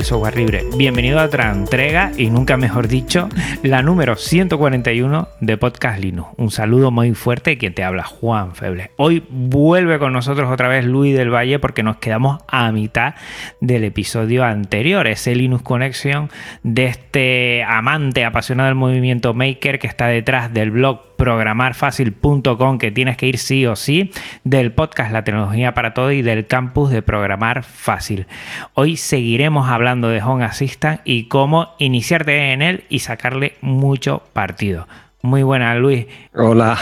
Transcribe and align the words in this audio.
Del 0.00 0.06
software 0.06 0.36
libre. 0.36 0.64
Bienvenido 0.78 1.20
a 1.20 1.24
otra 1.24 1.52
entrega 1.52 2.10
y 2.16 2.30
nunca 2.30 2.56
mejor 2.56 2.88
dicho, 2.88 3.28
la 3.62 3.82
número 3.82 4.16
141 4.16 5.28
de 5.40 5.58
Podcast 5.58 6.00
Linux. 6.00 6.30
Un 6.38 6.50
saludo 6.50 6.90
muy 6.90 7.12
fuerte 7.12 7.58
quien 7.58 7.74
te 7.74 7.84
habla, 7.84 8.04
Juan 8.04 8.54
Feble. 8.54 8.92
Hoy 8.96 9.22
vuelve 9.28 9.98
con 9.98 10.14
nosotros 10.14 10.50
otra 10.50 10.68
vez 10.68 10.86
Luis 10.86 11.14
del 11.14 11.28
Valle 11.28 11.58
porque 11.58 11.82
nos 11.82 11.98
quedamos 11.98 12.42
a 12.48 12.72
mitad 12.72 13.14
del 13.60 13.84
episodio 13.84 14.42
anterior, 14.42 15.06
ese 15.06 15.34
Linux 15.34 15.62
Connection 15.62 16.30
de 16.62 16.86
este 16.86 17.62
amante 17.64 18.24
apasionado 18.24 18.68
del 18.68 18.76
movimiento 18.76 19.34
Maker 19.34 19.78
que 19.78 19.86
está 19.86 20.06
detrás 20.06 20.54
del 20.54 20.70
blog 20.70 21.09
programarfacil.com 21.20 22.78
que 22.78 22.90
tienes 22.90 23.18
que 23.18 23.26
ir 23.26 23.36
sí 23.36 23.66
o 23.66 23.76
sí, 23.76 24.10
del 24.42 24.72
podcast 24.72 25.12
La 25.12 25.22
tecnología 25.22 25.74
para 25.74 25.92
todo 25.92 26.12
y 26.12 26.22
del 26.22 26.46
campus 26.46 26.90
de 26.90 27.02
Programar 27.02 27.62
Fácil. 27.62 28.26
Hoy 28.72 28.96
seguiremos 28.96 29.68
hablando 29.68 30.08
de 30.08 30.22
Home 30.22 30.46
Assistant 30.46 31.02
y 31.04 31.24
cómo 31.28 31.74
iniciarte 31.78 32.52
en 32.52 32.62
él 32.62 32.84
y 32.88 33.00
sacarle 33.00 33.56
mucho 33.60 34.22
partido. 34.32 34.88
Muy 35.20 35.42
buena, 35.42 35.74
Luis. 35.74 36.06
Hola. 36.34 36.78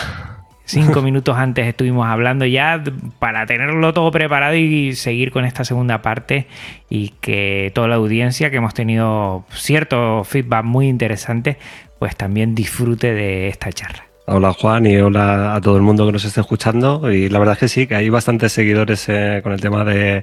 Cinco 0.65 1.03
minutos 1.03 1.37
antes 1.37 1.67
estuvimos 1.67 2.07
hablando 2.07 2.47
ya 2.47 2.81
para 3.19 3.45
tenerlo 3.45 3.93
todo 3.93 4.13
preparado 4.13 4.55
y 4.55 4.95
seguir 4.95 5.33
con 5.33 5.47
esta 5.47 5.65
segunda 5.65 6.01
parte 6.01 6.47
y 6.89 7.09
que 7.21 7.73
toda 7.75 7.89
la 7.89 7.97
audiencia 7.97 8.53
que 8.53 8.59
hemos 8.59 8.75
tenido 8.75 9.47
cierto 9.51 10.23
feedback 10.23 10.65
muy 10.65 10.87
interesante 10.87 11.59
pues 11.99 12.15
también 12.15 12.55
disfrute 12.55 13.13
de 13.13 13.49
esta 13.49 13.73
charla. 13.73 14.08
Hola 14.31 14.53
Juan 14.53 14.85
y 14.85 14.95
hola 14.99 15.55
a 15.55 15.61
todo 15.63 15.77
el 15.77 15.83
mundo 15.83 16.05
que 16.05 16.13
nos 16.13 16.23
esté 16.23 16.43
escuchando. 16.43 17.11
Y 17.11 17.31
la 17.31 17.39
verdad 17.39 17.55
es 17.55 17.61
que 17.61 17.69
sí, 17.69 17.87
que 17.87 17.95
hay 17.95 18.11
bastantes 18.11 18.53
seguidores 18.53 19.09
eh, 19.09 19.41
con 19.43 19.53
el 19.53 19.61
tema 19.63 19.87
de, 19.87 20.23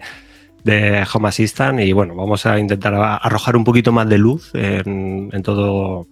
de, 0.64 1.04
Home 1.12 1.30
Assistant 1.30 1.80
y 1.80 1.92
bueno, 1.92 2.14
vamos 2.14 2.46
a 2.46 2.60
intentar 2.60 2.94
arrojar 2.94 3.58
un 3.58 3.64
poquito 3.64 3.92
más 3.92 4.08
de 4.08 4.20
luz 4.20 4.52
en, 4.54 5.32
en 5.34 5.42
todo 5.42 6.08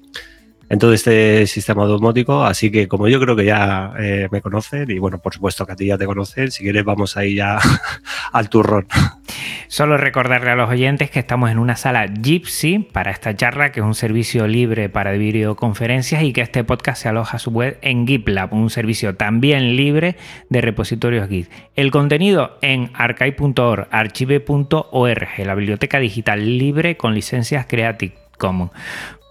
en 0.73 0.79
todo 0.79 0.91
este 0.91 1.45
sistema 1.45 1.85
domótico. 1.85 2.43
Así 2.43 2.71
que 2.71 2.87
como 2.87 3.07
yo 3.07 3.19
creo 3.19 3.35
que 3.35 3.45
ya 3.45 3.93
eh, 3.99 4.27
me 4.31 4.41
conocen 4.41 4.89
y 4.89 4.97
bueno, 4.97 5.19
por 5.19 5.31
supuesto 5.31 5.67
que 5.67 5.73
a 5.73 5.75
ti 5.75 5.85
ya 5.85 5.99
te 5.99 6.07
conocen, 6.07 6.49
si 6.49 6.63
quieres 6.63 6.83
vamos 6.83 7.15
ahí 7.15 7.35
ya 7.35 7.59
al 8.31 8.49
turrón. 8.49 8.87
Solo 9.67 9.97
recordarle 9.97 10.49
a 10.49 10.55
los 10.55 10.69
oyentes 10.71 11.11
que 11.11 11.19
estamos 11.19 11.51
en 11.51 11.59
una 11.59 11.75
sala 11.75 12.07
Gypsy 12.07 12.79
para 12.79 13.11
esta 13.11 13.35
charla, 13.35 13.71
que 13.71 13.81
es 13.81 13.85
un 13.85 13.93
servicio 13.93 14.47
libre 14.47 14.89
para 14.89 15.11
videoconferencias 15.11 16.23
y 16.23 16.33
que 16.33 16.41
este 16.41 16.63
podcast 16.63 17.03
se 17.03 17.09
aloja 17.09 17.37
a 17.37 17.39
su 17.39 17.51
web 17.51 17.77
en 17.83 18.07
GitLab, 18.07 18.51
un 18.51 18.71
servicio 18.71 19.15
también 19.15 19.75
libre 19.75 20.15
de 20.49 20.61
repositorios 20.61 21.29
Git. 21.29 21.49
El 21.75 21.91
contenido 21.91 22.57
en 22.61 22.89
archive.org, 22.95 23.87
archive.org, 23.91 25.27
la 25.45 25.55
biblioteca 25.55 25.99
digital 25.99 26.57
libre 26.57 26.97
con 26.97 27.13
licencias 27.13 27.67
Creative 27.67 28.15
Commons. 28.39 28.71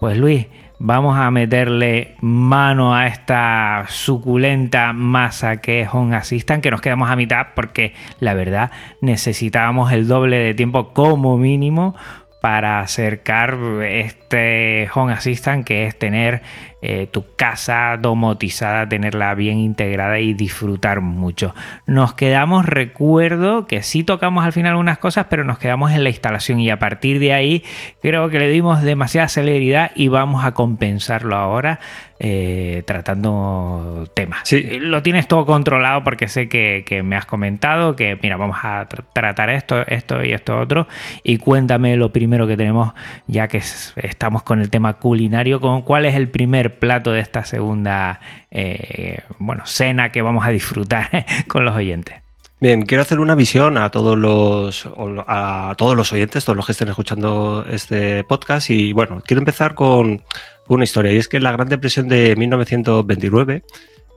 Pues 0.03 0.17
Luis, 0.17 0.47
vamos 0.79 1.17
a 1.17 1.31
meterle 1.31 2.15
mano 2.19 2.93
a 2.93 3.07
esta 3.07 3.85
suculenta 3.87 4.91
masa 4.91 5.61
que 5.61 5.79
es 5.79 5.89
Home 5.93 6.17
Assistant, 6.17 6.61
que 6.61 6.71
nos 6.71 6.81
quedamos 6.81 7.09
a 7.09 7.15
mitad 7.15 7.47
porque 7.55 7.93
la 8.19 8.33
verdad 8.33 8.69
necesitábamos 8.99 9.93
el 9.93 10.09
doble 10.09 10.39
de 10.39 10.53
tiempo 10.55 10.91
como 10.91 11.37
mínimo 11.37 11.95
para 12.43 12.81
acercar 12.81 13.57
este 13.83 14.89
Home 14.93 15.13
Assistant 15.13 15.65
que 15.65 15.87
es 15.87 15.97
tener 15.97 16.41
eh, 16.81 17.07
tu 17.09 17.23
casa 17.37 17.95
domotizada, 17.95 18.89
tenerla 18.89 19.33
bien 19.33 19.59
integrada 19.59 20.19
y 20.19 20.33
disfrutar 20.33 20.99
mucho. 20.99 21.55
Nos 21.87 22.15
quedamos, 22.15 22.65
recuerdo 22.65 23.65
que 23.65 23.81
sí 23.81 24.03
tocamos 24.03 24.43
al 24.43 24.51
final 24.51 24.75
unas 24.75 24.97
cosas, 24.97 25.27
pero 25.29 25.45
nos 25.45 25.57
quedamos 25.57 25.93
en 25.93 26.03
la 26.03 26.09
instalación 26.09 26.59
y 26.59 26.69
a 26.69 26.79
partir 26.79 27.19
de 27.19 27.31
ahí 27.31 27.63
creo 28.01 28.27
que 28.27 28.39
le 28.39 28.49
dimos 28.49 28.81
demasiada 28.81 29.29
celeridad 29.29 29.91
y 29.95 30.09
vamos 30.09 30.43
a 30.43 30.53
compensarlo 30.53 31.37
ahora 31.37 31.79
eh, 32.25 32.83
tratando 32.85 34.07
temas. 34.13 34.39
Sí. 34.45 34.79
Lo 34.79 35.03
tienes 35.03 35.27
todo 35.27 35.45
controlado 35.45 36.05
porque 36.05 36.29
sé 36.29 36.47
que, 36.47 36.85
que, 36.87 37.03
me 37.03 37.17
has 37.17 37.25
comentado 37.25 37.97
que, 37.97 38.17
mira, 38.23 38.37
vamos 38.37 38.59
a 38.63 38.85
tr 38.87 39.03
tratar 39.11 39.49
esto, 39.49 39.85
esto 39.87 40.23
y 40.23 40.31
esto 40.31 40.57
otro. 40.57 40.87
Y 41.23 41.37
cuéntame 41.37 41.97
lo 41.97 42.13
primero 42.13 42.47
que 42.47 42.55
tenemos, 42.55 42.93
ya 43.27 43.49
que 43.49 43.57
estamos 43.57 44.43
con 44.43 44.61
el 44.61 44.69
tema 44.69 44.93
culinario, 44.93 45.59
con 45.59 45.81
cuál 45.81 46.05
es 46.05 46.15
el 46.15 46.29
primer 46.29 46.79
plato 46.79 47.11
de 47.11 47.19
esta 47.19 47.43
segunda 47.43 48.21
eh, 48.51 49.19
bueno, 49.37 49.63
cena 49.65 50.13
que 50.13 50.21
vamos 50.21 50.45
a 50.45 50.49
disfrutar 50.51 51.25
con 51.49 51.65
los 51.65 51.75
oyentes. 51.75 52.23
Bien, 52.63 52.83
quiero 52.83 53.01
hacer 53.01 53.19
una 53.19 53.35
visión 53.35 53.77
a 53.77 53.89
todos 53.89 54.17
los 54.17 54.87
a 55.27 55.75
todos 55.77 55.97
los 55.97 56.13
oyentes, 56.13 56.45
todos 56.45 56.55
los 56.55 56.65
que 56.65 56.71
estén 56.71 56.87
escuchando 56.87 57.65
este 57.69 58.23
podcast. 58.23 58.69
Y 58.69 58.93
bueno, 58.93 59.21
quiero 59.25 59.41
empezar 59.41 59.75
con 59.75 60.23
una 60.67 60.83
historia. 60.83 61.11
Y 61.11 61.17
es 61.17 61.27
que 61.27 61.37
en 61.37 61.43
la 61.43 61.51
Gran 61.51 61.69
Depresión 61.69 62.07
de 62.07 62.35
1929, 62.35 63.63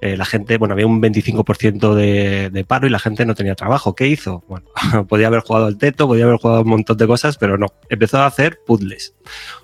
eh, 0.03 0.17
la 0.17 0.27
gente, 0.27 0.59
bueno, 0.59 0.75
había 0.75 0.87
un 0.87 1.01
25% 1.01 1.95
de, 1.95 2.65
paro 2.65 2.87
y 2.87 2.91
la 2.91 2.99
gente 2.99 3.25
no 3.25 3.35
tenía 3.35 3.55
trabajo. 3.55 3.95
¿Qué 3.95 4.07
hizo? 4.09 4.45
Bueno, 4.49 4.67
podía 5.09 5.29
haber 5.29 5.41
jugado 5.41 5.67
al 5.67 5.79
teto, 5.79 6.07
podía 6.07 6.25
haber 6.25 6.37
jugado 6.37 6.63
un 6.63 6.69
montón 6.69 6.97
de 6.97 7.07
cosas, 7.07 7.39
pero 7.39 7.57
no. 7.57 7.69
Empezó 7.89 8.19
a 8.19 8.27
hacer 8.27 8.61
puzzles. 8.67 9.15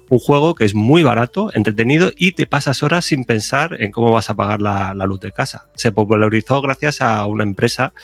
Un 0.08 0.18
juego 0.18 0.54
que 0.54 0.64
es 0.64 0.74
muy 0.74 1.02
barato, 1.02 1.50
entretenido 1.54 2.12
y 2.16 2.32
te 2.32 2.46
pasas 2.46 2.82
horas 2.82 3.04
sin 3.04 3.24
pensar 3.24 3.76
en 3.80 3.92
cómo 3.92 4.12
vas 4.12 4.30
a 4.30 4.34
pagar 4.34 4.60
la 4.60 4.94
luz 5.06 5.20
de 5.20 5.32
casa. 5.32 5.68
Se 5.74 5.92
popularizó 5.92 6.60
gracias 6.60 7.00
a 7.00 7.24
una 7.26 7.44
empresa 7.44 7.94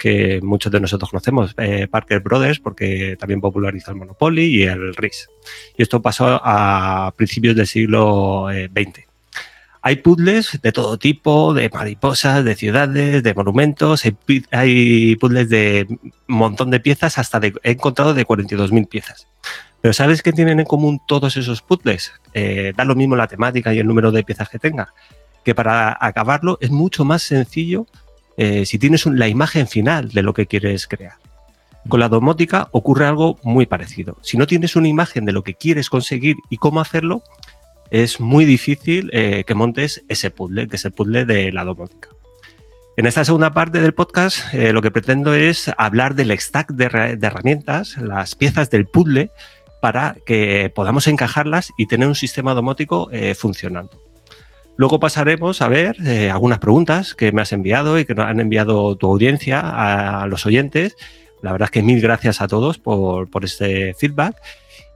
que 0.00 0.40
muchos 0.42 0.72
de 0.72 0.80
nosotros 0.80 1.10
conocemos, 1.10 1.54
eh, 1.58 1.86
Parker 1.86 2.20
Brothers, 2.20 2.58
porque 2.58 3.16
también 3.20 3.40
popularizó 3.42 3.90
el 3.90 3.98
Monopoly 3.98 4.46
y 4.46 4.62
el 4.62 4.96
RIS. 4.96 5.28
Y 5.76 5.82
esto 5.82 6.00
pasó 6.00 6.40
a 6.42 7.12
principios 7.16 7.54
del 7.54 7.66
siglo 7.66 8.46
XX. 8.48 8.98
Eh, 8.98 9.06
hay 9.82 9.96
puzzles 9.96 10.58
de 10.62 10.72
todo 10.72 10.98
tipo, 10.98 11.52
de 11.52 11.68
mariposas, 11.68 12.44
de 12.44 12.54
ciudades, 12.54 13.22
de 13.22 13.34
monumentos, 13.34 14.02
hay, 14.50 15.16
puzzles 15.16 15.50
de 15.50 15.86
un 15.90 16.12
montón 16.26 16.70
de 16.70 16.80
piezas, 16.80 17.18
hasta 17.18 17.38
de, 17.38 17.52
he 17.62 17.72
encontrado 17.72 18.14
de 18.14 18.26
42.000 18.26 18.88
piezas. 18.88 19.26
Pero 19.82 19.92
¿sabes 19.92 20.22
qué 20.22 20.32
tienen 20.32 20.60
en 20.60 20.66
común 20.66 21.00
todos 21.06 21.36
esos 21.36 21.60
puzzles? 21.60 22.12
Eh, 22.32 22.72
da 22.74 22.86
lo 22.86 22.94
mismo 22.94 23.16
la 23.16 23.26
temática 23.26 23.74
y 23.74 23.78
el 23.78 23.86
número 23.86 24.12
de 24.12 24.24
piezas 24.24 24.48
que 24.48 24.58
tenga. 24.58 24.94
Que 25.44 25.54
para 25.54 25.96
acabarlo 26.00 26.56
es 26.62 26.70
mucho 26.70 27.04
más 27.04 27.22
sencillo 27.22 27.86
eh, 28.42 28.64
si 28.64 28.78
tienes 28.78 29.04
la 29.04 29.28
imagen 29.28 29.68
final 29.68 30.08
de 30.12 30.22
lo 30.22 30.32
que 30.32 30.46
quieres 30.46 30.86
crear. 30.86 31.12
Con 31.88 32.00
la 32.00 32.08
domótica 32.08 32.68
ocurre 32.72 33.04
algo 33.04 33.38
muy 33.42 33.66
parecido. 33.66 34.16
Si 34.22 34.38
no 34.38 34.46
tienes 34.46 34.76
una 34.76 34.88
imagen 34.88 35.26
de 35.26 35.32
lo 35.32 35.44
que 35.44 35.52
quieres 35.52 35.90
conseguir 35.90 36.36
y 36.48 36.56
cómo 36.56 36.80
hacerlo, 36.80 37.22
es 37.90 38.18
muy 38.18 38.46
difícil 38.46 39.10
eh, 39.12 39.44
que 39.46 39.54
montes 39.54 40.02
ese 40.08 40.30
puzzle, 40.30 40.68
que 40.68 40.76
es 40.76 40.84
el 40.86 40.92
puzzle 40.92 41.26
de 41.26 41.52
la 41.52 41.64
domótica. 41.64 42.08
En 42.96 43.04
esta 43.04 43.26
segunda 43.26 43.52
parte 43.52 43.78
del 43.78 43.92
podcast, 43.92 44.54
eh, 44.54 44.72
lo 44.72 44.80
que 44.80 44.90
pretendo 44.90 45.34
es 45.34 45.70
hablar 45.76 46.14
del 46.14 46.30
stack 46.40 46.70
de, 46.70 47.18
herramientas, 47.20 47.98
las 47.98 48.36
piezas 48.36 48.70
del 48.70 48.86
puzzle, 48.86 49.32
para 49.82 50.16
que 50.24 50.72
podamos 50.74 51.06
encajarlas 51.08 51.72
y 51.76 51.88
tener 51.88 52.08
un 52.08 52.14
sistema 52.14 52.54
domótico 52.54 53.10
funcionando. 53.34 54.09
Luego 54.80 54.98
pasaremos 54.98 55.60
a 55.60 55.68
ver 55.68 55.94
eh, 56.06 56.30
algunas 56.30 56.58
preguntas 56.58 57.14
que 57.14 57.32
me 57.32 57.42
has 57.42 57.52
enviado 57.52 57.98
y 57.98 58.06
que 58.06 58.14
han 58.16 58.40
enviado 58.40 58.96
tu 58.96 59.08
audiencia 59.08 59.60
a, 59.60 60.26
los 60.26 60.46
oyentes. 60.46 60.96
La 61.42 61.52
verdad 61.52 61.66
es 61.66 61.70
que 61.70 61.82
mil 61.82 62.00
gracias 62.00 62.40
a 62.40 62.48
todos 62.48 62.78
por, 62.78 63.28
por 63.28 63.44
este 63.44 63.92
feedback. 63.92 64.36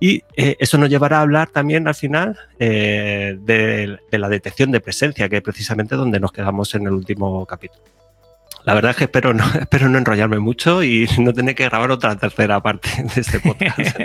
Y 0.01 0.23
eh, 0.37 0.57
eso 0.59 0.79
nos 0.79 0.89
llevará 0.89 1.19
a 1.19 1.21
hablar 1.21 1.51
también 1.51 1.87
al 1.87 1.95
final 1.95 2.39
eh, 2.59 3.37
de, 3.39 3.99
la 4.11 4.31
detección 4.31 4.71
de 4.71 4.81
presencia, 4.81 5.29
que 5.29 5.37
es 5.37 5.43
precisamente 5.43 5.97
donde 5.97 6.19
nos 6.19 6.33
quedamos 6.33 6.75
en 6.75 6.87
el 6.87 6.95
último 6.95 7.45
capítulo. 7.45 7.85
La 8.65 8.73
verdad 8.73 8.93
es 8.93 8.97
que 8.97 9.05
espero 9.05 9.35
no, 9.35 9.45
espero 9.61 9.89
no 9.89 9.99
enrollarme 9.99 10.39
mucho 10.39 10.83
y 10.83 11.07
no 11.19 11.33
tener 11.33 11.55
que 11.55 11.65
grabar 11.65 11.91
otra 11.91 12.17
tercera 12.17 12.61
parte 12.61 12.89
de 13.15 13.21
este 13.21 13.41
podcast. 13.41 13.99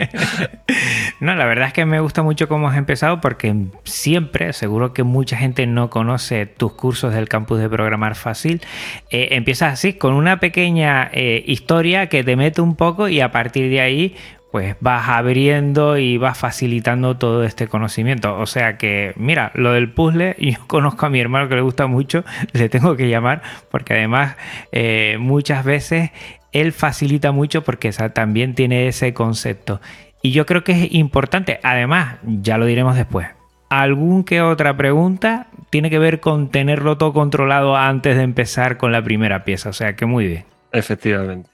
no, 1.19 1.35
la 1.35 1.45
verdad 1.45 1.67
es 1.67 1.73
que 1.73 1.85
me 1.85 1.99
gusta 1.99 2.23
mucho 2.23 2.47
cómo 2.47 2.67
has 2.67 2.77
empezado 2.77 3.21
porque 3.21 3.55
siempre, 3.83 4.53
seguro 4.53 4.93
que 4.93 5.03
mucha 5.03 5.37
gente 5.37 5.65
no 5.65 5.89
conoce 5.89 6.45
tus 6.45 6.73
cursos 6.73 7.13
del 7.13 7.29
campus 7.29 7.59
de 7.59 7.69
programar 7.69 8.15
fácil. 8.15 8.61
Eh, 9.09 9.29
empiezas 9.31 9.73
así, 9.73 9.93
con 9.93 10.13
una 10.13 10.39
pequeña 10.39 11.09
eh, 11.13 11.43
historia 11.47 12.07
que 12.07 12.23
te 12.23 12.35
mete 12.35 12.61
un 12.61 12.75
poco 12.75 13.07
y 13.07 13.21
a 13.21 13.31
partir 13.31 13.69
de 13.69 13.81
ahí 13.81 14.15
pues 14.51 14.75
vas 14.79 15.09
abriendo 15.09 15.97
y 15.97 16.17
vas 16.17 16.37
facilitando 16.37 17.17
todo 17.17 17.43
este 17.43 17.67
conocimiento. 17.67 18.37
O 18.37 18.45
sea 18.45 18.77
que, 18.77 19.13
mira, 19.15 19.51
lo 19.55 19.73
del 19.73 19.91
puzzle, 19.91 20.35
yo 20.39 20.57
conozco 20.67 21.05
a 21.05 21.09
mi 21.09 21.19
hermano 21.19 21.49
que 21.49 21.55
le 21.55 21.61
gusta 21.61 21.87
mucho, 21.87 22.23
le 22.53 22.69
tengo 22.69 22.95
que 22.95 23.09
llamar, 23.09 23.41
porque 23.69 23.93
además 23.93 24.35
eh, 24.71 25.17
muchas 25.19 25.63
veces 25.63 26.11
él 26.51 26.71
facilita 26.71 27.31
mucho 27.31 27.63
porque 27.63 27.91
también 28.13 28.55
tiene 28.55 28.87
ese 28.87 29.13
concepto. 29.13 29.81
Y 30.21 30.31
yo 30.31 30.45
creo 30.45 30.63
que 30.63 30.71
es 30.73 30.93
importante, 30.93 31.59
además, 31.63 32.17
ya 32.23 32.57
lo 32.57 32.65
diremos 32.65 32.95
después. 32.95 33.27
¿Algún 33.69 34.23
que 34.23 34.41
otra 34.41 34.75
pregunta 34.75 35.47
tiene 35.69 35.91
que 35.91 35.99
ver 35.99 36.19
con 36.19 36.49
tenerlo 36.49 36.97
todo 36.97 37.13
controlado 37.13 37.77
antes 37.77 38.17
de 38.17 38.23
empezar 38.23 38.77
con 38.77 38.91
la 38.91 39.03
primera 39.03 39.43
pieza? 39.43 39.69
O 39.69 39.73
sea 39.73 39.95
que 39.95 40.07
muy 40.07 40.27
bien. 40.27 40.45
Efectivamente. 40.71 41.49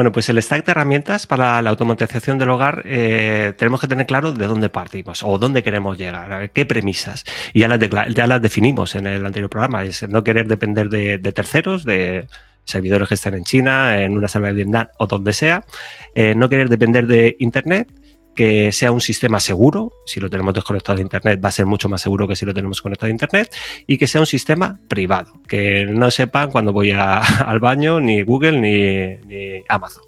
Bueno, 0.00 0.12
pues 0.12 0.30
el 0.30 0.42
stack 0.42 0.64
de 0.64 0.72
herramientas 0.72 1.26
para 1.26 1.60
la 1.60 1.68
automatización 1.68 2.38
del 2.38 2.48
hogar 2.48 2.84
eh, 2.86 3.52
tenemos 3.58 3.82
que 3.82 3.86
tener 3.86 4.06
claro 4.06 4.32
de 4.32 4.46
dónde 4.46 4.70
partimos 4.70 5.22
o 5.22 5.36
dónde 5.36 5.62
queremos 5.62 5.98
llegar, 5.98 6.50
qué 6.52 6.64
premisas. 6.64 7.26
Y 7.52 7.60
ya 7.60 7.68
las, 7.68 7.78
ya 8.14 8.26
las 8.26 8.40
definimos 8.40 8.94
en 8.94 9.06
el 9.06 9.26
anterior 9.26 9.50
programa, 9.50 9.84
es 9.84 10.08
no 10.08 10.24
querer 10.24 10.48
depender 10.48 10.88
de, 10.88 11.18
terceros, 11.18 11.84
de 11.84 12.28
servidores 12.64 13.08
que 13.08 13.14
están 13.14 13.34
en 13.34 13.44
China, 13.44 14.00
en 14.00 14.16
una 14.16 14.26
sala 14.26 14.46
de 14.48 14.54
Vietnam 14.54 14.88
o 14.98 15.06
donde 15.06 15.34
sea, 15.34 15.66
eh, 16.14 16.34
no 16.34 16.48
querer 16.48 16.70
depender 16.70 17.06
de 17.06 17.36
Internet 17.38 17.92
que 18.34 18.72
sea 18.72 18.92
un 18.92 19.00
sistema 19.00 19.40
seguro, 19.40 19.92
si 20.06 20.20
lo 20.20 20.30
tenemos 20.30 20.54
desconectado 20.54 20.96
de 20.96 21.02
Internet 21.02 21.40
va 21.42 21.48
a 21.48 21.52
ser 21.52 21.66
mucho 21.66 21.88
más 21.88 22.00
seguro 22.00 22.28
que 22.28 22.36
si 22.36 22.46
lo 22.46 22.54
tenemos 22.54 22.80
conectado 22.80 23.08
a 23.08 23.10
Internet, 23.10 23.54
y 23.86 23.98
que 23.98 24.06
sea 24.06 24.20
un 24.20 24.26
sistema 24.26 24.78
privado, 24.88 25.32
que 25.46 25.86
no 25.86 26.10
sepan 26.10 26.50
cuando 26.50 26.72
voy 26.72 26.90
al 26.92 27.60
baño 27.60 28.00
ni 28.00 28.22
Google 28.22 28.60
ni, 28.60 29.62
Amazon. 29.68 30.04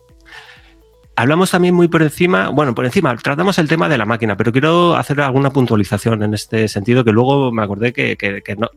Hablamos 1.14 1.50
también 1.50 1.74
muy 1.74 1.88
por 1.88 2.02
encima, 2.02 2.48
bueno, 2.48 2.74
por 2.74 2.86
encima, 2.86 3.14
tratamos 3.16 3.58
el 3.58 3.68
tema 3.68 3.88
de 3.88 3.98
la 3.98 4.06
máquina, 4.06 4.36
pero 4.36 4.50
quiero 4.50 4.96
hacer 4.96 5.20
alguna 5.20 5.50
puntualización 5.50 6.22
en 6.22 6.32
este 6.32 6.68
sentido 6.68 7.04
que 7.04 7.12
luego 7.12 7.52
me 7.52 7.62
acordé 7.62 7.92
que, 7.92 8.16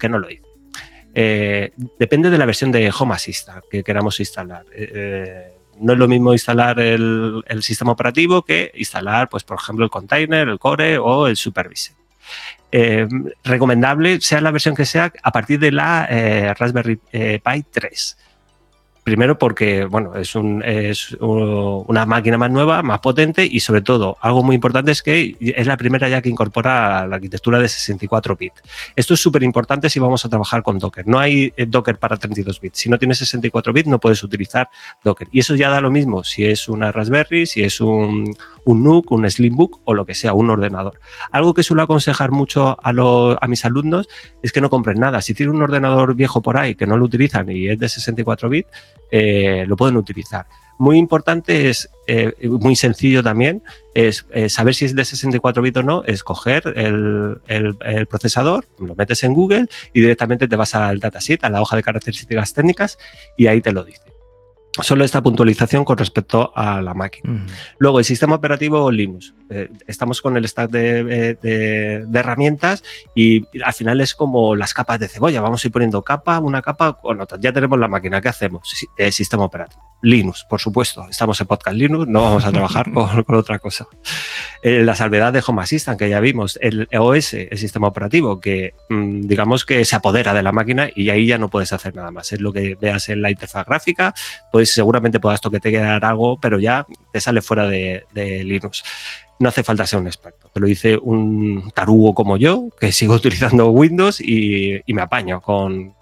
no, 0.09 0.19
lo 0.19 0.29
hice. 0.29 0.43
Eh, 1.13 1.71
depende 1.97 2.29
de 2.29 2.37
la 2.37 2.45
versión 2.45 2.73
de 2.73 2.91
Home 2.99 3.13
Assistant 3.15 3.63
que 3.71 3.83
queramos 3.83 4.19
instalar. 4.19 4.65
Eh, 4.75 4.91
eh, 4.93 5.54
no 5.79 5.93
es 5.93 5.99
lo 5.99 6.07
mismo 6.07 6.33
instalar 6.33 6.79
el, 6.79 7.43
sistema 7.61 7.91
operativo 7.91 8.43
que 8.43 8.71
instalar, 8.75 9.29
pues, 9.29 9.43
por 9.43 9.57
ejemplo, 9.57 9.85
el 9.85 9.91
container, 9.91 10.47
el 10.47 10.59
core 10.59 10.97
o 10.97 11.27
el 11.27 11.35
supervise. 11.35 11.93
Eh, 12.71 13.07
recomendable, 13.43 14.19
sea 14.21 14.41
la 14.41 14.51
versión 14.51 14.75
que 14.75 14.85
sea, 14.85 15.11
a 15.21 15.31
partir 15.31 15.59
de 15.59 15.71
la 15.71 16.07
eh, 16.09 16.53
Raspberry 16.53 16.99
eh, 17.11 17.39
Pi 17.43 17.63
3. 17.71 18.17
Primero 19.05 19.37
porque, 19.37 19.85
bueno, 19.85 20.15
es, 20.15 20.33
un, 20.33 20.63
es 20.63 21.15
una 21.19 22.07
máquina 22.07 22.39
más 22.39 22.49
nueva, 22.49 22.81
más 22.81 23.01
potente 23.01 23.45
y 23.45 23.59
sobre 23.59 23.83
todo, 23.83 24.17
algo 24.19 24.41
muy 24.41 24.55
importante 24.55 24.89
es 24.89 25.03
que 25.03 25.35
es 25.39 25.67
la 25.67 25.77
primera 25.77 26.09
ya 26.09 26.23
que 26.23 26.29
incorpora 26.29 27.05
la 27.05 27.17
arquitectura 27.17 27.59
de 27.59 27.67
64 27.67 28.35
bits. 28.35 28.63
Esto 28.95 29.13
es 29.13 29.19
súper 29.19 29.43
importante 29.43 29.91
si 29.91 29.99
vamos 29.99 30.25
a 30.25 30.29
trabajar 30.29 30.63
con 30.63 30.79
Docker. 30.79 31.05
No 31.05 31.19
hay 31.19 31.53
eh, 31.55 31.67
Docker 31.67 31.99
para 31.99 32.17
32 32.17 32.59
bits. 32.59 32.79
Si 32.79 32.89
no 32.89 32.97
tienes 32.97 33.19
64 33.19 33.73
bits 33.73 33.87
no 33.87 33.99
puedes 33.99 34.23
utilizar 34.23 34.69
Docker. 35.03 35.27
Y 35.31 35.37
eso 35.41 35.53
ya 35.53 35.69
da 35.69 35.81
lo 35.81 35.91
mismo 35.91 36.23
si 36.23 36.43
es 36.43 36.67
una 36.67 36.91
Raspberry, 36.91 37.45
si 37.45 37.61
es 37.61 37.81
un, 37.81 38.35
un 38.63 38.83
NUC, 38.83 39.11
un 39.11 39.29
Slimbook 39.29 39.81
o 39.83 39.93
lo 39.93 40.07
que 40.07 40.15
sea, 40.15 40.33
un 40.33 40.49
ordenador. 40.49 40.99
Algo 41.31 41.53
que 41.53 41.61
suelo 41.61 41.83
aconsejar 41.83 42.31
mucho 42.31 42.69
a, 42.69 42.89
a 43.39 43.47
mis 43.47 43.65
alumnos 43.65 44.09
es 44.41 44.51
que 44.51 44.61
no 44.61 44.71
compren 44.71 44.99
nada. 44.99 45.21
Si 45.21 45.35
tienen 45.35 45.55
un 45.55 45.61
ordenador 45.61 46.15
viejo 46.15 46.41
por 46.41 46.57
ahí 46.57 46.73
que 46.73 46.87
no 46.87 46.97
lo 46.97 47.05
utilizan 47.05 47.51
y 47.51 47.67
es 47.67 47.77
de 47.77 47.87
64 47.87 48.49
bits, 48.49 48.69
eh, 49.11 49.65
lo 49.67 49.75
pueden 49.75 49.97
utilizar. 49.97 50.45
Muy 50.77 50.97
importante 50.97 51.69
es, 51.69 51.89
eh, 52.05 52.33
muy 52.49 52.75
sencillo 52.75 53.23
también, 53.23 53.63
es 53.93 54.25
eh, 54.31 54.49
saber 54.49 54.75
si 54.75 54.85
es 54.85 54.95
de 54.95 55.05
64 55.05 55.63
bits 55.63 55.77
o 55.77 55.83
no, 55.83 56.03
es 56.03 56.21
coger 56.21 56.63
el, 56.75 57.39
el, 57.47 58.07
procesador, 58.07 58.65
lo 58.79 58.93
metes 58.93 59.23
en 59.23 59.33
Google 59.33 59.67
y 59.93 60.01
directamente 60.01 60.49
te 60.49 60.55
vas 60.57 60.75
al 60.75 60.99
datasheet, 60.99 61.45
a 61.45 61.49
la 61.49 61.61
hoja 61.61 61.77
de 61.77 61.83
características 61.83 62.53
técnicas 62.53 62.97
y 63.37 63.47
ahí 63.47 63.61
te 63.61 63.71
lo 63.71 63.85
dice. 63.85 64.14
Solo 64.81 65.05
esta 65.05 65.23
puntualización 65.23 65.85
con 65.85 65.97
respecto 65.97 66.51
a 66.53 66.81
la 66.81 66.93
máquina. 66.93 67.45
Luego, 67.77 67.99
el 67.99 68.05
sistema 68.05 68.35
operativo 68.35 68.91
Linux. 68.91 69.33
Eh, 69.49 69.69
estamos 69.87 70.21
con 70.21 70.35
el 70.35 70.47
stack 70.47 70.69
de, 70.69 71.35
de, 71.41 72.19
herramientas 72.19 72.83
y 73.13 73.45
al 73.63 73.73
final 73.73 74.01
es 74.01 74.15
como 74.15 74.55
las 74.55 74.73
capas 74.73 74.99
de 74.99 75.07
cebolla. 75.07 75.39
Vamos 75.39 75.63
a 75.63 75.67
ir 75.67 75.71
poniendo 75.71 76.01
capa, 76.01 76.39
una 76.39 76.61
capa 76.61 76.93
con 76.93 77.21
otra. 77.21 77.37
Ya 77.39 77.53
tenemos 77.53 77.79
la 77.79 77.87
máquina. 77.87 78.19
¿Qué 78.19 78.27
hacemos? 78.27 78.87
El 78.97 79.13
sistema 79.13 79.45
operativo. 79.45 79.81
Linux, 80.01 80.45
por 80.49 80.59
supuesto. 80.59 81.07
Estamos 81.09 81.39
en 81.41 81.47
Podcast 81.47 81.75
Linux, 81.75 82.07
no 82.07 82.21
vamos 82.21 82.45
a 82.45 82.51
trabajar 82.51 82.91
con, 82.93 83.35
otra 83.35 83.59
cosa. 83.59 83.87
Eh, 84.61 84.83
la 84.83 84.95
salvedad 84.95 85.33
de 85.33 85.43
Home 85.45 85.61
Assistant, 85.61 85.97
que 85.97 86.09
ya 86.09 86.19
vimos. 86.19 86.59
El 86.61 86.87
OS, 86.97 87.33
el 87.33 87.57
sistema 87.57 87.87
operativo, 87.87 88.39
que 88.39 88.73
mm, 88.89 89.21
digamos 89.21 89.65
que 89.65 89.83
se 89.85 89.95
apodera 89.95 90.33
de 90.33 90.43
la 90.43 90.51
máquina 90.51 90.89
y 90.95 91.09
ahí 91.09 91.27
ya 91.27 91.37
no 91.37 91.49
puedes 91.49 91.73
hacer 91.73 91.95
nada 91.95 92.11
más. 92.11 92.31
Es 92.33 92.41
lo 92.41 92.53
que 92.53 92.75
veas 92.75 93.09
en 93.09 93.21
la 93.21 93.31
interfaz 93.31 93.65
gráfica. 93.65 94.13
Pues 94.65 94.73
seguramente 94.73 95.19
puedas 95.19 95.41
toquetear 95.41 96.03
algo, 96.03 96.39
pero 96.39 96.59
ya 96.59 96.87
te 97.13 97.21
sale 97.21 97.43
fuera 97.43 97.67
de, 97.67 98.03
Linux 98.15 98.83
no 99.37 99.49
hace 99.49 99.63
falta 99.63 99.85
ser 99.85 99.99
un 99.99 100.07
experto. 100.07 100.49
Te 100.51 100.59
lo 100.59 100.65
dice 100.65 100.97
un 100.97 101.69
tarugo 101.75 102.15
como 102.15 102.37
yo, 102.37 102.69
que 102.79 102.91
sigo 102.91 103.13
utilizando 103.21 103.69
Windows 103.69 104.19
y, 104.19 104.81
me 104.87 105.03
apaño 105.03 105.39
con, 105.39 105.93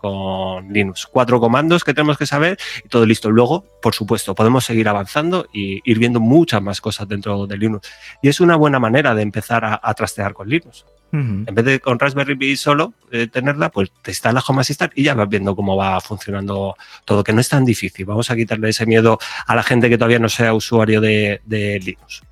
Linux. 0.69 1.07
Cuatro 1.07 1.41
comandos 1.41 1.83
que 1.83 1.93
tenemos 1.93 2.17
que 2.17 2.25
saber 2.25 2.57
y 2.85 2.87
todo 2.87 3.05
listo. 3.05 3.29
Luego, 3.31 3.65
por 3.81 3.93
supuesto, 3.93 4.33
podemos 4.33 4.63
seguir 4.63 4.87
avanzando 4.87 5.47
y 5.51 5.81
ir 5.83 5.99
viendo 5.99 6.21
muchas 6.21 6.61
más 6.61 6.79
cosas 6.79 7.05
dentro 7.09 7.47
de 7.47 7.57
Linux. 7.57 7.91
Y 8.21 8.29
es 8.29 8.39
una 8.39 8.55
buena 8.55 8.79
manera 8.79 9.13
de 9.13 9.23
empezar 9.23 9.65
a, 9.65 9.93
trastear 9.93 10.33
con 10.33 10.47
Linux. 10.47 10.85
En 11.13 11.45
vez 11.45 11.63
de 11.63 11.79
con 11.79 11.99
Raspberry 11.99 12.35
Pi 12.35 12.55
solo 12.55 12.93
eh, 13.11 13.27
tenerla, 13.27 13.69
pues 13.69 13.91
te 14.01 14.11
instalas 14.11 14.49
Home 14.49 14.61
Assistant 14.61 14.93
y 14.95 15.03
ya 15.03 15.13
vas 15.13 15.29
viendo 15.29 15.55
cómo 15.55 15.77
va 15.77 16.01
funcionando 16.01 16.75
todo, 17.05 17.23
que 17.23 17.33
no 17.33 17.39
es 17.39 17.49
tan 17.49 17.65
difícil. 17.65 18.05
Vamos 18.05 18.31
a 18.31 18.35
quitarle 18.35 18.69
ese 18.69 18.87
miedo 18.87 19.19
a 19.45 19.55
la 19.55 19.61
gente 19.61 19.89
que 19.89 19.97
todavía 19.97 20.19
no 20.19 20.29
sea 20.29 20.53
usuario 20.53 20.99
de 20.99 21.39
Linux. 21.83 22.23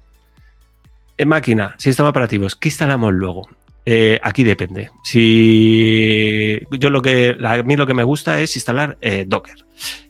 En 1.18 1.28
máquina, 1.28 1.76
sistema 1.78 2.10
operativos, 2.10 2.56
¿qué 2.56 2.70
instalamos 2.70 3.14
luego? 3.14 3.48
Eh, 3.86 4.20
aquí 4.22 4.44
depende. 4.44 4.92
Si 5.04 6.60
yo 6.72 6.90
lo 6.90 7.02
que 7.02 7.36
a 7.44 7.64
mí 7.64 7.76
lo 7.76 7.88
que 7.88 7.94
me 7.94 8.04
gusta 8.04 8.40
es 8.40 8.56
instalar 8.56 8.98
eh, 9.02 9.26
Docker, 9.28 9.66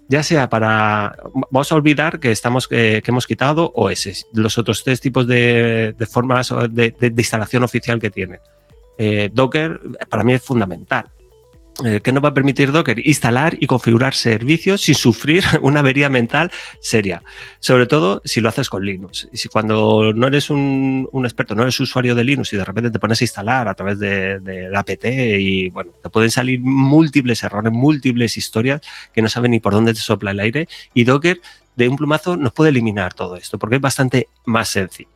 ya 0.10 0.24
sea 0.24 0.50
para 0.50 1.15
vamos 1.50 1.72
a 1.72 1.75
olvidar 1.75 2.19
que 2.19 2.31
estamos 2.31 2.67
eh, 2.72 3.01
que 3.03 3.12
hemos 3.12 3.27
quitado 3.27 3.72
OS, 3.75 4.27
los 4.34 4.57
otros 4.57 4.84
tres 4.84 5.00
tipos 5.00 5.25
de, 5.25 5.96
formas 6.10 6.53
de, 6.69 6.96
instalación 7.15 7.63
oficial 7.63 8.00
que 8.00 8.10
tiene. 8.98 9.29
Docker 9.33 9.79
para 10.10 10.24
mí 10.24 10.33
es 10.33 10.41
fundamental. 10.43 11.05
Eh, 11.86 12.01
que 12.01 12.12
nos 12.12 12.24
va 12.24 12.29
a 12.29 12.33
permitir 12.33 12.71
Docker 12.71 13.00
instalar 13.07 13.55
y 13.60 13.65
configurar 13.65 14.13
servicios 14.13 14.81
sin 14.81 14.93
sufrir 14.93 15.43
una 15.62 15.79
avería 15.79 16.10
mental 16.10 16.51
seria. 16.79 17.24
Sobre 17.60 17.88
todo 17.88 18.21
si 18.25 18.41
lo 18.41 18.50
haces 18.50 18.69
con 18.69 18.86
Linux. 18.86 19.29
Y 19.31 19.38
si 19.38 19.48
cuando 19.48 20.13
no 20.13 20.27
eres 20.27 20.50
un, 20.50 21.07
experto, 21.24 21.55
no 21.55 21.63
eres 21.63 21.79
usuario 21.79 22.13
de 22.13 22.24
Linux 22.24 22.53
y 22.53 22.57
de 22.57 22.65
repente 22.65 22.91
te 22.91 23.00
pones 23.00 23.21
a 23.21 23.24
instalar 23.24 23.67
a 23.67 23.74
través 23.74 24.00
de, 24.00 24.39
la 24.69 24.79
APT 24.79 25.05
y 25.39 25.69
bueno, 25.69 25.91
te 26.03 26.10
pueden 26.10 26.29
salir 26.29 26.60
múltiples 26.60 27.41
errores, 27.43 27.71
múltiples 27.71 28.38
historias 28.38 28.81
que 29.13 29.21
no 29.21 29.29
saben 29.29 29.51
ni 29.51 29.60
por 29.60 29.74
dónde 29.74 29.93
te 29.93 30.00
sopla 30.00 30.31
el 30.31 30.39
aire. 30.39 30.67
Y 30.93 31.05
Docker 31.05 31.41
de 31.75 31.88
un 31.88 31.95
plumazo 31.95 32.36
nos 32.36 32.51
puede 32.51 32.69
eliminar 32.69 33.13
todo 33.13 33.38
esto 33.38 33.57
porque 33.57 33.77
es 33.77 33.81
bastante 33.81 34.27
más 34.45 34.67
sencillo. 34.67 35.11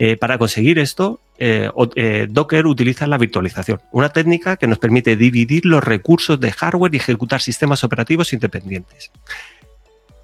Eh, 0.00 0.16
para 0.16 0.38
conseguir 0.38 0.78
esto, 0.78 1.20
eh, 1.38 1.70
eh, 1.96 2.28
Docker 2.30 2.66
utiliza 2.66 3.06
la 3.08 3.18
virtualización, 3.18 3.80
una 3.90 4.10
técnica 4.10 4.56
que 4.56 4.68
nos 4.68 4.78
permite 4.78 5.16
dividir 5.16 5.66
los 5.66 5.82
recursos 5.82 6.38
de 6.38 6.52
hardware 6.52 6.94
y 6.94 6.98
ejecutar 6.98 7.40
sistemas 7.40 7.82
operativos 7.82 8.32
independientes 8.32 9.10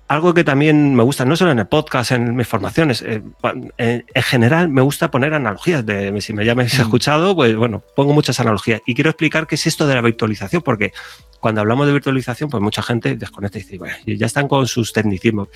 algo 0.07 0.35
que 0.35 0.45
también 0.45 0.95
me 0.95 1.03
gusta, 1.03 1.25
no 1.25 1.35
solo 1.37 1.53
en 1.53 1.59
el 1.59 1.67
podcast, 1.67 2.13
en 2.13 2.37
mis 2.37 2.47
formaciones, 2.47 3.03
eh, 3.03 3.23
en, 3.79 4.05
general 4.15 4.69
me 4.69 4.83
gusta 4.83 5.11
poner 5.11 5.33
analogías. 5.35 5.85
De, 5.85 6.21
si 6.21 6.33
me 6.33 6.45
ya 6.45 6.55
me 6.55 6.65
mm. 6.65 6.67
escuchado, 6.67 7.35
pues 7.35 7.57
bueno, 7.57 7.83
pongo 7.97 8.13
muchas 8.13 8.39
analogías. 8.41 8.83
Y 8.87 8.95
quiero 8.95 9.11
explicar 9.11 9.47
qué 9.47 9.55
es 9.55 9.67
esto 9.67 9.87
de 9.87 9.95
la 9.95 10.03
virtualización, 10.03 10.63
porque 10.63 10.93
cuando 11.41 11.61
hablamos 11.61 11.87
de 11.87 11.93
virtualización, 11.93 12.49
pues 12.49 12.63
mucha 12.63 12.83
gente 12.83 13.17
desconecta 13.17 13.59
y 13.59 13.63
dice, 13.63 13.79
bueno, 13.79 13.95
ya 14.07 14.27
están 14.27 14.49
con 14.49 14.67
sus 14.67 14.93
tecnicismos. 14.93 15.49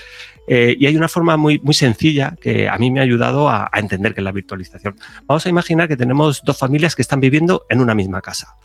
Eh, 0.46 0.76
y 0.78 0.86
hay 0.86 0.96
una 0.96 1.08
forma 1.08 1.36
muy, 1.36 1.58
muy 1.60 1.74
sencilla 1.74 2.34
que 2.40 2.68
a 2.68 2.76
mí 2.78 2.90
me 2.90 3.00
ha 3.00 3.04
ayudado 3.04 3.48
a, 3.48 3.70
entender 3.74 4.12
qué 4.12 4.20
es 4.20 4.24
la 4.24 4.32
virtualización. 4.32 4.96
Vamos 5.26 5.46
a 5.46 5.48
imaginar 5.48 5.88
que 5.88 5.96
tenemos 5.96 6.42
dos 6.42 6.58
familias 6.58 6.94
que 6.94 7.02
están 7.02 7.20
viviendo 7.20 7.64
en 7.68 7.80
una 7.80 7.94
misma 7.94 8.20
casa. 8.20 8.56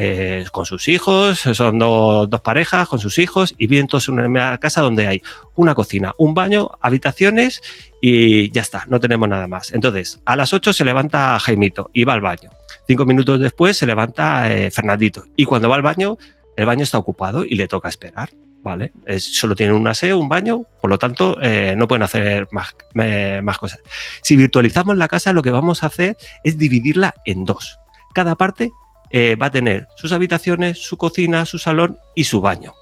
Eh, 0.00 0.44
con 0.52 0.64
sus 0.64 0.86
hijos, 0.86 1.40
son 1.40 1.76
dos 1.80 2.40
parejas 2.40 2.86
con 2.86 3.00
sus 3.00 3.18
hijos 3.18 3.56
y 3.58 3.66
viven 3.66 3.88
todos 3.88 4.08
en 4.08 4.20
una 4.20 4.56
casa 4.58 4.80
donde 4.80 5.08
hay 5.08 5.22
una 5.56 5.74
cocina, 5.74 6.14
un 6.18 6.34
baño, 6.34 6.70
habitaciones 6.80 7.60
y 8.00 8.48
ya 8.52 8.62
está, 8.62 8.84
no 8.86 9.00
tenemos 9.00 9.28
nada 9.28 9.48
más. 9.48 9.72
Entonces, 9.72 10.20
a 10.24 10.36
las 10.36 10.52
8 10.52 10.72
se 10.72 10.84
levanta 10.84 11.36
Jaimito 11.40 11.90
y 11.92 12.04
va 12.04 12.12
al 12.12 12.20
baño. 12.20 12.50
Cinco 12.86 13.06
minutos 13.06 13.40
después 13.40 13.76
se 13.76 13.86
levanta 13.86 14.54
eh, 14.54 14.70
Fernandito 14.70 15.24
y 15.34 15.44
cuando 15.44 15.68
va 15.68 15.74
al 15.74 15.82
baño, 15.82 16.16
el 16.56 16.64
baño 16.64 16.84
está 16.84 16.98
ocupado 16.98 17.44
y 17.44 17.56
le 17.56 17.66
toca 17.66 17.88
esperar. 17.88 18.30
¿Vale? 18.60 18.92
solo 19.18 19.54
tienen 19.54 19.76
un 19.76 19.86
aseo, 19.86 20.18
un 20.18 20.28
baño, 20.28 20.64
por 20.80 20.90
lo 20.90 20.98
tanto, 20.98 21.38
eh, 21.40 21.74
no 21.76 21.86
pueden 21.88 22.02
hacer 22.02 22.48
más, 22.50 22.74
más 22.92 23.56
cosas. 23.56 23.80
Si 24.20 24.36
virtualizamos 24.36 24.96
la 24.96 25.08
casa, 25.08 25.32
lo 25.32 25.42
que 25.42 25.52
vamos 25.52 25.82
a 25.82 25.86
hacer 25.86 26.16
es 26.44 26.58
dividirla 26.58 27.14
en 27.24 27.44
dos. 27.44 27.78
Cada 28.12 28.34
parte 28.34 28.72
eh, 29.10 29.36
va 29.36 29.46
a 29.46 29.50
tener 29.50 29.88
sus 29.96 30.12
habitaciones, 30.12 30.78
su 30.78 30.96
cocina, 30.96 31.44
su 31.46 31.58
salón 31.58 31.98
y 32.14 32.24
su 32.24 32.40
baño. 32.40 32.74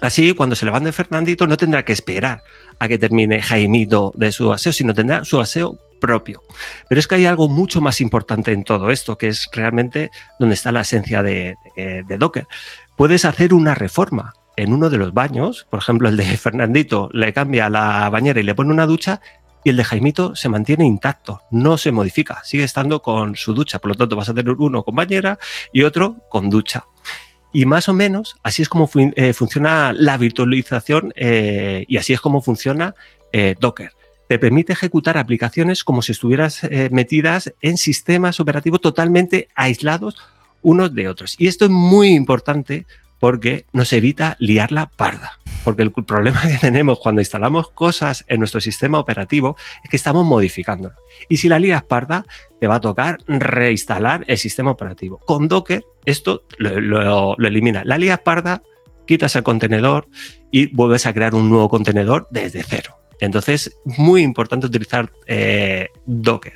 Así, 0.00 0.34
cuando 0.34 0.56
se 0.56 0.66
levante 0.66 0.92
Fernandito, 0.92 1.46
no 1.46 1.56
tendrá 1.56 1.84
que 1.84 1.92
esperar 1.92 2.42
a 2.78 2.88
que 2.88 2.98
termine 2.98 3.40
Jaimito 3.40 4.12
de 4.14 4.30
su 4.30 4.52
aseo, 4.52 4.72
sino 4.72 4.92
tendrá 4.92 5.24
su 5.24 5.40
aseo 5.40 5.78
propio. 6.00 6.42
Pero 6.88 6.98
es 6.98 7.06
que 7.06 7.14
hay 7.14 7.26
algo 7.26 7.48
mucho 7.48 7.80
más 7.80 8.00
importante 8.02 8.52
en 8.52 8.64
todo 8.64 8.90
esto, 8.90 9.16
que 9.16 9.28
es 9.28 9.48
realmente 9.52 10.10
donde 10.38 10.54
está 10.54 10.70
la 10.70 10.82
esencia 10.82 11.22
de, 11.22 11.54
de 11.76 12.18
Docker. 12.18 12.46
Puedes 12.96 13.24
hacer 13.24 13.54
una 13.54 13.74
reforma 13.74 14.34
en 14.56 14.72
uno 14.72 14.90
de 14.90 14.98
los 14.98 15.12
baños, 15.12 15.66
por 15.70 15.80
ejemplo, 15.80 16.08
el 16.08 16.16
de 16.16 16.24
Fernandito 16.36 17.10
le 17.12 17.32
cambia 17.32 17.68
la 17.68 18.08
bañera 18.10 18.40
y 18.40 18.42
le 18.42 18.54
pone 18.54 18.72
una 18.72 18.86
ducha, 18.86 19.20
y 19.66 19.70
el 19.70 19.76
de 19.76 19.82
Jaimito 19.82 20.36
se 20.36 20.48
mantiene 20.48 20.86
intacto, 20.86 21.42
no 21.50 21.76
se 21.76 21.90
modifica, 21.90 22.40
sigue 22.44 22.62
estando 22.62 23.02
con 23.02 23.34
su 23.34 23.52
ducha. 23.52 23.80
Por 23.80 23.88
lo 23.88 23.94
tanto, 23.96 24.14
vas 24.14 24.28
a 24.28 24.34
tener 24.34 24.52
uno 24.52 24.84
con 24.84 24.94
bañera 24.94 25.40
y 25.72 25.82
otro 25.82 26.18
con 26.30 26.50
ducha. 26.50 26.84
Y 27.52 27.66
más 27.66 27.88
o 27.88 27.92
menos 27.92 28.36
así 28.44 28.62
es 28.62 28.68
como 28.68 28.88
eh, 28.94 29.32
funciona 29.32 29.92
la 29.92 30.18
virtualización 30.18 31.12
eh, 31.16 31.84
y 31.88 31.96
así 31.96 32.12
es 32.12 32.20
como 32.20 32.42
funciona 32.42 32.94
eh, 33.32 33.56
Docker. 33.58 33.90
Te 34.28 34.38
permite 34.38 34.72
ejecutar 34.72 35.18
aplicaciones 35.18 35.82
como 35.82 36.00
si 36.00 36.12
estuvieras 36.12 36.60
metidas 36.92 37.52
en 37.60 37.76
sistemas 37.76 38.38
operativos 38.38 38.80
totalmente 38.80 39.48
aislados 39.56 40.16
unos 40.62 40.94
de 40.94 41.08
otros. 41.08 41.34
Y 41.40 41.48
esto 41.48 41.64
es 41.64 41.72
muy 41.72 42.10
importante 42.10 42.86
porque 43.18 43.66
nos 43.72 43.92
evita 43.92 44.36
liar 44.38 44.72
la 44.72 44.86
parda. 44.86 45.38
Porque 45.64 45.82
el 45.82 45.92
problema 45.92 46.42
que 46.42 46.58
tenemos 46.58 47.00
cuando 47.00 47.20
instalamos 47.20 47.70
cosas 47.70 48.24
en 48.28 48.38
nuestro 48.38 48.60
sistema 48.60 48.98
operativo 48.98 49.56
es 49.82 49.90
que 49.90 49.96
estamos 49.96 50.24
modificándolo. 50.24 50.94
Y 51.28 51.38
si 51.38 51.48
la 51.48 51.58
lías 51.58 51.82
parda, 51.82 52.24
te 52.60 52.66
va 52.66 52.76
a 52.76 52.80
tocar 52.80 53.18
reinstalar 53.26 54.24
el 54.28 54.38
sistema 54.38 54.70
operativo. 54.70 55.18
Con 55.18 55.48
Docker, 55.48 55.84
esto 56.04 56.44
lo, 56.58 57.36
elimina. 57.38 57.82
La 57.84 57.98
lías 57.98 58.20
parda, 58.20 58.62
quitas 59.06 59.34
el 59.36 59.42
contenedor 59.42 60.08
y 60.52 60.74
vuelves 60.74 61.06
a 61.06 61.12
crear 61.12 61.34
un 61.34 61.50
nuevo 61.50 61.68
contenedor 61.68 62.28
desde 62.30 62.62
cero. 62.62 62.96
Entonces, 63.20 63.78
muy 63.84 64.22
importante 64.22 64.66
utilizar 64.66 65.10
eh, 65.26 65.88
Docker. 66.04 66.54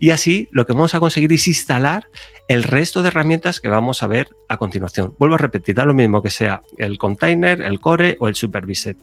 Y 0.00 0.10
así 0.10 0.48
lo 0.50 0.66
que 0.66 0.72
vamos 0.72 0.94
a 0.94 1.00
conseguir 1.00 1.32
es 1.32 1.48
instalar 1.48 2.08
el 2.48 2.62
resto 2.62 3.02
de 3.02 3.08
herramientas 3.08 3.60
que 3.60 3.68
vamos 3.68 4.02
a 4.02 4.06
ver 4.06 4.28
a 4.48 4.56
continuación. 4.58 5.14
Vuelvo 5.18 5.36
a 5.36 5.38
repetir, 5.38 5.74
da 5.74 5.84
lo 5.84 5.94
mismo 5.94 6.22
que 6.22 6.30
sea 6.30 6.62
el 6.76 6.98
container, 6.98 7.62
el 7.62 7.80
core 7.80 8.16
o 8.20 8.28
el 8.28 8.34
supervisor. 8.34 8.96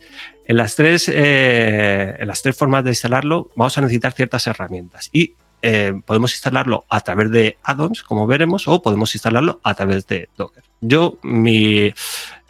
En 0.46 0.58
las 0.58 0.76
tres, 0.76 1.10
eh, 1.10 2.16
en 2.20 2.28
las 2.28 2.42
tres 2.42 2.56
formas 2.56 2.84
de 2.84 2.92
instalarlo 2.92 3.50
vamos 3.56 3.78
a 3.78 3.82
necesitar 3.82 4.14
ciertas 4.14 4.46
herramientas 4.48 5.10
y 5.12 5.36
eh, 5.64 5.94
podemos 6.06 6.34
instalarlo 6.34 6.86
a 6.90 7.02
través 7.02 7.30
de 7.30 7.58
add-ons, 7.64 8.02
como 8.02 8.26
veremos, 8.26 8.68
o 8.68 8.82
podemos 8.82 9.14
instalarlo 9.14 9.60
a 9.64 9.76
través 9.76 10.08
de 10.08 10.28
Docker. 10.36 10.64
Yo, 10.82 11.20
mi, 11.22 11.94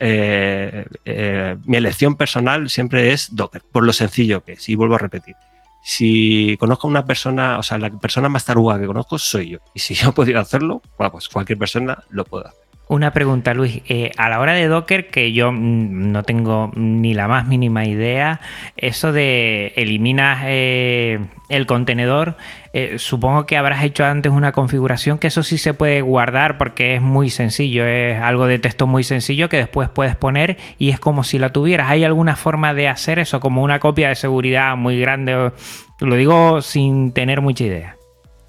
eh, 0.02 1.58
mi 1.66 1.78
elección 1.78 2.16
personal 2.16 2.70
siempre 2.70 3.14
es 3.14 3.36
Docker, 3.36 3.62
por 3.72 3.84
lo 3.84 3.94
sencillo 3.94 4.44
que 4.44 4.54
es, 4.54 4.68
y 4.70 4.76
vuelvo 4.76 4.96
a 4.96 5.00
repetir 5.00 5.36
si 5.82 6.58
conozco 6.60 6.88
a 6.88 6.92
una 6.92 7.06
persona, 7.06 7.58
o 7.58 7.64
sea, 7.64 7.78
la 7.78 7.90
persona 7.90 8.30
más 8.30 8.46
taruga 8.46 8.80
que 8.80 8.86
conozco 8.86 9.18
soy 9.18 9.50
yo. 9.50 9.60
Y 9.74 9.80
si 9.80 9.94
yo 9.96 10.10
he 10.10 10.14
podido 10.14 10.40
hacerlo, 10.40 10.82
pues 10.96 11.28
cualquier 11.28 11.58
persona 11.58 12.04
lo 12.10 12.24
puede 12.24 12.48
hacer. 12.48 12.62
Una 12.88 13.14
pregunta, 13.14 13.54
Luis. 13.54 13.82
Eh, 13.88 14.12
a 14.18 14.28
la 14.28 14.42
hora 14.42 14.52
de 14.52 14.68
Docker, 14.68 15.10
que 15.10 15.32
yo 15.32 15.54
no 15.54 16.24
tengo 16.24 16.72
ni 16.76 17.14
la 17.14 17.30
más 17.30 17.48
mínima 17.48 17.86
idea, 17.86 18.42
eso 18.76 19.14
de 19.14 19.72
eliminas 19.78 20.42
eh, 20.46 21.20
el 21.48 21.68
contenedor, 21.68 22.36
eh, 22.74 23.00
supongo 23.00 23.46
que 23.46 23.58
habrás 23.58 23.84
hecho 23.84 24.06
antes 24.06 24.32
una 24.32 24.54
configuración 24.54 25.18
que 25.18 25.28
eso 25.28 25.44
sí 25.44 25.58
se 25.58 25.74
puede 25.74 26.02
guardar 26.02 26.58
porque 26.58 26.96
es 26.96 27.02
muy 27.02 27.30
sencillo, 27.30 27.86
es 27.86 28.22
algo 28.22 28.48
de 28.48 28.60
texto 28.60 28.88
muy 28.88 29.04
sencillo 29.04 29.50
que 29.50 29.58
después 29.58 29.90
puedes 29.90 30.16
poner 30.16 30.58
y 30.78 30.90
es 30.90 31.00
como 31.00 31.24
si 31.24 31.38
la 31.38 31.50
tuvieras. 31.50 31.90
¿Hay 31.90 32.04
alguna 32.04 32.36
forma 32.36 32.74
de 32.74 32.88
hacer 32.88 33.20
eso 33.20 33.40
como 33.40 33.62
una 33.62 33.80
copia 33.80 34.10
de 34.10 34.16
seguridad 34.16 34.76
muy 34.78 35.00
grande? 35.00 35.52
Lo 36.00 36.16
digo 36.16 36.62
sin 36.62 37.12
tener 37.12 37.42
mucha 37.42 37.66
idea. 37.66 37.98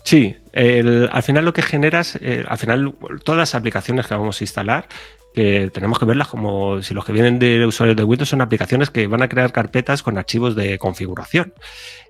Sí, 0.05 0.37
al 0.55 1.23
final 1.23 1.45
lo 1.45 1.52
que 1.52 1.62
generas, 1.62 2.19
eh, 2.21 2.45
al 2.47 2.59
final 2.59 2.95
todas 3.25 3.38
las 3.38 3.55
aplicaciones 3.55 4.07
que 4.07 4.14
vamos 4.14 4.41
a 4.41 4.45
instalar, 4.45 4.87
que 5.35 5.71
tenemos 5.73 5.99
que 5.99 6.05
verlas 6.05 6.29
como 6.29 6.83
si 6.83 6.95
los 6.95 7.05
que 7.05 7.12
vienen 7.12 7.39
de 7.39 7.65
usuarios 7.67 7.97
de 7.97 8.05
Windows 8.05 8.29
son 8.29 8.41
aplicaciones 8.41 8.91
que 8.91 9.07
van 9.07 9.23
a 9.23 9.29
crear 9.29 9.53
carpetas 9.53 10.03
con 10.03 10.19
archivos 10.19 10.55
de 10.55 10.79
configuración. 10.79 11.55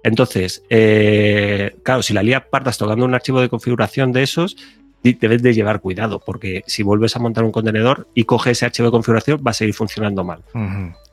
Entonces, 0.03 0.65
eh, 0.71 1.77
claro, 1.83 2.03
si 2.03 2.13
la 2.13 2.23
lía 2.23 2.51
partas 2.51 2.79
tocando 2.79 3.05
un 3.05 3.15
archivo 3.15 3.41
de 3.41 3.49
configuración 3.49 4.13
de 4.13 4.23
esos, 4.23 4.57
debes 5.03 5.43
de 5.43 5.55
llevar 5.55 5.81
cuidado, 5.81 6.21
porque 6.25 6.63
si 6.67 6.83
vuelves 6.83 7.17
a 7.17 7.19
montar 7.19 7.45
un 7.45 7.53
contenedor 7.53 8.09
y 8.15 8.25
coges 8.25 8.59
ese 8.59 8.67
archivo 8.67 8.87
de 8.87 8.93
configuración, 8.93 9.43
va 9.45 9.51
a 9.51 9.55
seguir 9.55 9.75
funcionando 9.75 10.25
mal. 10.25 10.43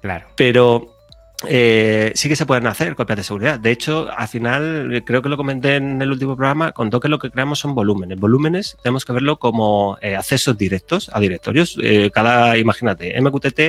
claro. 0.01 0.27
Pero 0.35 0.98
eh, 1.47 2.11
sí 2.15 2.27
que 2.27 2.35
se 2.35 2.45
pueden 2.45 2.67
hacer 2.67 2.95
copias 2.95 3.17
de 3.17 3.23
seguridad. 3.23 3.59
De 3.59 3.71
hecho, 3.71 4.09
al 4.15 4.27
final, 4.27 5.03
creo 5.05 5.21
que 5.21 5.29
lo 5.29 5.37
comenté 5.37 5.77
en 5.77 6.01
el 6.01 6.11
último 6.11 6.35
programa, 6.35 6.73
contó 6.73 6.99
que 6.99 7.07
lo 7.07 7.17
que 7.17 7.31
creamos 7.31 7.59
son 7.59 7.75
volúmenes. 7.75 8.19
Volúmenes 8.19 8.77
tenemos 8.83 9.05
que 9.05 9.13
verlo 9.13 9.39
como 9.39 9.97
eh, 10.01 10.15
accesos 10.15 10.57
directos 10.57 11.09
a 11.13 11.19
directorios. 11.19 11.77
Eh, 11.81 12.11
cada, 12.13 12.57
imagínate, 12.57 13.19
MQTT 13.21 13.59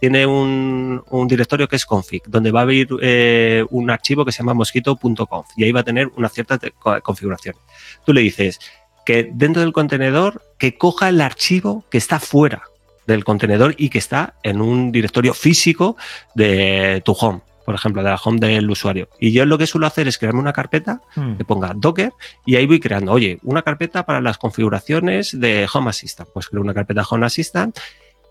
tiene 0.00 0.26
un, 0.26 1.02
directorio 1.28 1.68
que 1.68 1.76
es 1.76 1.86
config, 1.86 2.22
donde 2.26 2.50
va 2.50 2.60
a 2.60 2.62
haber 2.64 2.88
un 3.70 3.90
archivo 3.90 4.24
que 4.24 4.32
se 4.32 4.38
llama 4.38 4.54
mosquito.conf 4.54 5.46
y 5.56 5.64
ahí 5.64 5.72
va 5.72 5.80
a 5.80 5.84
tener 5.84 6.08
una 6.16 6.28
cierta 6.28 6.58
configuración. 7.02 7.54
Tú 8.04 8.12
le 8.12 8.22
dices 8.22 8.58
que 9.06 9.30
dentro 9.32 9.62
del 9.62 9.72
contenedor 9.72 10.42
que 10.58 10.76
coja 10.76 11.08
el 11.08 11.20
archivo 11.20 11.84
que 11.90 11.98
está 11.98 12.18
fuera 12.18 12.69
del 13.10 13.24
contenedor 13.24 13.74
y 13.76 13.90
que 13.90 13.98
está 13.98 14.34
en 14.42 14.60
un 14.60 14.92
directorio 14.92 15.34
físico 15.34 15.96
de 16.34 17.02
tu 17.04 17.12
home, 17.12 17.40
por 17.66 17.74
ejemplo, 17.74 18.02
de 18.02 18.10
la 18.10 18.16
home 18.16 18.40
del 18.40 18.70
usuario. 18.70 19.08
Y 19.18 19.32
yo 19.32 19.44
lo 19.44 19.58
que 19.58 19.66
suelo 19.66 19.86
hacer 19.86 20.08
es 20.08 20.18
crearme 20.18 20.40
una 20.40 20.52
carpeta 20.52 21.02
hmm. 21.14 21.34
que 21.34 21.44
ponga 21.44 21.72
Docker 21.74 22.12
y 22.46 22.56
ahí 22.56 22.66
voy 22.66 22.80
creando, 22.80 23.12
oye, 23.12 23.38
una 23.42 23.62
carpeta 23.62 24.04
para 24.06 24.20
las 24.20 24.38
configuraciones 24.38 25.38
de 25.38 25.68
Home 25.72 25.90
Assistant. 25.90 26.28
Pues 26.32 26.48
creo 26.48 26.62
una 26.62 26.74
carpeta 26.74 27.06
Home 27.08 27.26
Assistant 27.26 27.78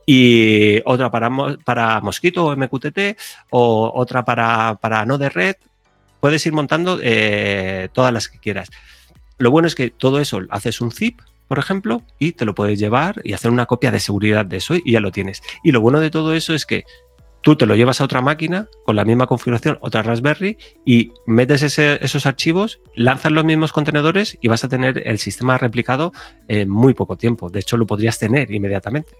y 0.05 0.81
otra 0.85 1.11
para, 1.11 1.29
para 1.63 2.01
Mosquito 2.01 2.45
o 2.45 2.55
MQTT 2.55 3.17
o 3.51 3.91
otra 3.93 4.25
para, 4.25 4.75
para 4.81 5.05
Node 5.05 5.29
Red. 5.29 5.55
Puedes 6.19 6.45
ir 6.45 6.53
montando 6.53 6.99
eh, 7.01 7.89
todas 7.93 8.11
las 8.11 8.27
que 8.27 8.39
quieras. 8.39 8.69
Lo 9.37 9.51
bueno 9.51 9.67
es 9.67 9.75
que 9.75 9.89
todo 9.89 10.19
eso 10.19 10.41
haces 10.49 10.81
un 10.81 10.91
zip 10.91 11.21
por 11.49 11.57
ejemplo, 11.59 12.03
y 12.19 12.33
te 12.33 12.45
lo 12.45 12.53
puedes 12.53 12.79
llevar 12.79 13.21
y 13.23 13.33
hacer 13.33 13.49
una 13.49 13.65
copia 13.65 13.91
de 13.91 13.99
seguridad 13.99 14.45
de 14.45 14.57
eso 14.57 14.75
y 14.75 14.91
ya 14.93 14.99
lo 14.99 15.11
tienes. 15.11 15.41
Y 15.63 15.71
lo 15.71 15.81
bueno 15.81 15.99
de 15.99 16.11
todo 16.11 16.35
eso 16.35 16.53
es 16.53 16.65
que 16.67 16.85
tú 17.41 17.55
te 17.55 17.65
lo 17.65 17.75
llevas 17.75 17.99
a 18.01 18.03
otra 18.03 18.21
máquina 18.21 18.67
con 18.85 18.95
la 18.95 19.03
misma 19.03 19.25
configuración, 19.25 19.79
otra 19.81 20.03
Raspberry, 20.03 20.57
y 20.85 21.11
metes 21.25 21.63
esos 21.79 22.25
archivos, 22.27 22.79
lanzas 22.95 23.31
los 23.31 23.43
mismos 23.43 23.71
contenedores 23.71 24.37
y 24.39 24.47
vas 24.47 24.63
a 24.63 24.69
tener 24.69 25.01
el 25.07 25.17
sistema 25.17 25.57
replicado 25.57 26.13
en 26.47 26.69
muy 26.69 26.93
poco 26.93 27.17
tiempo. 27.17 27.49
De 27.49 27.59
hecho, 27.61 27.77
lo 27.77 27.87
podrías 27.87 28.19
tener 28.19 28.51
inmediatamente 28.51 29.13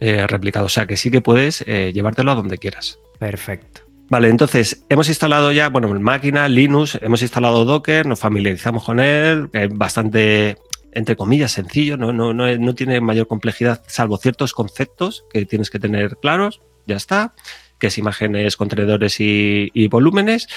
eh, 0.00 0.26
replicado. 0.26 0.66
O 0.66 0.70
sea 0.70 0.86
que 0.86 0.96
sí 0.96 1.12
que 1.12 1.20
puedes 1.20 1.62
eh, 1.68 1.92
llevártelo 1.94 2.32
a 2.32 2.34
donde 2.34 2.58
quieras. 2.58 2.98
Perfecto. 3.20 3.82
Vale, 4.08 4.28
entonces 4.28 4.84
hemos 4.88 5.08
instalado 5.08 5.52
ya, 5.52 5.68
bueno, 5.68 5.88
en 5.94 6.02
máquina, 6.02 6.48
Linux, 6.48 6.98
hemos 7.00 7.22
instalado 7.22 7.64
Docker, 7.64 8.06
nos 8.06 8.18
familiarizamos 8.18 8.84
con 8.84 8.98
él, 8.98 9.48
es 9.52 9.68
bastante 9.72 10.56
entre 10.96 11.14
comillas, 11.14 11.52
sencillo, 11.52 11.98
no, 11.98 12.10
no, 12.10 12.32
no, 12.32 12.56
no, 12.56 12.74
tiene 12.74 13.02
mayor 13.02 13.28
complejidad, 13.28 13.84
salvo 13.86 14.16
ciertos 14.16 14.54
conceptos 14.54 15.26
que 15.30 15.44
tienes 15.44 15.68
que 15.68 15.78
tener 15.78 16.16
claros, 16.16 16.62
ya 16.86 16.96
está, 16.96 17.34
que 17.78 17.88
es 17.88 17.98
imágenes, 17.98 18.56
contenedores 18.56 19.16
y, 19.20 19.88
volúmenes. 19.88 20.48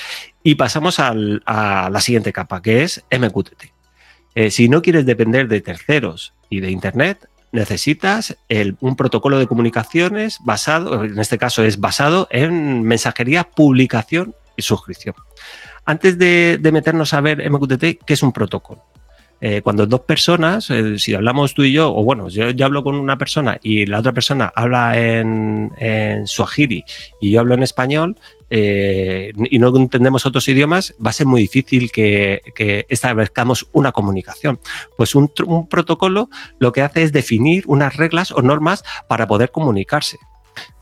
Y 0.42 0.56
pasamos 0.56 1.00
a 1.00 1.14
la 1.14 2.02
siguiente 2.02 2.32
capa, 2.32 2.62
que 2.62 2.84
es 2.84 3.04
MQTT. 3.12 3.66
Eh, 4.36 4.50
si 4.50 4.70
no 4.70 4.82
quieres 4.82 5.06
depender 5.06 5.50
de 5.50 5.60
terceros 5.60 6.34
y 6.50 6.62
de 6.62 6.72
Internet, 6.72 7.28
necesitas 7.52 8.38
un 8.80 8.96
protocolo 8.96 9.40
de 9.40 9.48
comunicaciones 9.48 10.38
basado, 10.46 11.04
en 11.04 11.20
este 11.20 11.38
caso 11.38 11.64
es 11.64 11.82
basado 11.82 12.30
en 12.32 12.84
mensajería, 12.84 13.44
publicación 13.44 14.36
y 14.56 14.62
suscripción. 14.62 15.16
Antes 15.84 16.18
de, 16.18 16.60
de 16.62 16.72
meternos 16.72 17.14
a 17.14 17.20
ver 17.20 17.50
MQTT, 17.50 18.06
¿qué 18.06 18.14
es 18.14 18.24
un 18.24 18.32
protocolo? 18.32 18.86
Eh, 19.42 19.62
cuando 19.62 19.86
dos 19.86 20.02
personas, 20.02 20.70
eh, 20.70 21.00
si 21.00 21.14
hablamos 21.14 21.54
tú 21.54 21.64
y 21.64 21.72
yo, 21.72 21.94
o 21.94 22.04
bueno, 22.04 22.28
yo, 22.30 22.50
yo, 22.50 22.66
hablo 22.66 22.84
con 22.84 22.96
una 22.96 23.18
persona 23.18 23.58
y 23.64 23.86
la 23.86 24.00
otra 24.00 24.12
persona 24.12 24.52
habla 24.54 25.00
en, 25.00 25.72
en 25.78 26.28
Swahili 26.28 26.84
y 27.22 27.32
yo 27.32 27.40
hablo 27.40 27.54
en 27.54 27.64
español, 27.64 28.18
eh, 28.50 29.32
y 29.50 29.60
no 29.60 29.76
entendemos 29.76 30.26
otros 30.26 30.48
idiomas, 30.48 30.96
va 31.06 31.12
a 31.12 31.14
ser 31.14 31.28
muy 31.28 31.42
difícil 31.42 31.92
que, 31.92 32.42
que 32.56 32.86
establezcamos 32.90 33.68
una 33.72 33.92
comunicación. 33.92 34.60
Pues 34.98 35.16
un, 35.16 35.32
un, 35.46 35.68
protocolo 35.68 36.30
lo 36.58 36.72
que 36.72 36.82
hace 36.82 37.04
es 37.04 37.12
definir 37.12 37.64
unas 37.68 37.96
reglas 37.96 38.32
o 38.32 38.42
normas 38.42 38.84
para 39.08 39.28
poder 39.28 39.52
comunicarse. 39.52 40.18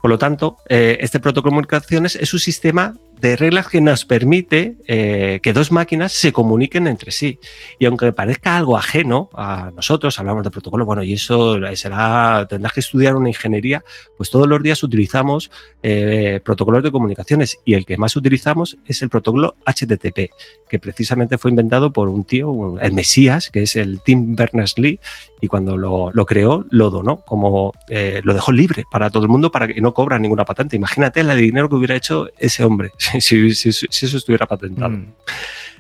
Por 0.01 0.09
lo 0.09 0.17
tanto, 0.17 0.57
eh, 0.69 0.97
este 1.01 1.19
protocolo 1.19 1.51
de 1.51 1.67
comunicaciones 1.67 2.15
es 2.15 2.33
un 2.33 2.39
sistema 2.39 2.95
de 3.19 3.35
reglas 3.35 3.67
que 3.67 3.81
nos 3.81 4.05
permite 4.05 4.77
eh, 4.87 5.39
que 5.41 5.53
dos 5.53 5.71
máquinas 5.71 6.13
se 6.13 6.31
comuniquen 6.31 6.87
entre 6.87 7.11
sí. 7.11 7.39
Y 7.79 7.85
aunque 7.85 8.11
parezca 8.13 8.57
algo 8.57 8.77
ajeno 8.77 9.29
a 9.33 9.71
nosotros, 9.75 10.19
hablamos 10.19 10.43
de 10.43 10.51
protocolo, 10.51 10.85
bueno, 10.85 11.03
y 11.03 11.13
eso 11.13 11.57
será, 11.75 12.45
tendrás 12.47 12.73
que 12.73 12.81
estudiar 12.81 13.15
una 13.15 13.29
ingeniería, 13.29 13.83
pues 14.17 14.29
todos 14.29 14.47
los 14.47 14.61
días 14.61 14.83
utilizamos 14.83 15.49
eh, 15.81 16.41
protocolos 16.43 16.83
de 16.83 16.91
comunicaciones 16.91 17.57
y 17.65 17.73
el 17.73 17.85
que 17.85 17.97
más 17.97 18.15
utilizamos 18.15 18.77
es 18.85 19.01
el 19.01 19.09
protocolo 19.09 19.55
HTTP, 19.65 20.31
que 20.69 20.79
precisamente 20.79 21.37
fue 21.37 21.51
inventado 21.51 21.91
por 21.91 22.09
un 22.09 22.23
tío, 22.23 22.79
el 22.79 22.93
Mesías, 22.93 23.49
que 23.49 23.63
es 23.63 23.75
el 23.75 24.01
Tim 24.01 24.35
Berners-Lee, 24.35 24.99
y 25.41 25.47
cuando 25.47 25.77
lo, 25.77 26.25
creó, 26.25 26.65
lo 26.69 26.89
donó, 26.89 27.21
como 27.21 27.73
lo 27.87 28.33
dejó 28.33 28.51
libre 28.51 28.85
para 28.91 29.09
todo 29.09 29.23
el 29.23 29.29
mundo 29.29 29.51
para 29.51 29.67
que 29.67 29.79
no 29.81 29.86
cobra 29.93 30.19
ninguna 30.19 30.45
patente. 30.45 30.75
Imagínate 30.75 31.21
el 31.21 31.35
dinero 31.37 31.69
que 31.69 31.75
hubiera 31.75 31.95
hecho 31.95 32.29
ese 32.37 32.63
hombre 32.63 32.91
si, 33.19 33.53
si, 33.53 33.71
si 33.71 34.05
eso 34.05 34.17
estuviera 34.17 34.45
patentado. 34.45 34.91
Mm. 34.91 35.13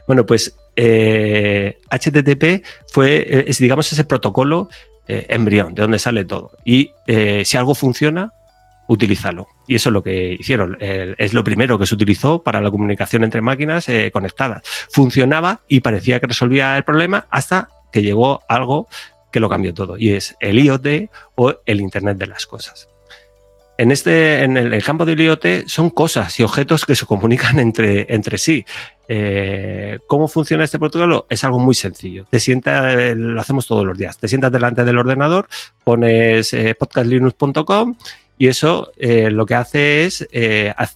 Bueno, 0.07 0.25
pues 0.25 0.55
eh, 0.75 1.79
HTTP 1.89 2.65
fue, 2.91 3.17
eh, 3.17 3.45
es, 3.47 3.57
digamos, 3.59 3.91
ese 3.91 4.05
protocolo 4.05 4.69
eh, 5.09 5.25
embrión, 5.29 5.73
de 5.73 5.83
donde 5.83 5.99
sale 5.99 6.25
todo. 6.25 6.51
Y 6.65 6.91
eh, 7.07 7.43
si 7.45 7.55
algo 7.55 7.73
funciona, 7.75 8.33
utilízalo. 8.89 9.47
Y 9.65 9.75
eso 9.75 9.87
es 9.87 9.93
lo 9.93 10.03
que 10.03 10.35
hicieron. 10.37 10.77
es 10.79 11.33
lo 11.33 11.43
primero 11.45 11.79
que 11.79 11.85
se 11.85 11.95
utilizó 11.95 12.43
para 12.43 12.59
la 12.59 12.69
comunicación 12.69 13.23
entre 13.23 13.41
máquinas 13.41 13.87
eh, 13.87 14.11
conectadas. 14.11 14.63
Funcionaba 14.91 15.61
y 15.69 15.79
parecía 15.79 16.19
que 16.19 16.27
resolvía 16.27 16.75
el 16.75 16.83
problema 16.83 17.25
hasta 17.29 17.69
que 17.91 18.01
llegó 18.01 18.41
algo 18.49 18.89
que 19.31 19.39
lo 19.39 19.47
cambió 19.47 19.73
todo. 19.73 19.97
Y 19.97 20.11
es 20.11 20.35
el 20.41 20.59
IoT 20.59 21.09
o 21.35 21.55
el 21.65 21.79
Internet 21.79 22.17
de 22.17 22.27
las 22.27 22.45
Cosas. 22.45 22.89
En, 23.77 23.91
este, 23.91 24.43
en 24.43 24.57
el, 24.57 24.83
campo 24.83 25.05
del 25.05 25.21
IoT 25.21 25.67
son 25.67 25.91
cosas 25.91 26.39
y 26.39 26.43
objetos 26.43 26.83
que 26.83 26.95
se 26.95 27.05
comunican 27.05 27.59
entre, 27.59 28.11
entre 28.13 28.37
sí. 28.37 28.65
Eh, 29.07 29.99
¿Cómo 30.07 30.27
funciona 30.27 30.63
este 30.63 30.79
protocolo? 30.79 31.27
Es 31.29 31.43
algo 31.43 31.59
muy 31.59 31.75
sencillo. 31.75 32.25
Te 32.29 32.39
sientas, 32.39 32.95
eh, 32.95 33.15
lo 33.15 33.39
hacemos 33.39 33.67
todos 33.67 33.85
los 33.85 33.97
días. 33.97 34.17
Te 34.17 34.27
sientas 34.27 34.51
delante 34.51 34.83
del 34.83 34.97
ordenador, 34.97 35.47
pones 35.83 36.53
eh, 36.53 36.75
podcastlinux.com 36.75 37.95
y 38.39 38.47
eso 38.47 38.91
lo 38.99 39.47
que 39.47 39.55
hace 39.55 40.05
es 40.05 40.27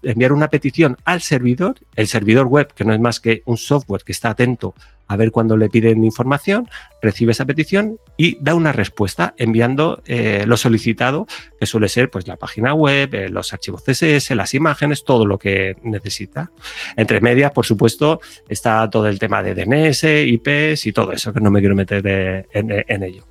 enviar 0.03 0.31
una 0.31 0.49
petición 0.49 0.95
al 1.05 1.21
servidor, 1.21 1.75
el 1.95 2.07
servidor 2.07 2.45
web, 2.45 2.71
que 2.71 2.85
no 2.85 2.93
es 2.93 2.99
más 2.99 3.19
que 3.19 3.41
un 3.45 3.57
software 3.57 4.03
que 4.03 4.11
está 4.11 4.29
atento 4.29 4.75
a 5.11 5.17
ver 5.17 5.31
cuando 5.31 5.57
le 5.57 5.69
piden 5.69 6.05
información, 6.05 6.69
recibe 7.01 7.33
esa 7.33 7.45
petición 7.45 7.97
y 8.15 8.37
da 8.41 8.55
una 8.55 8.71
respuesta 8.71 9.33
enviando 9.37 10.01
eh, 10.05 10.45
lo 10.47 10.55
solicitado, 10.55 11.27
que 11.59 11.65
suele 11.65 11.89
ser 11.89 12.09
pues 12.09 12.27
la 12.27 12.37
página 12.37 12.73
web, 12.73 13.13
eh, 13.13 13.27
los 13.27 13.51
archivos 13.51 13.83
CSS, 13.83 14.31
las 14.35 14.53
imágenes, 14.53 15.03
todo 15.03 15.25
lo 15.25 15.37
que 15.37 15.75
necesita. 15.83 16.51
Entre 16.95 17.19
medias, 17.19 17.51
por 17.51 17.65
supuesto, 17.65 18.21
está 18.47 18.89
todo 18.89 19.07
el 19.07 19.19
tema 19.19 19.43
de 19.43 19.53
DNS, 19.53 20.03
IPs 20.03 20.85
y 20.85 20.93
todo 20.93 21.11
eso, 21.11 21.33
que 21.33 21.41
no 21.41 21.51
me 21.51 21.59
quiero 21.59 21.75
meter 21.75 22.47
en 22.53 23.03
ello. 23.03 23.30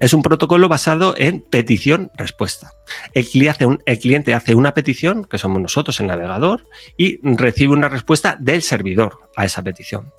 Es 0.00 0.12
un 0.12 0.22
protocolo 0.22 0.68
basado 0.68 1.14
en 1.16 1.40
petición-respuesta. 1.40 2.72
El, 3.12 3.26
cliente 3.26 4.34
hace 4.34 4.54
una 4.54 4.74
petición, 4.74 5.24
que 5.24 5.38
somos 5.38 5.60
nosotros, 5.60 5.98
el 6.00 6.06
navegador, 6.06 6.66
y 6.96 7.18
recibe 7.36 7.72
una 7.72 7.88
respuesta 7.88 8.36
del 8.38 8.62
servidor 8.62 9.20
a 9.36 9.44
esa 9.44 9.62
petición. 9.62 10.12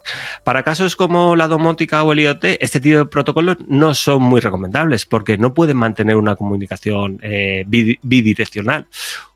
Para 0.44 0.64
casos 0.64 0.96
como 0.96 1.36
la 1.36 1.48
domótica 1.48 2.04
o 2.04 2.12
el 2.14 2.20
IoT, 2.20 2.44
este 2.60 2.80
tipo 2.80 2.98
de 2.98 3.06
protocolos 3.06 3.58
no 3.68 3.94
son 3.94 4.24
muy 4.24 4.42
recomendables 4.42 5.06
porque 5.06 5.38
no 5.38 5.54
pueden 5.54 5.78
mantener 5.78 6.16
una 6.16 6.36
comunicación 6.36 7.20
eh, 7.22 7.66
bidireccional. 7.68 8.88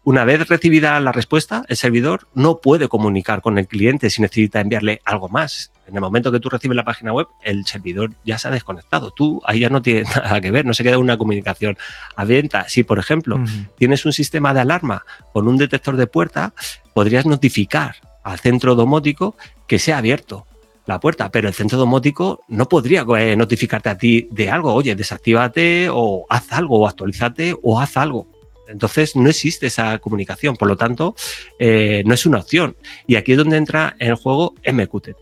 Una 0.03 0.25
vez 0.25 0.47
recibida 0.47 0.99
la 0.99 1.11
respuesta, 1.11 1.63
el 1.67 1.77
servidor 1.77 2.27
no 2.33 2.57
puede 2.57 2.87
comunicar 2.87 3.41
con 3.43 3.59
el 3.59 3.67
cliente 3.67 4.09
si 4.09 4.19
necesita 4.19 4.59
enviarle 4.59 4.99
algo 5.05 5.29
más. 5.29 5.71
En 5.87 5.93
el 5.93 6.01
momento 6.01 6.31
que 6.31 6.39
tú 6.39 6.49
recibes 6.49 6.75
la 6.75 6.83
página 6.83 7.13
web, 7.13 7.27
el 7.43 7.67
servidor 7.67 8.13
ya 8.25 8.39
se 8.39 8.47
ha 8.47 8.51
desconectado. 8.51 9.11
Tú 9.11 9.41
ahí 9.45 9.59
ya 9.59 9.69
no 9.69 9.83
tienes 9.83 10.07
nada 10.15 10.41
que 10.41 10.49
ver, 10.49 10.65
no 10.65 10.73
se 10.73 10.83
queda 10.83 10.97
una 10.97 11.19
comunicación 11.19 11.77
abierta. 12.15 12.67
Si, 12.67 12.83
por 12.83 12.97
ejemplo, 12.97 13.35
uh 13.35 13.39
-huh. 13.39 13.69
tienes 13.77 14.03
un 14.05 14.11
sistema 14.11 14.55
de 14.55 14.61
alarma 14.61 15.05
con 15.33 15.47
un 15.47 15.57
detector 15.57 15.95
de 15.95 16.07
puerta, 16.07 16.53
podrías 16.95 17.27
notificar 17.27 17.97
al 18.23 18.39
centro 18.39 18.73
domótico 18.73 19.35
que 19.67 19.77
sea 19.77 19.99
abierto 19.99 20.47
la 20.87 20.99
puerta, 20.99 21.29
pero 21.29 21.47
el 21.47 21.53
centro 21.53 21.77
domótico 21.77 22.41
no 22.47 22.67
podría 22.67 23.05
eh, 23.19 23.35
notificarte 23.35 23.89
a 23.89 23.97
ti 23.99 24.27
de 24.31 24.49
algo, 24.49 24.73
oye, 24.73 24.95
desactívate 24.95 25.89
o 25.91 26.25
haz 26.27 26.51
algo 26.53 26.79
o 26.79 26.87
actualízate 26.87 27.55
o 27.61 27.79
haz 27.79 27.97
algo. 27.97 28.40
Entonces 28.71 29.15
no 29.15 29.29
existe 29.29 29.67
esa 29.67 29.99
comunicación, 29.99 30.55
por 30.55 30.67
lo 30.67 30.77
tanto, 30.77 31.15
eh, 31.59 32.03
no 32.05 32.13
es 32.13 32.25
una 32.25 32.39
opción. 32.39 32.75
Y 33.07 33.15
aquí 33.15 33.33
es 33.33 33.37
donde 33.37 33.57
entra 33.57 33.95
en 33.99 34.09
el 34.09 34.15
juego 34.15 34.55
MQTT. 34.65 35.17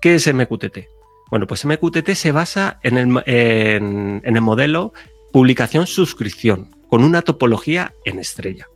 ¿Qué 0.00 0.14
es 0.14 0.32
MQTT? 0.32 0.78
Bueno, 1.30 1.46
pues 1.46 1.64
MQTT 1.64 2.10
se 2.14 2.32
basa 2.32 2.78
en 2.82 2.98
el, 2.98 3.22
en, 3.26 4.22
en 4.24 4.36
el 4.36 4.42
modelo 4.42 4.92
publicación-suscripción, 5.32 6.70
con 6.88 7.04
una 7.04 7.22
topología 7.22 7.94
en 8.04 8.18
estrella. 8.18 8.66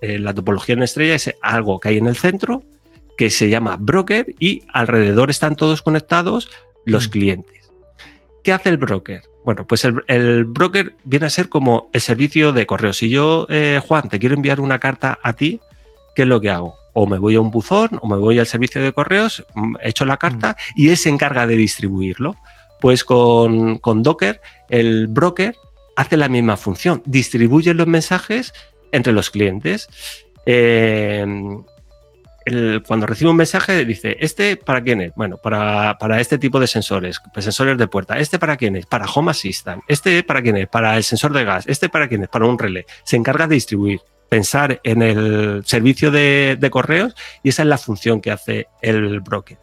Eh, 0.00 0.18
la 0.18 0.34
topología 0.34 0.74
en 0.74 0.82
estrella 0.82 1.14
es 1.14 1.34
algo 1.42 1.78
que 1.78 1.90
hay 1.90 1.98
en 1.98 2.06
el 2.06 2.16
centro, 2.16 2.62
que 3.16 3.30
se 3.30 3.48
llama 3.48 3.76
broker, 3.78 4.34
y 4.38 4.62
alrededor 4.72 5.30
están 5.30 5.56
todos 5.56 5.82
conectados 5.82 6.50
los 6.84 7.08
mm. 7.08 7.10
clientes. 7.10 7.59
¿Qué 8.42 8.52
hace 8.52 8.70
el 8.70 8.76
broker? 8.76 9.22
Bueno, 9.44 9.66
pues 9.66 9.84
el, 9.84 10.02
el, 10.06 10.44
broker 10.44 10.94
viene 11.04 11.26
a 11.26 11.30
ser 11.30 11.48
como 11.48 11.88
el 11.92 12.00
servicio 12.00 12.52
de 12.52 12.66
correo. 12.66 12.92
Si 12.92 13.08
yo, 13.08 13.46
eh, 13.48 13.80
Juan, 13.86 14.08
te 14.08 14.18
quiero 14.18 14.34
enviar 14.34 14.60
una 14.60 14.78
carta 14.78 15.18
a 15.22 15.32
ti, 15.32 15.60
¿qué 16.14 16.22
es 16.22 16.28
lo 16.28 16.40
que 16.40 16.50
hago? 16.50 16.74
O 16.92 17.06
me 17.06 17.18
voy 17.18 17.36
a 17.36 17.40
un 17.40 17.50
buzón 17.50 17.98
o 18.02 18.08
me 18.08 18.16
voy 18.16 18.38
al 18.38 18.46
servicio 18.46 18.82
de 18.82 18.92
correos, 18.92 19.44
mm, 19.54 19.76
echo 19.82 20.04
la 20.04 20.16
carta 20.16 20.56
y 20.74 20.90
él 20.90 20.96
se 20.96 21.08
encarga 21.08 21.46
de 21.46 21.56
distribuirlo. 21.56 22.36
Pues 22.80 23.04
con, 23.04 23.78
con 23.78 24.02
Docker, 24.02 24.40
el 24.68 25.06
broker 25.06 25.54
hace 25.96 26.16
la 26.16 26.28
misma 26.28 26.56
función, 26.56 27.02
distribuye 27.04 27.74
los 27.74 27.86
mensajes 27.86 28.54
entre 28.90 29.12
los 29.12 29.30
clientes. 29.30 29.88
Eh, 30.46 31.26
cuando 32.86 33.06
recibe 33.06 33.30
un 33.30 33.36
mensaje 33.36 33.84
dice, 33.84 34.16
¿este 34.20 34.56
para 34.56 34.82
quién 34.82 35.00
es? 35.00 35.12
Bueno, 35.14 35.36
para, 35.36 35.98
para 35.98 36.20
este 36.20 36.38
tipo 36.38 36.58
de 36.58 36.66
sensores, 36.66 37.20
pues 37.32 37.44
sensores 37.44 37.76
de 37.76 37.86
puerta. 37.86 38.18
¿Este 38.18 38.38
para 38.38 38.56
quién 38.56 38.76
es? 38.76 38.86
Para 38.86 39.06
Home 39.06 39.30
Assistant. 39.30 39.82
¿Este 39.88 40.22
para 40.22 40.42
quién 40.42 40.56
es? 40.56 40.68
Para 40.68 40.96
el 40.96 41.04
sensor 41.04 41.32
de 41.32 41.44
gas. 41.44 41.66
¿Este 41.66 41.88
para 41.88 42.08
quién 42.08 42.22
es? 42.22 42.28
Para 42.28 42.46
un 42.46 42.58
relé. 42.58 42.86
Se 43.04 43.16
encarga 43.16 43.46
de 43.46 43.54
distribuir, 43.54 44.00
pensar 44.28 44.80
en 44.84 45.02
el 45.02 45.62
servicio 45.66 46.10
de, 46.10 46.68
correos 46.70 47.14
y 47.42 47.50
esa 47.50 47.62
es 47.62 47.68
la 47.68 47.78
función 47.78 48.20
que 48.20 48.30
hace 48.30 48.68
el 48.80 49.20
broker. 49.20 49.58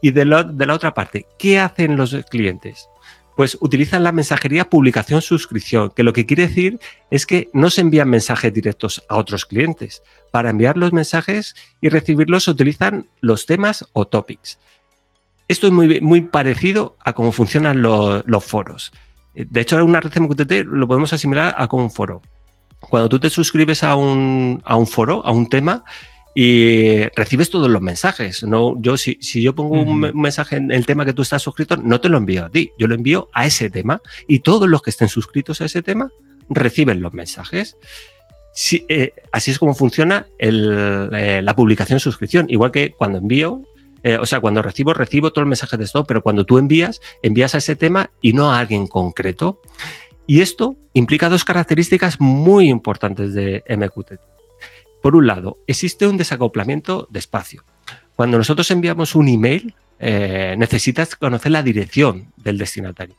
Y 0.00 0.12
de 0.12 0.24
la 0.24 0.74
otra 0.74 0.94
parte, 0.94 1.26
¿qué 1.38 1.58
hacen 1.58 1.96
los 1.96 2.16
clientes? 2.30 2.88
Pues 3.36 3.56
utilizan 3.60 4.04
la 4.04 4.12
mensajería 4.12 4.68
publicación-suscripción, 4.68 5.90
que 5.90 6.02
lo 6.02 6.12
que 6.12 6.26
quiere 6.26 6.48
decir 6.48 6.78
es 7.10 7.26
que 7.26 7.48
no 7.52 7.70
se 7.70 7.80
envían 7.80 8.10
mensajes 8.10 8.52
directos 8.52 9.02
a 9.08 9.16
otros 9.16 9.46
clientes. 9.46 10.02
Para 10.30 10.50
enviar 10.50 10.76
los 10.76 10.92
mensajes 10.92 11.54
y 11.80 11.88
recibirlos 11.88 12.48
utilizan 12.48 13.08
los 13.20 13.46
temas 13.46 13.86
o 13.92 14.06
topics. 14.06 14.58
Esto 15.48 15.66
es 15.66 15.72
muy, 15.72 16.00
muy 16.00 16.22
parecido 16.22 16.96
a 17.00 17.12
cómo 17.12 17.32
funcionan 17.32 17.82
lo, 17.82 18.22
los 18.26 18.44
foros. 18.44 18.92
De 19.34 19.60
hecho, 19.60 19.82
una 19.84 20.00
red 20.00 20.12
MQTT 20.14 20.66
lo 20.66 20.86
podemos 20.86 21.12
asimilar 21.12 21.54
a 21.56 21.68
como 21.68 21.84
un 21.84 21.90
foro. 21.90 22.22
Cuando 22.80 23.08
tú 23.08 23.18
te 23.18 23.30
suscribes 23.30 23.82
a 23.82 23.96
un, 23.96 24.60
a 24.64 24.76
un 24.76 24.86
foro, 24.86 25.24
a 25.24 25.30
un 25.30 25.48
tema, 25.48 25.84
y 26.34 27.02
recibes 27.14 27.50
todos 27.50 27.70
los 27.70 27.82
mensajes. 27.82 28.42
No, 28.42 28.80
yo 28.80 28.96
si, 28.96 29.18
si 29.20 29.42
yo 29.42 29.54
pongo 29.54 29.74
uh 29.74 29.84
-huh. 29.84 30.12
un 30.12 30.20
mensaje 30.20 30.56
en 30.56 30.70
el 30.70 30.86
tema 30.86 31.04
que 31.04 31.12
tú 31.12 31.22
estás 31.22 31.42
suscrito, 31.42 31.76
no 31.76 32.00
te 32.00 32.08
lo 32.08 32.18
envío 32.18 32.46
a 32.46 32.50
ti, 32.50 32.72
yo 32.78 32.86
lo 32.86 32.94
envío 32.94 33.28
a 33.32 33.46
ese 33.46 33.70
tema 33.70 34.00
y 34.26 34.40
todos 34.40 34.68
los 34.68 34.82
que 34.82 34.90
estén 34.90 35.08
suscritos 35.08 35.60
a 35.60 35.66
ese 35.66 35.82
tema 35.82 36.10
reciben 36.48 37.00
los 37.00 37.12
mensajes. 37.12 37.76
Si, 38.54 38.84
eh, 38.88 39.14
así 39.30 39.50
es 39.50 39.58
como 39.58 39.74
funciona 39.74 40.26
el, 40.38 41.08
eh, 41.12 41.40
la 41.42 41.56
publicación 41.56 42.00
suscripción. 42.00 42.46
Igual 42.48 42.70
que 42.70 42.92
cuando 42.92 43.18
envío, 43.18 43.62
eh, 44.02 44.18
o 44.18 44.26
sea, 44.26 44.40
cuando 44.40 44.62
recibo, 44.62 44.92
recibo 44.94 45.32
todo 45.32 45.42
el 45.42 45.48
mensaje 45.48 45.76
de 45.76 45.84
esto, 45.84 46.04
pero 46.04 46.22
cuando 46.22 46.44
tú 46.44 46.58
envías, 46.58 47.00
envías 47.22 47.54
a 47.54 47.58
ese 47.58 47.76
tema 47.76 48.10
y 48.20 48.32
no 48.32 48.52
a 48.52 48.58
alguien 48.58 48.86
concreto. 48.86 49.60
Y 50.26 50.40
esto 50.40 50.76
implica 50.92 51.28
dos 51.28 51.44
características 51.44 52.20
muy 52.20 52.68
importantes 52.68 53.32
de 53.34 53.64
MQTT. 53.68 54.31
Por 55.02 55.16
un 55.16 55.26
lado, 55.26 55.58
existe 55.66 56.06
un 56.06 56.16
desacoplamiento 56.16 57.08
de 57.10 57.18
espacio. 57.18 57.64
Cuando 58.16 58.38
nosotros 58.38 58.70
enviamos 58.70 59.14
un 59.14 59.28
email, 59.28 59.74
eh, 59.98 60.54
necesitas 60.56 61.16
conocer 61.16 61.52
la 61.52 61.62
dirección 61.62 62.32
del 62.36 62.56
destinatario. 62.56 63.16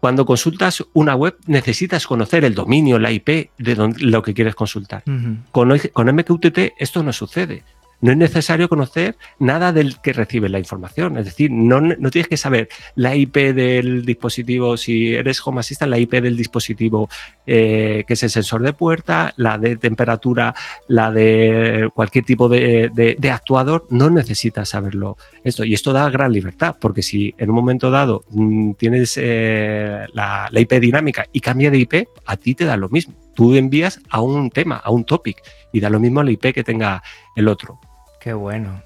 Cuando 0.00 0.26
consultas 0.26 0.84
una 0.92 1.14
web, 1.14 1.36
necesitas 1.46 2.06
conocer 2.06 2.44
el 2.44 2.54
dominio, 2.54 2.98
la 2.98 3.10
IP 3.10 3.50
de 3.56 3.92
lo 4.00 4.22
que 4.22 4.34
quieres 4.34 4.54
consultar. 4.54 5.02
con, 5.50 5.78
con 5.92 6.14
MQTT 6.14 6.58
esto 6.78 7.02
no 7.02 7.12
sucede 7.12 7.64
no 8.00 8.12
es 8.12 8.18
necesario 8.18 8.68
conocer 8.68 9.16
nada 9.38 9.72
del 9.72 10.00
que 10.00 10.12
recibe 10.12 10.48
la 10.48 10.58
información. 10.58 11.16
Es 11.18 11.24
decir, 11.26 11.50
no, 11.50 11.80
tienes 12.10 12.28
que 12.28 12.36
saber 12.36 12.68
la 12.94 13.16
IP 13.16 13.36
del 13.54 14.04
dispositivo, 14.04 14.76
si 14.76 15.14
eres 15.14 15.44
Home 15.46 15.60
Assistant, 15.60 15.90
la 15.90 15.98
IP 15.98 16.12
del 16.14 16.36
dispositivo 16.36 17.08
eh, 17.46 18.04
que 18.06 18.14
es 18.14 18.22
el 18.22 18.30
sensor 18.30 18.62
de 18.62 18.72
puerta, 18.72 19.32
la 19.36 19.58
de 19.58 19.76
temperatura, 19.76 20.54
la 20.88 21.10
de 21.10 21.88
cualquier 21.94 22.24
tipo 22.24 22.48
de, 22.48 23.16
actuador, 23.32 23.86
no 23.90 24.10
necesitas 24.10 24.68
saberlo. 24.68 25.16
Esto, 25.42 25.64
y 25.64 25.74
esto 25.74 25.92
da 25.92 26.10
gran 26.10 26.32
libertad, 26.32 26.76
porque 26.80 27.02
si 27.02 27.34
en 27.38 27.50
un 27.50 27.56
momento 27.56 27.90
dado 27.90 28.24
mm, 28.30 28.72
tienes 28.72 29.14
eh, 29.16 30.06
la, 30.12 30.48
la 30.50 30.60
IP 30.60 30.72
dinámica 30.74 31.26
y 31.32 31.40
cambia 31.40 31.70
de 31.70 31.78
IP, 31.78 32.08
a 32.26 32.36
ti 32.36 32.54
te 32.54 32.64
da 32.64 32.76
lo 32.76 32.88
mismo. 32.88 33.23
Tú 33.34 33.54
envías 33.54 34.00
a 34.10 34.20
un 34.20 34.50
tema, 34.50 34.76
a 34.76 34.90
un 34.90 35.04
topic, 35.04 35.42
y 35.72 35.80
da 35.80 35.90
lo 35.90 36.00
mismo 36.00 36.22
la 36.22 36.30
IP 36.30 36.54
que 36.54 36.64
tenga 36.64 37.02
el 37.36 37.48
otro. 37.48 37.80
Qué 38.20 38.32
bueno. 38.32 38.82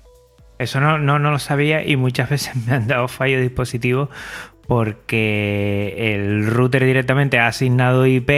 Eso 0.59 0.81
no, 0.81 0.99
no, 0.99 1.19
lo 1.19 1.39
sabía 1.39 1.87
y 1.87 1.97
muchas 1.97 2.29
veces 2.31 2.57
me 2.67 2.75
han 2.75 2.89
dado 2.89 3.09
fallo 3.09 3.37
de 3.37 3.43
dispositivo 3.43 4.11
porque 4.67 5.95
el 6.15 6.47
router 6.47 6.85
directamente 6.85 7.39
ha 7.39 7.47
asignado 7.47 8.07
IP 8.07 8.31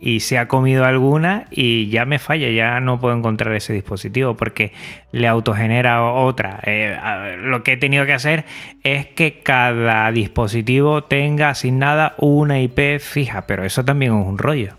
y 0.00 0.20
se 0.20 0.38
ha 0.38 0.48
comido 0.48 0.84
alguna 0.84 1.46
y 1.50 1.88
ya 1.88 2.04
me 2.04 2.18
falla, 2.18 2.50
ya 2.50 2.78
no 2.80 3.00
puedo 3.00 3.16
encontrar 3.16 3.54
ese 3.54 3.72
dispositivo 3.72 4.34
porque 4.36 4.72
le 5.12 5.26
autogenera 5.26 6.04
otra. 6.04 6.60
Eh, 6.64 7.36
lo 7.42 7.62
que 7.62 7.72
he 7.72 7.76
tenido 7.76 8.04
que 8.04 8.12
hacer 8.12 8.44
es 8.82 9.06
que 9.06 9.40
cada 9.40 10.10
dispositivo 10.12 11.04
tenga 11.04 11.48
asignada 11.48 12.14
una 12.18 12.60
IP 12.60 13.00
fija, 13.00 13.46
pero 13.46 13.64
eso 13.64 13.84
también 13.84 14.12
es 14.12 14.26
un 14.26 14.38
rollo. 14.38 14.76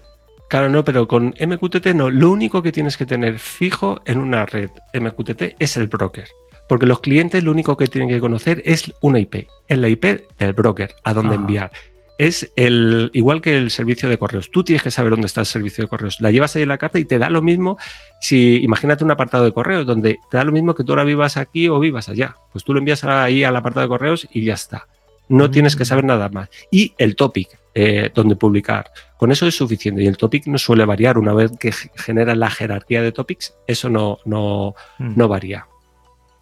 Claro, 0.50 0.70
no, 0.70 0.84
pero 0.84 1.08
con 1.08 1.34
MQTT 1.40 1.88
no. 1.96 2.10
Lo 2.10 2.30
único 2.30 2.62
que 2.62 2.72
tienes 2.72 2.98
que 2.98 3.06
tener 3.06 3.40
fijo 3.40 4.02
en 4.06 4.20
una 4.20 4.46
red 4.46 4.70
MQTT 4.94 5.56
es 5.60 5.78
el 5.78 5.88
broker. 5.88 6.28
Porque 6.68 6.86
los 6.86 7.00
clientes 7.00 7.44
lo 7.44 7.52
único 7.52 7.78
que 7.78 7.88
tienen 7.88 8.10
que 8.10 8.20
conocer 8.20 8.62
es 8.66 8.92
una 9.02 9.20
IP. 9.20 9.48
Es 9.68 9.78
la 9.78 9.90
IP 9.90 10.28
del 10.40 10.54
broker, 10.54 10.96
a 11.04 11.14
dónde 11.14 11.36
enviar. 11.36 11.72
Es 12.18 12.52
el 12.56 13.12
igual 13.14 13.42
que 13.42 13.58
el 13.58 13.72
servicio 13.72 14.08
de 14.08 14.18
correos. 14.18 14.50
Tú 14.50 14.64
tienes 14.64 14.82
que 14.82 14.90
saber 14.90 15.12
dónde 15.12 15.28
está 15.28 15.42
el 15.42 15.48
servicio 15.48 15.84
de 15.84 15.90
correos. 15.90 16.22
La 16.22 16.32
llevas 16.32 16.56
ahí 16.56 16.64
en 16.64 16.70
la 16.70 16.78
carta 16.78 16.98
y 16.98 17.06
te 17.06 17.20
da 17.20 17.30
lo 17.30 17.42
mismo 17.42 17.78
si, 18.22 18.64
imagínate 18.64 19.04
un 19.04 19.12
apartado 19.12 19.44
de 19.44 19.52
correos 19.52 19.86
donde 19.86 20.20
te 20.32 20.38
da 20.38 20.44
lo 20.44 20.52
mismo 20.52 20.74
que 20.74 20.84
tú 20.84 20.94
ahora 20.94 21.04
vivas 21.04 21.38
aquí 21.38 21.68
o 21.68 21.80
vivas 21.80 22.08
allá. 22.08 22.38
Pues 22.52 22.64
tú 22.64 22.74
lo 22.74 22.80
envías 22.80 23.04
ahí 23.04 23.44
al 23.44 23.56
apartado 23.56 23.86
de 23.86 23.90
correos 23.90 24.28
y 24.32 24.46
ya 24.46 24.54
está. 24.54 24.88
No 25.28 25.52
tienes 25.52 25.76
que 25.76 25.84
mm. 25.84 25.88
saber 25.88 26.06
nada 26.06 26.30
más. 26.30 26.50
Y 26.72 26.94
el 26.98 27.16
topic, 27.16 27.50
eh, 27.78 28.10
donde 28.14 28.38
publicar. 28.38 28.92
Con 29.18 29.32
eso 29.32 29.46
es 29.46 29.56
suficiente 29.56 30.02
y 30.02 30.08
el 30.08 30.16
topic 30.18 30.48
no 30.48 30.58
suele 30.58 30.86
variar. 30.86 31.18
Una 31.18 31.34
vez 31.34 31.52
que 31.60 31.74
genera 31.96 32.34
la 32.34 32.50
jerarquía 32.50 33.02
de 33.02 33.12
topics, 33.12 33.54
eso 33.68 33.90
no, 33.90 34.20
no, 34.26 34.76
hmm. 34.98 35.14
no 35.18 35.28
varía. 35.28 35.68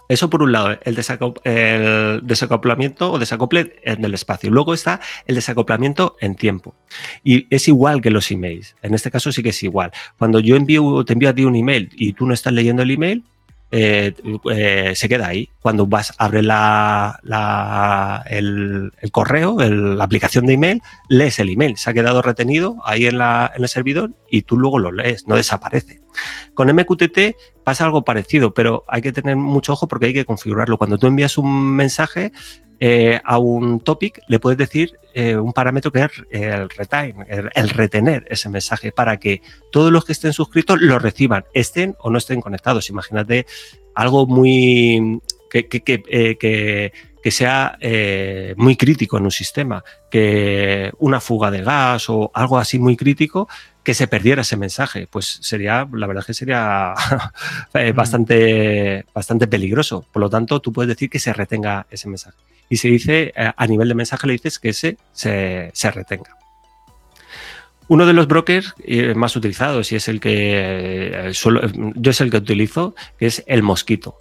Eso 0.09 0.29
por 0.29 0.43
un 0.43 0.51
lado, 0.51 0.77
el, 0.83 0.95
desacoplamiento 2.23 3.11
o 3.11 3.17
desacople 3.17 3.81
del 3.97 4.13
espacio. 4.13 4.51
Luego 4.51 4.75
está 4.75 4.99
el 5.25 5.33
desacoplamiento 5.33 6.17
en 6.19 6.35
tiempo. 6.35 6.75
Y 7.23 7.47
es 7.49 7.67
igual 7.67 7.99
que 7.99 8.11
los 8.11 8.29
emails. 8.29 8.75
En 8.83 8.93
este 8.93 9.09
caso 9.09 9.31
sí 9.31 9.41
que 9.41 9.49
es 9.49 9.63
igual. 9.63 9.91
Cuando 10.19 10.39
yo 10.39 10.55
envío, 10.55 11.03
te 11.03 11.13
envío 11.13 11.29
a 11.29 11.33
ti 11.33 11.45
un 11.45 11.55
email 11.55 11.89
y 11.93 12.13
tú 12.13 12.27
no 12.27 12.35
estás 12.35 12.53
leyendo 12.53 12.83
el 12.83 12.91
email, 12.91 13.23
eh, 13.71 14.13
eh, 14.51 14.91
se 14.93 15.09
queda 15.09 15.27
ahí. 15.27 15.49
Cuando 15.63 15.87
vas, 15.87 16.13
abres 16.19 16.43
la, 16.43 17.19
el, 18.29 18.91
correo, 19.11 19.57
la 19.57 20.03
aplicación 20.03 20.45
de 20.45 20.53
email, 20.53 20.81
lees 21.07 21.39
el 21.39 21.49
email. 21.49 21.77
Se 21.77 21.89
ha 21.89 21.93
quedado 21.93 22.21
retenido 22.21 22.77
ahí 22.83 23.07
en, 23.07 23.15
en 23.15 23.49
el 23.57 23.67
servidor 23.67 24.11
y 24.29 24.43
tú 24.43 24.57
luego 24.57 24.77
lo 24.77 24.91
lees, 24.91 25.27
no 25.27 25.35
desaparece. 25.35 26.01
Con 26.53 26.67
MQTT 26.67 27.63
pasa 27.63 27.85
algo 27.85 28.03
parecido, 28.03 28.53
pero 28.53 28.83
hay 28.87 29.01
que 29.01 29.11
tener 29.11 29.37
mucho 29.37 29.73
ojo 29.73 29.87
porque 29.87 30.07
hay 30.07 30.13
que 30.13 30.25
configurarlo. 30.25 30.77
Cuando 30.77 30.97
tú 30.97 31.07
envías 31.07 31.37
un 31.37 31.75
mensaje, 31.75 32.31
eh, 32.85 33.21
a 33.23 33.37
un 33.37 33.79
topic 33.79 34.19
le 34.27 34.39
puedes 34.39 34.57
decir 34.57 34.99
eh, 35.13 35.37
un 35.37 35.53
parámetro 35.53 35.89
que 35.89 36.01
es 36.01 36.11
el 36.31 36.69
retain, 36.69 37.15
el, 37.29 37.69
retener 37.69 38.25
ese 38.29 38.49
mensaje 38.49 38.91
para 38.91 39.17
que 39.19 39.41
todos 39.71 39.89
los 39.89 40.03
que 40.03 40.11
estén 40.11 40.33
suscritos 40.33 40.81
lo 40.81 40.99
reciban, 40.99 41.45
estén 41.53 41.95
o 41.99 42.09
no 42.09 42.17
estén 42.17 42.41
conectados. 42.41 42.89
Imagínate 42.89 43.45
algo 43.95 44.27
muy 44.27 45.21
que, 45.53 45.67
que, 45.67 46.03
eh, 46.07 46.91
sea 47.31 47.77
muy 48.57 48.75
crítico 48.75 49.17
en 49.17 49.23
un 49.23 49.31
sistema, 49.31 49.83
que 50.11 50.91
una 50.99 51.21
fuga 51.21 51.51
de 51.51 51.61
gas 51.61 52.09
o 52.09 52.31
algo 52.33 52.57
así 52.57 52.79
muy 52.79 52.97
crítico, 52.97 53.47
que 53.83 53.93
se 53.93 54.07
perdiera 54.07 54.41
ese 54.41 54.57
mensaje. 54.57 55.07
Pues 55.07 55.39
sería, 55.41 55.87
la 55.93 56.07
verdad 56.07 56.25
que 56.25 56.33
sería 56.33 56.93
mm. 57.73 57.95
bastante, 57.95 59.05
bastante 59.13 59.47
peligroso. 59.47 60.05
Por 60.11 60.21
lo 60.21 60.29
tanto, 60.29 60.59
tú 60.59 60.73
puedes 60.73 60.89
decir 60.89 61.09
que 61.09 61.19
se 61.19 61.31
retenga 61.31 61.87
ese 61.89 62.09
mensaje 62.09 62.37
y 62.73 62.77
se 62.77 62.87
dice, 62.87 63.33
eh, 63.35 63.51
a 63.55 63.67
nivel 63.67 63.87
de 63.87 63.93
mensaje 63.93 64.25
le 64.25 64.33
dices 64.33 64.57
que 64.57 64.69
ese 64.69 64.97
se, 65.11 65.71
retenga. 65.91 66.35
Uno 67.87 68.05
de 68.05 68.13
los 68.13 68.27
brokers 68.27 68.73
eh, 68.83 69.13
más 69.13 69.35
utilizados 69.35 69.91
y 69.91 69.95
es 69.95 70.07
el 70.07 70.19
que 70.19 70.31
eh, 70.33 71.31
yo 71.33 72.11
es 72.11 72.21
el 72.21 72.31
que 72.31 72.37
utilizo, 72.37 72.95
que 73.17 73.27
es 73.27 73.43
el 73.47 73.63
Mosquito. 73.63 74.17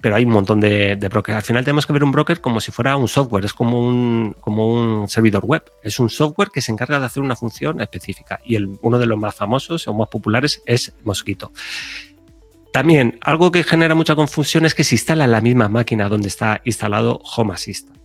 pero 0.00 0.16
hay 0.16 0.24
un 0.24 0.32
montón 0.32 0.60
de, 0.60 0.96
brokers. 1.10 1.36
Al 1.36 1.42
final 1.42 1.64
tenemos 1.64 1.86
que 1.86 1.92
ver 1.92 2.02
un 2.02 2.10
broker 2.10 2.40
como 2.40 2.60
si 2.60 2.72
fuera 2.72 2.96
un 2.96 3.08
software, 3.08 3.44
es 3.44 3.52
como 3.52 3.80
un, 3.80 4.34
como 4.40 4.66
un 4.68 5.08
servidor 5.08 5.44
web. 5.44 5.62
Es 5.82 6.00
un 6.00 6.10
software 6.10 6.50
que 6.52 6.60
se 6.60 6.72
encarga 6.72 6.98
de 6.98 7.06
hacer 7.06 7.22
una 7.22 7.36
función 7.36 7.80
específica 7.80 8.40
y 8.44 8.56
uno 8.56 8.98
de 8.98 9.06
los 9.06 9.18
más 9.18 9.34
famosos 9.34 9.86
o 9.86 9.94
más 9.94 10.08
populares 10.08 10.62
es 10.66 10.92
Mosquito. 11.04 11.52
También, 12.72 13.18
algo 13.20 13.52
que 13.52 13.64
genera 13.64 13.94
mucha 13.94 14.16
confusión 14.16 14.64
es 14.64 14.74
que 14.74 14.82
se 14.82 14.94
instala 14.94 15.24
en 15.24 15.32
la 15.32 15.42
misma 15.42 15.68
máquina 15.68 16.08
donde 16.08 16.28
está 16.28 16.62
instalado 16.64 17.20
Home 17.36 17.52
Assistant. 17.52 18.01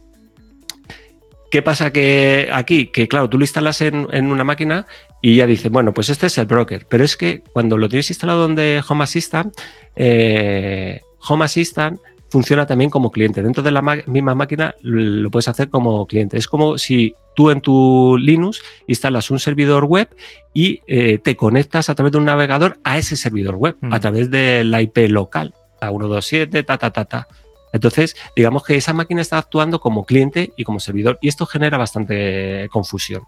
¿Qué 1.49 1.61
pasa 1.61 1.91
que 1.91 2.49
aquí? 2.51 2.87
Que 2.87 3.07
claro, 3.07 3.29
tú 3.29 3.37
lo 3.37 3.43
instalas 3.43 3.81
en, 3.81 4.05
una 4.31 4.43
máquina 4.43 4.85
y 5.21 5.37
ya 5.37 5.47
dice, 5.47 5.69
bueno, 5.69 5.93
pues 5.93 6.09
este 6.09 6.27
es 6.27 6.37
el 6.37 6.45
broker. 6.45 6.85
Pero 6.89 7.03
es 7.03 7.15
que 7.15 7.41
cuando 7.53 7.77
lo 7.77 7.87
tienes 7.87 8.09
instalado 8.09 8.41
donde 8.41 8.81
Home 8.87 9.03
Assistant, 9.03 9.55
eh, 9.95 11.01
Home 11.27 11.45
Assistant 11.45 11.99
funciona 12.29 12.65
también 12.65 12.89
como 12.89 13.11
cliente. 13.11 13.41
Dentro 13.41 13.63
de 13.63 13.71
la 13.71 13.81
misma 13.81 14.35
máquina 14.35 14.75
lo 14.81 15.31
puedes 15.31 15.47
hacer 15.47 15.69
como 15.69 16.05
cliente. 16.05 16.37
Es 16.37 16.47
como 16.47 16.77
si 16.77 17.15
tú 17.35 17.51
en 17.51 17.61
tu 17.61 18.17
Linux 18.17 18.61
instalas 18.87 19.31
un 19.31 19.39
servidor 19.39 19.85
web 19.85 20.09
y 20.53 20.81
eh, 20.87 21.19
te 21.19 21.35
conectas 21.35 21.89
a 21.89 21.95
través 21.95 22.11
de 22.11 22.17
un 22.17 22.25
navegador 22.25 22.79
a 22.83 22.97
ese 22.97 23.15
servidor 23.15 23.55
web, 23.55 23.77
a 23.83 23.97
mm. 23.97 23.99
través 24.01 24.31
de 24.31 24.63
la 24.63 24.81
IP 24.81 24.97
local, 25.09 25.53
a 25.79 25.89
127, 25.89 26.63
ta, 26.63 26.77
ta, 26.77 26.91
ta, 26.91 27.05
ta. 27.05 27.27
Entonces, 27.73 28.15
digamos 28.35 28.63
que 28.63 28.75
esa 28.75 28.93
máquina 28.93 29.21
está 29.21 29.37
actuando 29.37 29.79
como 29.79 30.05
cliente 30.05 30.53
y 30.57 30.63
como 30.63 30.79
servidor 30.79 31.19
y 31.21 31.27
esto 31.27 31.45
genera 31.45 31.77
bastante 31.77 32.67
confusión 32.71 33.23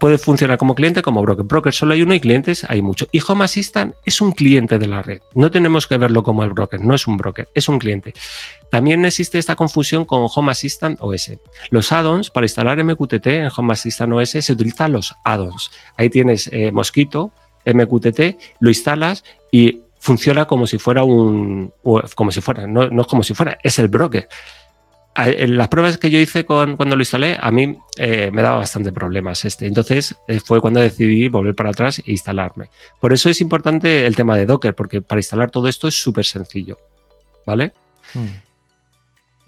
puede 0.00 0.16
funcionar 0.16 0.56
como 0.56 0.74
cliente 0.74 1.02
como 1.02 1.20
broker. 1.20 1.44
Broker 1.44 1.74
solo 1.74 1.92
hay 1.92 2.00
uno 2.00 2.14
y 2.14 2.20
clientes 2.20 2.64
hay 2.68 2.80
muchos. 2.80 3.06
Y 3.12 3.20
Home 3.28 3.44
Assistant 3.44 3.94
es 4.06 4.22
un 4.22 4.32
cliente 4.32 4.78
de 4.78 4.88
la 4.88 5.02
red. 5.02 5.20
No 5.34 5.50
tenemos 5.50 5.86
que 5.86 5.98
verlo 5.98 6.22
como 6.22 6.42
el 6.42 6.50
broker, 6.50 6.80
no 6.80 6.94
es 6.94 7.06
un 7.06 7.18
broker, 7.18 7.48
es 7.54 7.68
un 7.68 7.78
cliente. 7.78 8.14
También 8.70 9.04
existe 9.04 9.38
esta 9.38 9.56
confusión 9.56 10.06
con 10.06 10.26
Home 10.34 10.50
Assistant 10.50 10.98
OS. 11.02 11.32
Los 11.68 11.92
add-ons, 11.92 12.30
para 12.30 12.46
instalar 12.46 12.82
MQTT 12.82 13.26
en 13.26 13.50
Home 13.54 13.74
Assistant 13.74 14.14
OS 14.14 14.30
se 14.30 14.52
utilizan 14.52 14.92
los 14.92 15.14
add-ons. 15.22 15.70
Ahí 15.98 16.08
tienes 16.08 16.48
eh, 16.50 16.72
Mosquito, 16.72 17.30
MQTT, 17.66 18.38
lo 18.60 18.70
instalas 18.70 19.22
y 19.52 19.82
funciona 20.00 20.46
como 20.46 20.66
si 20.66 20.78
fuera 20.78 21.04
un, 21.04 21.72
como 22.16 22.32
si 22.32 22.40
fuera, 22.40 22.66
no, 22.66 22.88
no 22.88 23.02
es 23.02 23.06
como 23.06 23.22
si 23.22 23.34
fuera, 23.34 23.58
es 23.62 23.78
el 23.78 23.86
broker 23.86 24.28
las 25.14 25.68
pruebas 25.68 25.98
que 25.98 26.10
yo 26.10 26.18
hice 26.18 26.44
con, 26.44 26.76
cuando 26.76 26.96
lo 26.96 27.02
instalé, 27.02 27.36
a 27.40 27.50
mí 27.50 27.78
eh, 27.96 28.30
me 28.32 28.42
daba 28.42 28.58
bastante 28.58 28.92
problemas 28.92 29.44
este. 29.44 29.66
Entonces 29.66 30.14
eh, 30.28 30.40
fue 30.40 30.60
cuando 30.60 30.80
decidí 30.80 31.28
volver 31.28 31.54
para 31.54 31.70
atrás 31.70 31.98
e 31.98 32.12
instalarme. 32.12 32.70
Por 33.00 33.12
eso 33.12 33.28
es 33.28 33.40
importante 33.40 34.06
el 34.06 34.16
tema 34.16 34.36
de 34.36 34.46
Docker, 34.46 34.74
porque 34.74 35.02
para 35.02 35.18
instalar 35.18 35.50
todo 35.50 35.68
esto 35.68 35.88
es 35.88 36.00
súper 36.00 36.24
sencillo. 36.24 36.78
¿Vale? 37.44 37.72
Hmm. 38.14 38.49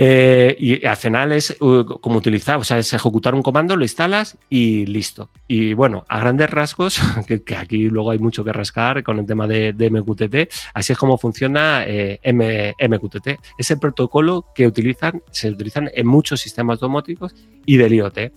Eh, 0.04 0.56
y 0.58 0.84
al 0.84 0.96
final 0.96 1.30
es 1.30 1.56
uh, 1.60 1.84
como 2.00 2.16
utilizar, 2.16 2.58
o 2.58 2.64
sea, 2.64 2.76
es 2.76 2.92
ejecutar 2.92 3.36
un 3.36 3.42
comando, 3.42 3.76
lo 3.76 3.84
instalas 3.84 4.36
y 4.50 4.84
listo. 4.86 5.30
Y 5.46 5.74
bueno, 5.74 6.04
a 6.08 6.18
grandes 6.18 6.50
rasgos, 6.50 7.00
que, 7.28 7.56
aquí 7.56 7.88
luego 7.88 8.10
hay 8.10 8.18
mucho 8.18 8.42
que 8.42 8.52
rascar 8.52 9.04
con 9.04 9.20
el 9.20 9.26
tema 9.26 9.46
de, 9.46 9.72
MQTT, 9.72 10.52
así 10.74 10.92
es 10.92 10.98
como 10.98 11.18
funciona 11.18 11.84
eh, 11.86 12.18
MQTT. 12.24 13.28
Es 13.56 13.70
el 13.70 13.78
protocolo 13.78 14.46
que 14.52 14.66
utilizan, 14.66 15.22
se 15.30 15.50
utilizan 15.50 15.88
en 15.94 16.08
muchos 16.08 16.40
sistemas 16.40 16.80
domóticos 16.80 17.32
y 17.64 17.76
del 17.76 17.94
IoT. 17.94 18.32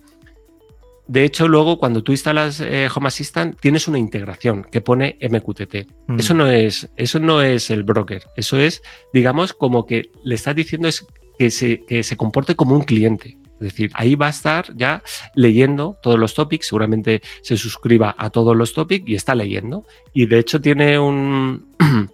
De 1.08 1.24
hecho, 1.24 1.48
luego 1.48 1.78
cuando 1.78 2.04
tú 2.04 2.12
instalas 2.12 2.60
eh, 2.60 2.88
Home 2.94 3.08
Assistant, 3.08 3.58
tienes 3.58 3.88
una 3.88 3.98
integración 3.98 4.62
que 4.62 4.80
pone 4.80 5.18
MQTT. 5.20 5.88
Mm. 6.06 6.20
Eso, 6.20 6.34
no 6.34 6.46
es, 6.46 6.90
eso 6.96 7.18
no 7.18 7.42
es 7.42 7.70
el 7.70 7.82
broker. 7.82 8.22
Eso 8.36 8.56
es, 8.56 8.82
digamos, 9.12 9.52
como 9.52 9.84
que 9.84 10.10
le 10.22 10.36
estás 10.36 10.54
diciendo 10.54 10.86
es 10.86 11.04
que 11.38 11.50
se, 11.50 11.84
que 11.84 12.02
se 12.02 12.16
comporte 12.16 12.54
como 12.54 12.74
un 12.74 12.82
cliente. 12.82 13.36
Es 13.54 13.72
decir, 13.72 13.90
ahí 13.94 14.14
va 14.14 14.26
a 14.26 14.30
estar 14.30 14.74
ya 14.76 15.02
leyendo 15.34 15.96
todos 16.02 16.18
los 16.18 16.34
topics, 16.34 16.66
seguramente 16.66 17.22
se 17.40 17.56
suscriba 17.56 18.14
a 18.18 18.28
todos 18.28 18.54
los 18.54 18.74
topics 18.74 19.08
y 19.08 19.14
está 19.14 19.34
leyendo. 19.34 19.84
Y 20.12 20.26
de 20.26 20.38
hecho 20.38 20.60
tiene 20.60 20.98
un... 20.98 21.74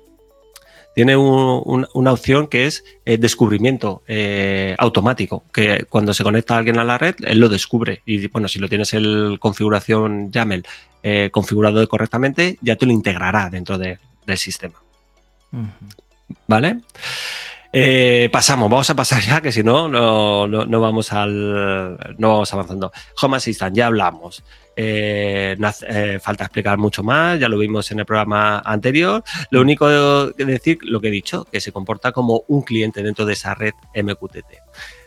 tiene 0.94 1.16
una 1.16 2.12
opción 2.12 2.46
que 2.46 2.66
es 2.66 2.84
eh, 3.06 3.16
descubrimiento 3.16 4.02
eh, 4.06 4.76
automático, 4.78 5.42
que 5.52 5.86
cuando 5.88 6.12
se 6.12 6.22
conecta 6.22 6.56
alguien 6.56 6.78
a 6.78 6.84
la 6.84 6.98
red, 6.98 7.16
él 7.24 7.40
lo 7.40 7.48
descubre. 7.48 8.02
Y 8.04 8.28
bueno, 8.28 8.46
si 8.46 8.58
lo 8.58 8.68
tienes 8.68 8.92
en 8.92 9.38
configuración 9.38 10.30
YAML 10.30 10.64
eh, 11.02 11.30
configurado 11.32 11.86
correctamente, 11.88 12.58
ya 12.60 12.76
te 12.76 12.86
lo 12.86 12.92
integrará 12.92 13.48
dentro 13.50 13.78
del 13.78 13.98
sistema. 14.36 14.78
¿Vale? 16.46 16.80
Eh, 17.74 18.28
pasamos, 18.30 18.70
vamos 18.70 18.90
a 18.90 18.94
pasar 18.94 19.22
ya, 19.22 19.40
que 19.40 19.50
si 19.50 19.62
no, 19.62 19.88
no, 19.88 20.80
vamos 20.80 21.12
al. 21.12 21.96
no 22.18 22.28
vamos 22.28 22.52
avanzando. 22.52 22.92
Home 23.22 23.38
Assistant, 23.38 23.74
ya 23.74 23.86
hablamos. 23.86 24.44
Eh, 24.76 25.56
eh, 25.88 26.18
falta 26.20 26.44
explicar 26.44 26.78
mucho 26.78 27.02
más, 27.02 27.38
ya 27.38 27.48
lo 27.48 27.58
vimos 27.58 27.90
en 27.90 28.00
el 28.00 28.04
programa 28.04 28.58
anterior. 28.60 29.24
Lo 29.50 29.62
único 29.62 29.86
que 30.36 30.44
decir, 30.44 30.78
lo 30.82 31.00
que 31.00 31.08
he 31.08 31.10
dicho, 31.10 31.46
que 31.50 31.60
se 31.60 31.72
comporta 31.72 32.12
como 32.12 32.44
un 32.48 32.60
cliente 32.62 33.02
dentro 33.02 33.24
de 33.24 33.32
esa 33.32 33.54
red 33.54 33.72
MQTT. 33.94 34.52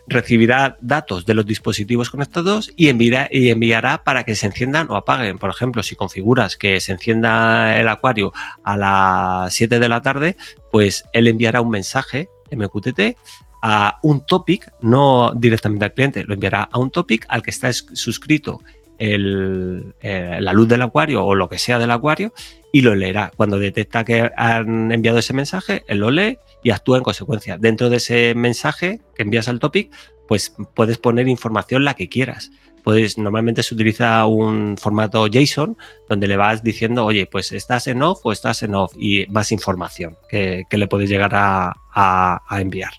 Recibirá 0.08 0.78
datos 0.82 1.26
de 1.26 1.34
los 1.34 1.46
dispositivos 1.46 2.12
conectados 2.12 2.72
y 2.76 2.90
enviará, 2.90 3.28
y 3.32 3.50
enviará 3.50 4.04
para 4.04 4.24
que 4.24 4.36
se 4.36 4.48
enciendan 4.48 4.90
o 4.90 4.96
apaguen. 4.96 5.38
Por 5.38 5.52
ejemplo, 5.52 5.84
si 5.84 5.96
configuras 5.96 6.58
que 6.58 6.80
se 6.80 6.92
encienda 6.92 7.80
el 7.80 7.88
acuario 7.88 8.34
a 8.64 8.78
las 8.78 9.54
7 9.54 9.80
de 9.80 9.90
la 9.90 10.02
tarde, 10.02 10.36
pues 10.72 11.06
él 11.14 11.28
enviará 11.28 11.62
un 11.62 11.70
mensaje 11.70 12.30
MQTT 12.52 13.18
a 13.62 14.00
un 14.04 14.26
topic, 14.26 14.72
no 14.82 15.34
directamente 15.36 15.86
al 15.86 15.94
cliente, 15.94 16.24
lo 16.24 16.34
enviará 16.34 16.70
a 16.72 16.78
un 16.78 16.92
topic 16.92 17.26
al 17.30 17.42
que 17.42 17.50
está 17.50 17.74
suscrito 17.74 18.62
el, 18.98 19.94
eh, 20.02 20.38
la 20.40 20.54
luz 20.54 20.68
del 20.68 20.82
acuario 20.82 21.26
o 21.26 21.36
lo 21.36 21.50
que 21.50 21.58
sea 21.58 21.80
del 21.80 21.92
acuario 21.92 22.34
y 22.72 22.82
lo 22.82 22.96
leerá. 22.96 23.32
Cuando 23.36 23.58
detecta 23.58 24.04
que 24.04 24.32
han 24.36 24.92
enviado 24.92 25.20
ese 25.20 25.34
mensaje, 25.34 25.84
él 25.88 26.00
lo 26.00 26.12
lee 26.12 26.38
y 26.64 26.72
actúa 26.72 26.98
en 26.98 27.04
consecuencia. 27.04 27.58
Dentro 27.58 27.90
de 27.90 27.98
ese 27.98 28.36
mensaje 28.36 29.02
que 29.16 29.24
envías 29.24 29.48
al 29.48 29.60
topic, 29.60 29.92
pues 30.28 30.56
puedes 30.74 30.98
poner 30.98 31.28
información 31.28 31.86
la 31.86 31.94
que 31.94 32.10
quieras. 32.10 32.52
Pues 32.86 33.18
normalmente 33.18 33.64
se 33.64 33.76
utiliza 33.76 34.26
un 34.28 34.78
formato 34.78 35.28
JSON 35.28 35.76
donde 36.08 36.28
le 36.28 36.38
vas 36.38 36.64
diciendo, 36.64 37.04
oye, 37.04 37.26
pues 37.26 37.52
estás 37.52 37.88
en 37.88 38.02
off 38.02 38.22
o 38.24 38.32
estás 38.32 38.64
en 38.64 38.76
off 38.76 38.94
y 38.98 39.26
más 39.28 39.52
información 39.52 40.16
que, 40.30 40.66
le 40.70 40.88
puedes 40.88 41.10
llegar 41.10 41.32
a, 41.34 42.42
enviar. 42.52 42.94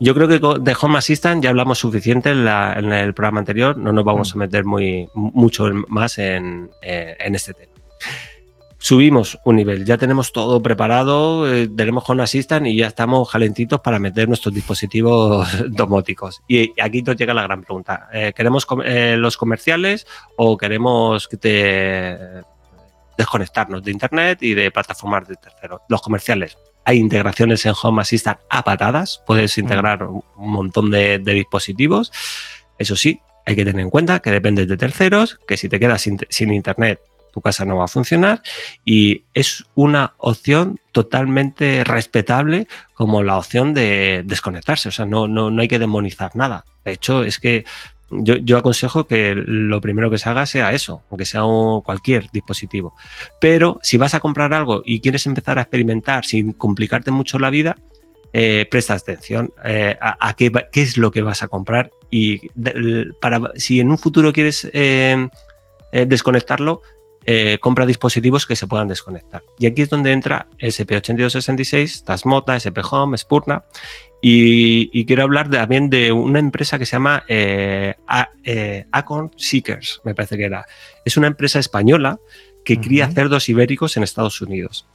Yo 0.00 0.14
creo 0.14 0.28
que 0.28 0.38
de 0.38 0.76
Home 0.80 0.98
Assistant 0.98 1.42
ya 1.42 1.50
hablamos 1.50 1.78
suficiente 1.78 2.30
en, 2.30 2.46
el 2.46 3.12
programa 3.12 3.40
anterior, 3.40 3.76
no 3.76 3.92
nos 3.92 4.04
vamos 4.04 4.34
mm. 4.34 4.38
a 4.38 4.40
meter 4.40 4.64
muy, 4.64 5.08
mucho 5.14 5.68
más 5.88 6.16
en, 6.18 6.70
eh, 6.80 7.16
en 7.18 7.34
este 7.34 7.52
tema 7.52 7.74
subimos 8.84 9.38
un 9.46 9.56
nivel, 9.56 9.86
ya 9.86 9.96
tenemos 9.96 10.30
todo 10.30 10.60
preparado, 10.60 11.50
eh, 11.50 11.68
tenemos 11.74 12.04
con 12.04 12.20
Assistant 12.20 12.66
y 12.66 12.76
ya 12.76 12.88
estamos 12.88 13.30
calentitos 13.30 13.80
para 13.80 13.98
meter 13.98 14.28
nuestros 14.28 14.54
dispositivos 14.54 15.48
domóticos. 15.70 16.42
Y 16.46 16.78
aquí 16.78 17.00
nos 17.00 17.16
llega 17.16 17.32
la 17.32 17.44
gran 17.44 17.62
pregunta, 17.62 18.10
eh, 18.12 18.34
¿queremos 18.36 18.66
eh, 18.84 19.16
los 19.18 19.38
comerciales 19.38 20.06
o 20.36 20.58
queremos 20.58 21.28
que 21.28 21.36
te 21.38 22.18
desconectarnos 23.16 23.82
de 23.82 23.90
Internet 23.90 24.42
y 24.42 24.52
de 24.52 24.70
plataformas 24.70 25.26
de 25.28 25.36
terceros? 25.36 25.80
Los 25.88 26.02
comerciales. 26.02 26.58
Hay 26.84 26.98
integraciones 26.98 27.64
en 27.64 27.72
Home 27.82 28.02
Assistant 28.02 28.38
a 28.50 28.64
patadas, 28.64 29.22
puedes 29.26 29.56
integrar 29.56 30.04
un 30.04 30.22
montón 30.36 30.90
de, 30.90 31.18
dispositivos. 31.20 32.12
Eso 32.76 32.96
sí, 32.96 33.18
hay 33.46 33.56
que 33.56 33.64
tener 33.64 33.80
en 33.80 33.88
cuenta 33.88 34.20
que 34.20 34.30
dependes 34.30 34.68
de 34.68 34.76
terceros, 34.76 35.40
que 35.48 35.56
si 35.56 35.70
te 35.70 35.80
quedas 35.80 36.02
sin 36.02 36.52
internet 36.52 37.00
tu 37.34 37.40
casa 37.40 37.64
no 37.64 37.76
va 37.76 37.86
a 37.86 37.88
funcionar 37.88 38.42
y 38.84 39.24
es 39.34 39.64
una 39.74 40.14
opción 40.18 40.78
totalmente 40.92 41.82
respetable 41.82 42.68
como 42.94 43.24
la 43.24 43.36
opción 43.36 43.74
de 43.74 44.22
desconectarse. 44.24 44.88
O 44.88 44.92
sea, 44.92 45.04
no, 45.04 45.26
no, 45.26 45.50
no 45.50 45.60
hay 45.60 45.66
que 45.66 45.80
demonizar 45.80 46.36
nada. 46.36 46.64
De 46.84 46.92
hecho, 46.92 47.24
es 47.24 47.40
que 47.40 47.64
yo, 48.10 48.36
yo, 48.36 48.56
aconsejo 48.58 49.08
que 49.08 49.34
lo 49.34 49.80
primero 49.80 50.10
que 50.10 50.18
se 50.18 50.28
haga 50.28 50.46
sea 50.46 50.72
eso, 50.72 51.02
aunque 51.10 51.24
sea 51.24 51.42
cualquier 51.84 52.30
dispositivo. 52.30 52.94
Pero 53.40 53.80
si 53.82 53.96
vas 53.96 54.14
a 54.14 54.20
comprar 54.20 54.54
algo 54.54 54.82
y 54.84 55.00
quieres 55.00 55.26
empezar 55.26 55.58
a 55.58 55.62
experimentar 55.62 56.24
sin 56.24 56.52
complicarte 56.52 57.10
mucho 57.10 57.40
la 57.40 57.50
vida, 57.50 57.76
eh, 58.32 58.66
presta 58.70 58.94
atención 58.94 59.52
eh, 59.64 59.96
a, 60.00 60.34
qué, 60.34 60.52
qué, 60.70 60.82
es 60.82 60.96
lo 60.96 61.10
que 61.10 61.22
vas 61.22 61.42
a 61.42 61.48
comprar 61.48 61.90
y 62.10 62.48
para, 63.20 63.40
si 63.54 63.78
en 63.78 63.90
un 63.90 63.98
futuro 63.98 64.32
quieres 64.32 64.68
eh, 64.72 65.28
desconectarlo, 65.92 66.82
eh, 67.26 67.58
compra 67.60 67.86
dispositivos 67.86 68.46
que 68.46 68.56
se 68.56 68.66
puedan 68.66 68.88
desconectar. 68.88 69.42
Y 69.58 69.66
aquí 69.66 69.82
es 69.82 69.90
donde 69.90 70.12
entra 70.12 70.46
SP8266, 70.58 72.04
Tasmota, 72.04 72.56
SP 72.56 72.82
Home, 72.90 73.16
Spurna. 73.16 73.64
Y, 74.26 75.04
quiero 75.04 75.22
hablar 75.22 75.50
también 75.50 75.90
de 75.90 76.10
una 76.10 76.38
empresa 76.38 76.78
que 76.78 76.86
se 76.86 76.92
llama 76.92 77.24
eh, 77.28 77.94
eh, 78.42 78.86
Acon 78.90 79.30
Seekers, 79.36 80.00
me 80.04 80.14
parece 80.14 80.38
que 80.38 80.44
era. 80.44 80.64
Es 81.04 81.18
una 81.18 81.26
empresa 81.26 81.58
española 81.58 82.18
que 82.64 82.80
cría 82.80 83.10
cerdos 83.10 83.48
ibéricos 83.50 83.98
en 83.98 84.02
Estados 84.02 84.40
Unidos. 84.40 84.86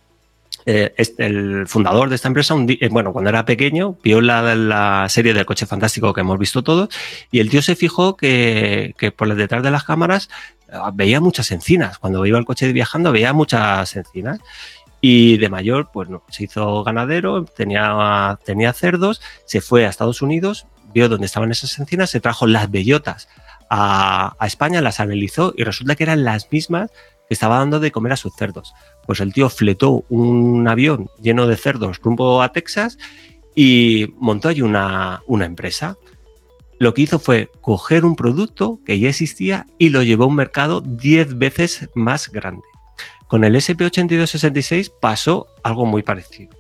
El 0.66 1.68
fundador 1.68 2.10
de 2.10 2.16
esta 2.16 2.28
empresa, 2.28 2.56
bueno, 2.92 3.14
cuando 3.14 3.30
era 3.30 3.46
pequeño, 3.46 3.98
vio 4.04 4.22
la, 4.22 5.06
serie 5.10 5.34
del 5.34 5.46
coche 5.46 5.66
fantástico 5.66 6.14
que 6.14 6.22
hemos 6.22 6.38
visto 6.38 6.64
todos, 6.64 6.90
y 7.32 7.40
el 7.40 7.50
tío 7.50 7.62
se 7.62 7.76
fijó 7.76 8.16
que, 8.16 8.94
que 8.98 9.12
por 9.12 9.34
detrás 9.34 9.64
de 9.64 9.72
las 9.72 9.84
cámaras 9.84 10.30
Ah, 10.72 10.92
veía 10.94 11.20
muchas 11.20 11.52
encinas. 11.52 11.98
Cuando 11.98 12.26
iba 12.26 12.38
el 12.38 12.46
coche 12.46 12.72
viajando 12.72 13.12
veía 13.12 13.34
muchas 13.34 13.96
encinas. 13.96 14.40
Y 15.02 15.38
de 15.38 15.50
mayor, 15.50 15.90
pues 15.94 16.10
no, 16.10 16.24
se 16.30 16.44
hizo 16.44 16.84
ganadero, 16.84 17.46
tenía, 17.46 18.38
tenía 18.44 18.74
cerdos, 18.74 19.22
se 19.46 19.62
fue 19.62 19.86
a 19.86 19.90
Estados 19.90 20.22
Unidos, 20.22 20.68
vio 20.94 21.08
dónde 21.08 21.26
estaban 21.26 21.52
esas 21.52 21.80
encinas, 21.80 22.10
se 22.10 22.20
trajo 22.20 22.48
las 22.48 22.70
bellotas 22.70 23.30
a, 23.70 24.36
España, 24.42 24.82
las 24.82 25.00
analizó 25.00 25.54
y 25.56 25.64
resulta 25.64 25.96
que 25.96 26.04
eran 26.04 26.26
las 26.26 26.52
mismas 26.52 26.92
estaba 27.30 27.60
dando 27.60 27.80
de 27.80 27.92
comer 27.92 28.14
a 28.14 28.18
sus 28.18 28.36
cerdos. 28.36 28.74
Pues 29.06 29.20
el 29.20 29.34
tío 29.34 29.50
fletó 29.50 30.04
un 30.10 30.68
avión 30.68 31.10
lleno 31.22 31.48
de 31.48 31.58
cerdos 31.58 32.00
rumbo 32.02 32.42
a 32.42 32.52
Texas 32.52 32.98
y 33.56 34.14
montó 34.18 34.50
allí 34.50 34.62
una, 34.62 35.22
una 35.28 35.46
empresa 35.46 35.98
lo 36.80 36.94
que 36.94 37.02
hizo 37.02 37.20
fue 37.20 37.52
coger 37.60 38.06
un 38.06 38.16
producto 38.16 38.80
que 38.86 38.98
ya 39.00 39.10
existía 39.10 39.68
y 39.78 39.90
lo 39.90 40.02
llevó 40.02 40.24
a 40.24 40.28
un 40.28 40.36
mercado 40.36 40.82
10 40.82 41.38
veces 41.38 41.90
más 41.94 42.32
grande. 42.32 42.64
Con 43.28 43.44
el 43.44 43.54
SP8266 43.56 44.92
pasó 45.00 45.48
algo 45.62 45.86
muy 45.86 46.04
parecido. 46.04 46.59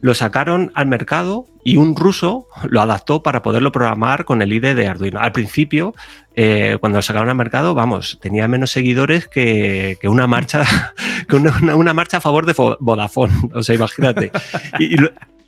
Lo 0.00 0.14
sacaron 0.14 0.72
al 0.74 0.86
mercado 0.86 1.46
y 1.62 1.76
un 1.76 1.94
ruso 1.94 2.46
lo 2.68 2.80
adaptó 2.80 3.22
para 3.22 3.42
poderlo 3.42 3.70
programar 3.70 4.24
con 4.24 4.40
el 4.40 4.52
IDE 4.52 4.74
de 4.74 4.88
Arduino. 4.88 5.20
Al 5.20 5.32
principio, 5.32 5.94
eh, 6.34 6.78
cuando 6.80 6.98
lo 6.98 7.02
sacaron 7.02 7.28
al 7.28 7.34
mercado, 7.36 7.74
vamos, 7.74 8.18
tenía 8.20 8.48
menos 8.48 8.70
seguidores 8.70 9.28
que, 9.28 9.98
una 10.04 10.26
marcha, 10.26 10.64
que 11.28 11.36
una, 11.36 11.94
marcha 11.94 12.18
a 12.18 12.20
favor 12.20 12.46
de 12.46 12.54
Vodafone. 12.80 13.34
O 13.52 13.62
sea, 13.62 13.74
imagínate. 13.74 14.32
Y, 14.78 14.96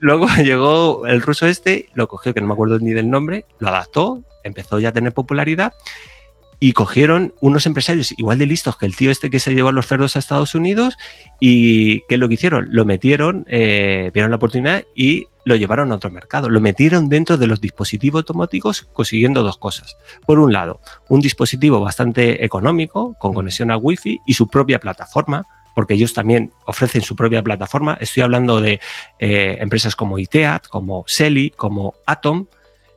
Luego 0.03 0.27
llegó 0.43 1.07
el 1.07 1.23
ruso 1.23 1.47
este, 1.47 1.89
lo 1.95 2.09
cogió, 2.09 2.35
que 2.35 2.41
no 2.41 2.49
me 2.49 2.53
acuerdo 2.55 2.79
ni 2.81 2.91
del 2.91 3.09
nombre, 3.09 3.47
lo 3.61 3.69
adaptó, 3.69 4.23
empezó 4.43 4.81
ya 4.81 4.89
a 4.89 4.93
tener 4.93 5.13
popularidad 5.13 5.73
y 6.63 6.75
cogieron 6.75 7.35
unos 7.41 7.67
empresarios 7.67 8.15
igual 8.17 8.39
de 8.39 8.47
listos 8.47 8.77
que 8.77 8.87
el 8.87 8.95
tío 8.95 9.11
este 9.11 9.31
que 9.31 9.41
se 9.41 9.53
llevó 9.53 9.71
a 9.71 9.73
los 9.73 9.89
cerdos 9.89 10.15
a 10.15 10.21
Estados 10.21 10.55
Unidos 10.55 10.97
y 11.41 12.03
¿qué 12.03 12.15
es 12.15 12.21
lo 12.21 12.29
que 12.29 12.35
hicieron? 12.35 12.69
Lo 12.71 12.85
metieron, 12.85 13.45
eh, 13.49 14.13
vieron 14.15 14.31
la 14.31 14.37
oportunidad 14.37 14.85
y 14.95 15.27
lo 15.45 15.57
llevaron 15.57 15.91
a 15.91 15.97
otro 15.97 16.13
mercado. 16.13 16.49
Lo 16.49 16.61
metieron 16.61 17.09
dentro 17.09 17.37
de 17.37 17.49
los 17.49 17.61
dispositivos 17.61 18.21
automáticos 18.21 18.83
consiguiendo 18.93 19.43
dos 19.43 19.59
cosas. 19.59 19.97
Por 20.25 20.39
un 20.39 20.53
lado, 20.53 20.81
un 21.09 21.21
dispositivo 21.21 21.81
bastante 21.81 22.45
económico 22.45 23.17
con 23.19 23.35
conexión 23.35 23.73
a 23.73 23.77
Wi-Fi 23.77 24.21
y 24.25 24.35
su 24.35 24.47
propia 24.47 24.79
plataforma 24.79 25.45
porque 25.75 25.95
ellos 25.95 26.15
también 26.15 26.53
ofrecen 26.67 27.03
su 27.03 27.17
propia 27.17 27.43
plataforma. 27.43 27.99
Estoy 28.01 28.23
hablando 28.23 28.61
de 28.61 28.79
eh, 29.19 29.57
empresas 29.59 29.97
como 29.97 30.17
ITEAT, 30.17 30.69
como 30.69 31.03
Selly, 31.09 31.51
como 31.51 31.95
Atom. 32.07 32.47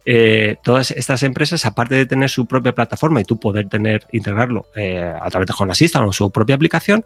Eh, 0.06 0.58
todas 0.64 0.92
estas 0.92 1.24
empresas, 1.24 1.66
aparte 1.66 1.96
de 1.96 2.06
tener 2.06 2.30
su 2.30 2.46
propia 2.46 2.76
plataforma 2.76 3.22
y 3.22 3.24
tú 3.24 3.40
poder 3.40 3.68
tener, 3.68 4.06
integrarlo 4.12 4.68
eh, 4.76 5.14
a 5.20 5.30
través 5.32 5.48
de 5.48 5.54
Home 5.58 5.72
Assistant 5.72 6.08
o 6.08 6.14
su 6.14 6.32
propia 6.32 6.56
aplicación, 6.56 7.04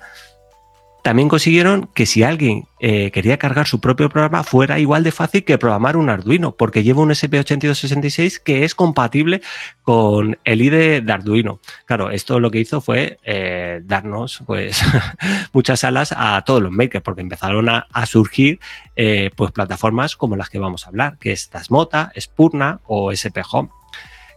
también 1.01 1.29
consiguieron 1.29 1.89
que 1.93 2.05
si 2.05 2.23
alguien 2.23 2.65
eh, 2.79 3.11
quería 3.11 3.37
cargar 3.37 3.67
su 3.67 3.79
propio 3.79 4.09
programa 4.09 4.43
fuera 4.43 4.79
igual 4.79 5.03
de 5.03 5.11
fácil 5.11 5.43
que 5.45 5.57
programar 5.57 5.95
un 5.95 6.09
Arduino, 6.09 6.55
porque 6.55 6.83
lleva 6.83 7.01
un 7.01 7.09
SP8266 7.09 8.41
que 8.43 8.65
es 8.65 8.75
compatible 8.75 9.41
con 9.81 10.37
el 10.43 10.61
IDE 10.61 11.01
de 11.01 11.13
Arduino. 11.13 11.61
Claro, 11.85 12.11
esto 12.11 12.39
lo 12.39 12.51
que 12.51 12.59
hizo 12.59 12.81
fue 12.81 13.17
eh, 13.23 13.81
darnos 13.83 14.43
pues 14.45 14.81
muchas 15.53 15.83
alas 15.83 16.13
a 16.15 16.41
todos 16.45 16.61
los 16.61 16.71
makers, 16.71 17.03
porque 17.03 17.21
empezaron 17.21 17.69
a, 17.69 17.85
surgir 18.05 18.59
eh, 18.95 19.29
pues 19.35 19.51
plataformas 19.51 20.15
como 20.15 20.35
las 20.35 20.49
que 20.49 20.59
vamos 20.59 20.85
a 20.85 20.89
hablar, 20.89 21.17
que 21.17 21.31
es 21.31 21.49
Tasmota, 21.49 22.11
Spurna 22.19 22.81
o 22.85 23.11
SP 23.13 23.41
Home, 23.51 23.69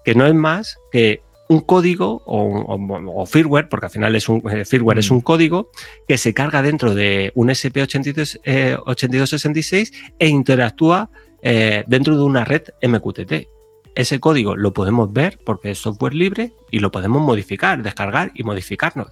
que 0.05 0.14
no 0.14 0.27
es 0.27 0.35
más 0.35 0.79
que 0.90 1.22
un 1.53 1.61
código 1.61 2.23
o, 2.27 3.25
firmware, 3.27 3.69
porque 3.69 3.87
al 3.87 3.93
final 3.93 4.17
es 4.17 4.29
un 4.29 4.43
eh, 4.51 4.65
firmware 4.65 4.99
es 4.99 5.09
mm. 5.11 5.15
un 5.15 5.21
código 5.21 5.71
que 6.09 6.19
se 6.19 6.35
carga 6.35 6.62
dentro 6.62 6.93
de 6.95 7.31
un 7.35 7.49
SP8266 7.49 9.93
eh, 9.93 10.15
e 10.19 10.29
interactúa 10.29 11.11
eh, 11.43 11.85
dentro 11.87 12.17
de 12.17 12.23
una 12.23 12.45
red 12.45 12.62
MQTT. 12.83 13.49
Ese 13.95 14.21
código 14.21 14.57
lo 14.57 14.73
podemos 14.73 15.12
ver 15.12 15.38
porque 15.45 15.73
es 15.73 15.79
software 15.79 16.15
libre 16.15 16.55
y 16.71 16.79
lo 16.79 16.91
podemos 16.91 17.21
modificar, 17.21 17.83
descargar 17.83 18.31
y 18.35 18.43
modificarnos. 18.43 19.09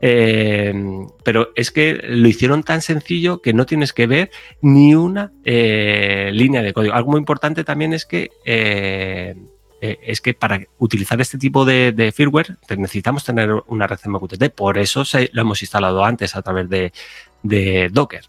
pero 0.00 1.52
es 1.54 1.70
que 1.70 2.00
lo 2.02 2.26
hicieron 2.26 2.64
tan 2.64 2.82
sencillo 2.82 3.40
que 3.40 3.52
no 3.52 3.64
tienes 3.64 3.92
que 3.92 4.08
ver 4.08 4.32
ni 4.60 4.96
una 4.96 5.30
línea 5.44 6.62
de 6.62 6.72
código. 6.72 6.94
Algo 6.94 7.12
muy 7.12 7.20
importante 7.20 7.62
también 7.62 7.92
es 7.92 8.06
que 8.06 9.36
eh, 9.80 9.98
es 10.02 10.20
que 10.20 10.34
para 10.34 10.60
utilizar 10.78 11.20
este 11.20 11.38
tipo 11.38 11.64
de, 11.64 12.12
firmware 12.14 12.56
necesitamos 12.76 13.24
tener 13.24 13.50
una 13.68 13.86
red 13.86 13.98
MQTT. 14.04 14.50
Por 14.54 14.78
eso 14.78 15.04
lo 15.32 15.42
hemos 15.42 15.62
instalado 15.62 16.04
antes 16.04 16.34
a 16.34 16.42
través 16.42 16.68
de, 16.68 17.88
Docker. 17.92 18.24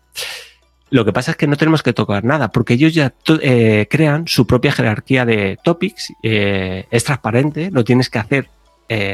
Lo 0.92 1.06
que 1.06 1.14
pasa 1.14 1.32
es 1.32 1.38
que 1.38 1.48
no 1.48 1.56
tenemos 1.56 1.84
que 1.84 1.94
tocar 1.94 2.24
nada, 2.24 2.52
porque 2.52 2.74
ellos 2.74 2.94
ya 2.94 3.14
eh, 3.42 3.88
crean 3.90 4.28
su 4.28 4.48
propia 4.48 4.72
jerarquía 4.72 5.24
de 5.24 5.58
topics, 5.64 6.14
eh, 6.24 6.88
es 6.90 7.04
transparente, 7.04 7.70
no 7.70 7.84
tienes 7.84 8.10
que 8.10 8.20
hacer 8.20 8.50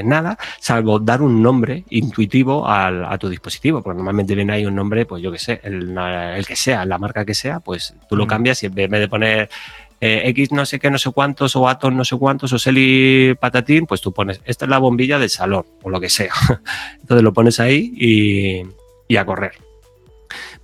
nada, 0.06 0.38
salvo 0.62 1.00
dar 1.00 1.22
un 1.22 1.44
nombre 1.44 1.84
intuitivo 1.90 2.66
a 2.66 3.18
tu 3.18 3.28
dispositivo, 3.28 3.82
porque 3.84 3.98
normalmente 3.98 4.34
viene 4.34 4.54
ahí 4.54 4.66
un 4.66 4.74
nombre, 4.74 5.06
pues 5.06 5.22
yo 5.22 5.34
que 5.34 5.38
sé, 5.38 5.60
el, 5.64 5.98
el, 5.98 6.46
que 6.46 6.56
sea, 6.56 6.86
la 6.86 6.98
marca 6.98 7.26
que 7.26 7.34
sea, 7.34 7.60
pues 7.60 7.94
tú 8.08 8.16
lo 8.16 8.24
mm. 8.24 8.28
cambias 8.28 8.64
y 8.64 8.68
en 8.68 8.74
vez 8.74 8.90
de 8.90 9.10
poner 9.10 9.50
eh, 10.06 10.30
X 10.30 10.52
no 10.52 10.66
sé 10.68 10.80
qué, 10.80 10.92
no 10.92 11.00
sé 11.00 11.10
cuántos, 11.12 11.56
o 11.56 11.68
Atom 11.68 11.98
no 11.98 12.06
sé 12.06 12.16
cuántos, 12.16 12.54
o 12.54 12.60
Seli 12.60 13.34
Patatín, 13.40 13.88
pues 13.88 14.02
tú 14.02 14.14
pones, 14.14 14.40
esta 14.46 14.66
es 14.66 14.70
la 14.70 14.78
bombilla 14.78 15.18
del 15.18 15.32
salón, 15.32 15.66
o 15.82 15.90
lo 15.90 16.00
que 16.00 16.10
sea. 16.10 16.32
Entonces 17.02 17.24
lo 17.24 17.34
pones 17.34 17.60
ahí 17.60 17.92
y, 19.10 19.16
a 19.18 19.26
correr. 19.26 19.54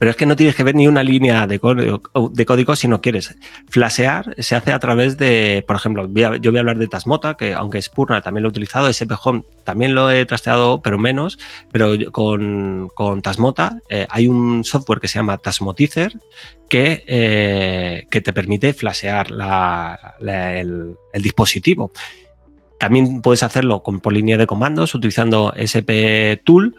Pero 0.02 0.10
es 0.10 0.18
que 0.18 0.26
no 0.26 0.36
tienes 0.36 0.56
que 0.56 0.64
ver 0.64 0.74
ni 0.74 0.88
una 0.88 1.04
línea 1.04 1.46
de 1.46 1.60
código, 1.60 2.76
si 2.76 2.88
no 2.88 3.02
quieres. 3.02 3.36
Flashear 3.70 4.34
se 4.40 4.56
hace 4.56 4.74
a 4.74 4.80
través 4.80 5.16
de, 5.16 5.64
por 5.68 5.76
ejemplo, 5.76 6.10
yo 6.12 6.50
voy 6.50 6.58
a 6.58 6.62
hablar 6.62 6.80
de 6.80 6.88
Tasmota, 6.88 7.36
que 7.36 7.54
aunque 7.54 7.78
es 7.78 7.88
Purna 7.88 8.20
también 8.20 8.42
lo 8.42 8.50
he 8.50 8.50
utilizado, 8.50 8.88
SP 8.90 9.14
Home 9.24 9.44
también 9.64 9.94
lo 9.94 10.10
he 10.10 10.26
trasteado, 10.26 10.82
pero 10.82 10.98
menos. 10.98 11.38
Pero 11.72 11.94
con, 12.12 12.90
con 12.96 13.22
Tasmota 13.22 13.78
eh, 13.90 14.08
hay 14.10 14.28
un 14.28 14.64
software 14.64 15.00
que 15.00 15.08
se 15.08 15.20
llama 15.20 15.38
Tasmotizer, 15.38 16.14
que, 16.68 17.04
eh, 17.06 18.08
que 18.10 18.22
te 18.22 18.34
permite 18.34 18.74
flashear 18.74 19.28
el, 20.20 20.96
dispositivo. 21.14 21.92
También 22.80 23.22
puedes 23.22 23.44
hacerlo 23.44 23.84
con, 23.84 24.00
por 24.00 24.14
línea 24.14 24.40
de 24.40 24.48
comandos 24.48 24.96
utilizando 24.96 25.54
SP 25.54 26.42
Tool. 26.44 26.76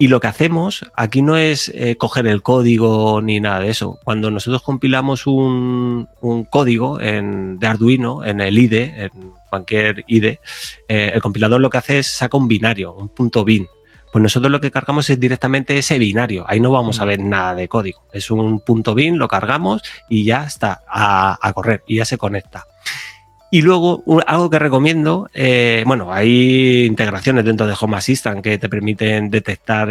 Y 0.00 0.06
lo 0.06 0.20
que 0.20 0.28
hacemos 0.28 0.86
aquí 0.94 1.22
no 1.22 1.36
es 1.36 1.72
eh, 1.74 1.96
coger 1.96 2.28
el 2.28 2.40
código 2.42 3.20
ni 3.20 3.40
nada 3.40 3.60
de 3.60 3.70
eso. 3.70 3.98
Cuando 4.04 4.30
nosotros 4.30 4.62
compilamos 4.62 5.26
un, 5.26 6.08
código 6.50 7.00
en, 7.00 7.58
de 7.58 7.66
Arduino, 7.66 8.24
en 8.24 8.40
el 8.40 8.56
IDE, 8.56 9.04
en 9.04 9.32
cualquier 9.50 10.04
IDE, 10.06 10.40
eh, 10.86 11.10
el 11.14 11.20
compilador 11.20 11.60
lo 11.60 11.68
que 11.68 11.78
hace 11.78 11.98
es 11.98 12.06
saca 12.06 12.36
un 12.36 12.46
binario, 12.46 12.94
un 12.94 13.08
punto 13.08 13.44
bin. 13.44 13.66
Pues 14.12 14.22
nosotros 14.22 14.50
lo 14.50 14.60
que 14.60 14.70
cargamos 14.70 15.10
es 15.10 15.20
directamente 15.20 15.76
ese 15.76 15.98
binario. 15.98 16.44
Ahí 16.48 16.60
no 16.60 16.70
vamos 16.70 17.00
a 17.00 17.04
ver 17.04 17.20
nada 17.20 17.54
de 17.54 17.68
código. 17.68 18.04
Es 18.12 18.30
un 18.30 18.60
punto 18.60 18.94
bin, 18.94 19.18
lo 19.18 19.28
cargamos 19.28 19.82
y 20.08 20.24
ya 20.24 20.44
está 20.44 20.82
a, 20.88 21.52
correr 21.52 21.82
y 21.86 21.96
ya 21.96 22.04
se 22.04 22.18
conecta. 22.18 22.66
Y 23.50 23.62
luego, 23.62 24.04
algo 24.26 24.50
que 24.50 24.58
recomiendo, 24.58 25.30
eh, 25.32 25.82
bueno, 25.86 26.12
hay 26.12 26.84
integraciones 26.84 27.46
dentro 27.46 27.66
de 27.66 27.74
Home 27.80 27.96
Assistant 27.96 28.42
que 28.42 28.58
te 28.58 28.68
permiten 28.68 29.30
detectar 29.30 29.88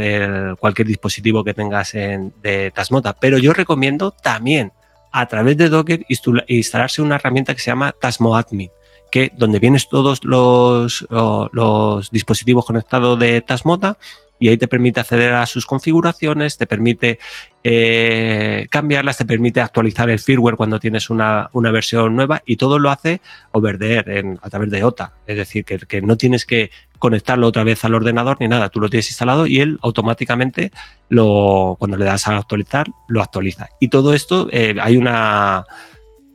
cualquier 0.58 0.88
dispositivo 0.88 1.44
que 1.44 1.56
tengas 1.56 1.96
en, 1.96 2.34
de 2.44 2.70
Tasmota, 2.70 3.14
pero 3.14 3.40
yo 3.40 3.54
recomiendo 3.54 4.12
también 4.12 4.72
a 5.12 5.26
través 5.26 5.58
de 5.58 5.70
Docker 5.70 6.06
instalarse 6.48 7.02
una 7.02 7.16
herramienta 7.16 7.56
que 7.56 7.62
se 7.62 7.72
llama 7.72 7.96
TasmoAdmin 8.00 8.70
que 9.10 9.32
donde 9.36 9.60
vienes 9.60 9.88
todos 9.90 10.24
los, 10.24 11.08
los 11.10 12.12
dispositivos 12.12 12.66
conectados 12.66 13.18
de 13.18 13.42
Tasmota 13.42 13.98
y 14.40 14.50
ahí 14.50 14.58
te 14.58 14.68
permite 14.68 15.00
acceder 15.00 15.34
a 15.34 15.46
sus 15.46 15.66
configuraciones, 15.66 16.58
te 16.58 16.68
permite 16.68 17.20
eh, 17.64 18.68
cambiarlas, 18.70 19.18
te 19.18 19.26
permite 19.26 19.62
actualizar 19.62 20.10
el 20.10 20.20
firmware 20.20 20.56
cuando 20.56 20.80
tienes 20.80 21.10
una, 21.10 21.50
versión 21.54 22.16
nueva 22.16 22.42
y 22.46 22.56
todo 22.56 22.80
lo 22.80 22.90
hace 22.90 23.22
over 23.52 23.78
en, 23.82 24.40
a 24.42 24.50
través 24.50 24.70
de 24.72 24.84
OTA. 24.84 25.14
Es 25.26 25.38
decir, 25.38 25.66
que, 25.66 26.02
no 26.02 26.18
tienes 26.18 26.46
que 26.46 26.72
conectarlo 27.00 27.48
otra 27.48 27.64
vez 27.64 27.84
al 27.86 27.96
ordenador 27.96 28.38
ni 28.40 28.48
nada, 28.48 28.70
tú 28.70 28.80
lo 28.80 28.90
tienes 28.90 29.10
instalado 29.10 29.48
y 29.48 29.60
él 29.60 29.80
automáticamente 29.82 30.72
lo, 31.10 31.76
cuando 31.80 31.98
le 31.98 32.06
das 32.06 32.28
a 32.28 32.38
actualizar, 32.38 32.88
lo 33.08 33.22
actualiza. 33.22 33.70
Y 33.80 33.90
todo 33.90 34.14
esto, 34.14 34.48
eh, 34.52 34.76
hay 34.82 34.98
una 34.98 35.66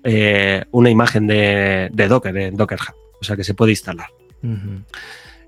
eh, 0.04 0.64
una 0.72 0.90
imagen 0.90 1.28
de, 1.28 1.90
Docker, 2.08 2.36
en 2.36 2.56
Docker 2.56 2.78
Hub, 2.80 2.94
o 3.20 3.24
sea 3.24 3.36
que 3.36 3.44
se 3.44 3.54
puede 3.54 3.72
instalar. 3.72 4.08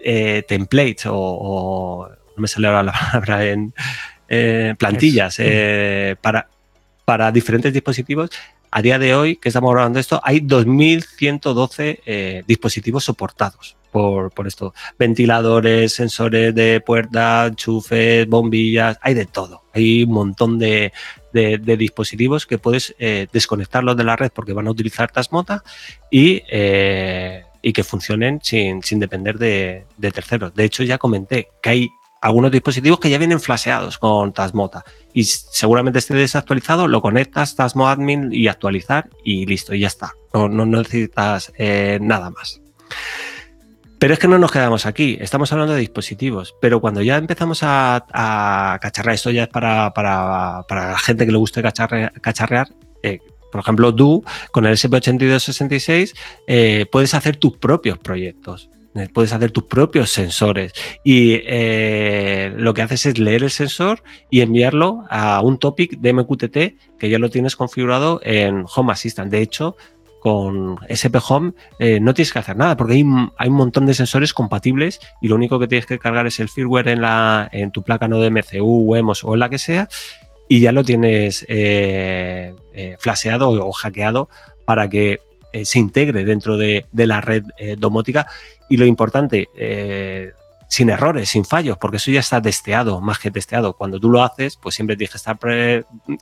templates 0.49 1.05
o, 1.11 2.09
no 2.37 2.41
me 2.41 2.49
sale 2.49 2.69
ahora 2.69 2.83
la 2.83 2.93
palabra 3.13 3.45
en, 3.45 3.75
eh, 4.29 4.75
plantillas 4.79 5.37
eh, 5.39 6.17
para, 6.21 6.49
para 7.05 7.33
diferentes 7.33 7.73
dispositivos. 7.73 8.31
A 8.71 8.83
día 8.83 8.99
de 8.99 9.15
hoy, 9.15 9.37
que 9.37 9.49
estamos 9.49 9.71
hablando 9.71 9.97
de 9.97 10.01
esto, 10.01 10.21
hay 10.23 10.41
2.112 10.41 12.01
eh, 12.05 12.43
dispositivos 12.47 13.05
soportados 13.05 13.77
por, 13.91 14.31
por, 14.31 14.47
esto. 14.47 14.75
Ventiladores, 14.99 15.93
sensores 15.93 16.55
de 16.55 16.81
puerta, 16.81 17.47
enchufes, 17.47 18.29
bombillas, 18.29 18.99
hay 19.01 19.15
de 19.15 19.27
todo. 19.27 19.63
Hay 19.73 20.05
un 20.05 20.13
montón 20.13 20.59
de, 20.59 20.93
de, 21.33 21.59
dispositivos 21.77 22.47
que 22.47 22.59
puedes 22.59 22.95
desconectarlos 22.99 23.97
de 23.97 24.05
la 24.05 24.17
red 24.17 24.31
porque 24.35 24.53
van 24.53 24.67
a 24.67 24.71
utilizar 24.71 25.11
Tasmota 25.11 25.63
y, 26.11 26.43
y 27.63 27.73
que 27.73 27.85
funcionen 27.85 28.41
sin, 28.43 28.83
sin 28.83 28.99
depender 28.99 29.39
de, 29.39 29.87
de, 29.97 30.11
terceros. 30.11 30.55
De 30.55 30.65
hecho, 30.65 30.83
ya 30.83 30.99
comenté 30.99 31.49
que 31.63 31.71
hay 31.71 31.89
algunos 32.21 32.51
dispositivos 32.51 33.01
que 33.01 33.11
ya 33.11 33.19
vienen 33.19 33.41
flasheados 33.41 33.99
con 33.99 34.33
Tasmota 34.33 34.85
y 35.13 35.25
seguramente 35.25 35.99
esté 35.99 36.15
desactualizado, 36.15 36.89
lo 36.89 37.01
conectas 37.01 37.55
Tasmo 37.57 37.89
Admin 37.89 38.33
y 38.33 38.49
actualizar 38.49 39.09
y 39.25 39.47
listo, 39.47 39.75
y 39.75 39.81
ya 39.81 39.89
está. 39.89 40.13
No, 40.35 40.49
necesitas 40.49 41.53
eh, 41.59 41.99
nada 42.01 42.31
más. 42.31 42.61
Pero 43.99 44.15
es 44.15 44.21
que 44.21 44.29
no 44.29 44.39
nos 44.39 44.53
quedamos 44.53 44.87
aquí, 44.87 45.19
estamos 45.21 45.53
hablando 45.53 45.75
de 45.75 45.81
dispositivos, 45.81 46.55
pero 46.61 46.81
cuando 46.81 47.03
ya 47.03 47.17
empezamos 47.17 47.61
a, 47.63 48.79
cacharrear, 48.81 49.15
esto 49.15 49.31
ya 49.33 49.45
es 49.45 49.49
para, 49.49 49.93
para, 49.93 50.65
la 50.71 50.99
gente 50.99 51.27
que 51.27 51.33
le 51.33 51.39
guste 51.39 51.63
cacharrear, 51.63 52.69
eh, 53.03 53.19
por 53.51 53.61
ejemplo, 53.61 53.95
tú 53.95 54.25
con 54.53 54.67
el 54.67 54.77
SP8266 54.77 56.15
eh, 56.47 56.87
puedes 56.91 57.15
hacer 57.15 57.37
tus 57.37 57.57
propios 57.57 57.99
proyectos. 57.99 58.71
Eh, 58.95 59.09
puedes 59.13 59.33
hacer 59.33 59.51
tus 59.51 59.65
propios 59.65 60.11
sensores 60.11 60.73
y 61.05 61.41
eh, 61.45 62.53
lo 62.57 62.73
que 62.73 62.83
haces 62.83 63.05
es 63.07 63.19
leer 63.19 63.43
el 63.43 63.51
sensor 63.51 64.03
y 64.31 64.41
enviarlo 64.41 65.05
a 65.11 65.41
un 65.43 65.59
topic 65.59 65.99
de 65.99 66.13
MQTT 66.15 66.99
que 66.99 67.11
ya 67.11 67.19
lo 67.19 67.29
tienes 67.29 67.55
configurado 67.55 68.21
en 68.25 68.65
Home 68.75 68.93
Assistant. 68.93 69.31
De 69.31 69.43
hecho, 69.43 69.77
con 70.21 70.79
SP 70.89 71.21
Home 71.29 71.53
eh, 71.79 72.01
no 72.01 72.15
tienes 72.15 72.33
que 72.33 72.39
hacer 72.39 72.57
nada 72.57 72.77
porque 72.77 72.95
hay, 72.95 73.05
hay, 73.37 73.49
un 73.49 73.55
montón 73.55 73.87
de 73.87 73.95
sensores 73.95 74.33
compatibles 74.33 75.01
y 75.21 75.29
lo 75.29 75.37
único 75.37 75.59
que 75.59 75.69
tienes 75.69 75.87
que 75.87 75.99
cargar 75.99 76.27
es 76.27 76.41
el 76.41 76.49
firmware 76.49 76.89
en, 76.89 77.03
la, 77.03 77.49
en 77.53 77.71
tu 77.71 77.83
placa 77.83 78.09
no 78.09 78.19
de 78.21 78.31
MCU, 78.31 78.97
EMOS 78.97 79.23
o 79.23 79.35
en 79.35 79.41
la 79.41 79.51
que 79.51 79.59
sea 79.59 79.89
y 80.49 80.61
ya 80.61 80.73
lo 80.73 80.83
tienes 80.83 81.47
flasheado 82.99 83.51
o 83.51 83.73
hackeado 83.73 84.31
para 84.65 84.89
que 84.89 85.21
se 85.53 85.79
integre 85.79 86.25
dentro 86.25 86.57
de, 86.57 86.87
de 86.93 87.07
la 87.07 87.21
red 87.21 87.45
domótica. 87.79 88.27
Y 88.69 88.77
lo 88.77 88.87
importante, 88.87 89.49
eh, 89.57 90.33
sin 90.69 90.91
errores, 90.91 91.31
sin 91.31 91.45
fallos, 91.45 91.79
porque 91.79 91.97
eso 91.97 92.11
ya 92.11 92.21
está 92.21 92.41
testeado, 92.41 93.01
más 93.01 93.19
que 93.19 93.31
testeado. 93.31 93.73
Cuando 93.73 93.99
tú 93.99 94.11
lo 94.11 94.23
haces, 94.23 94.57
pues 94.57 94.75
siempre 94.75 94.97
tienes 94.97 95.11
que 95.13 95.17
estar 95.17 95.39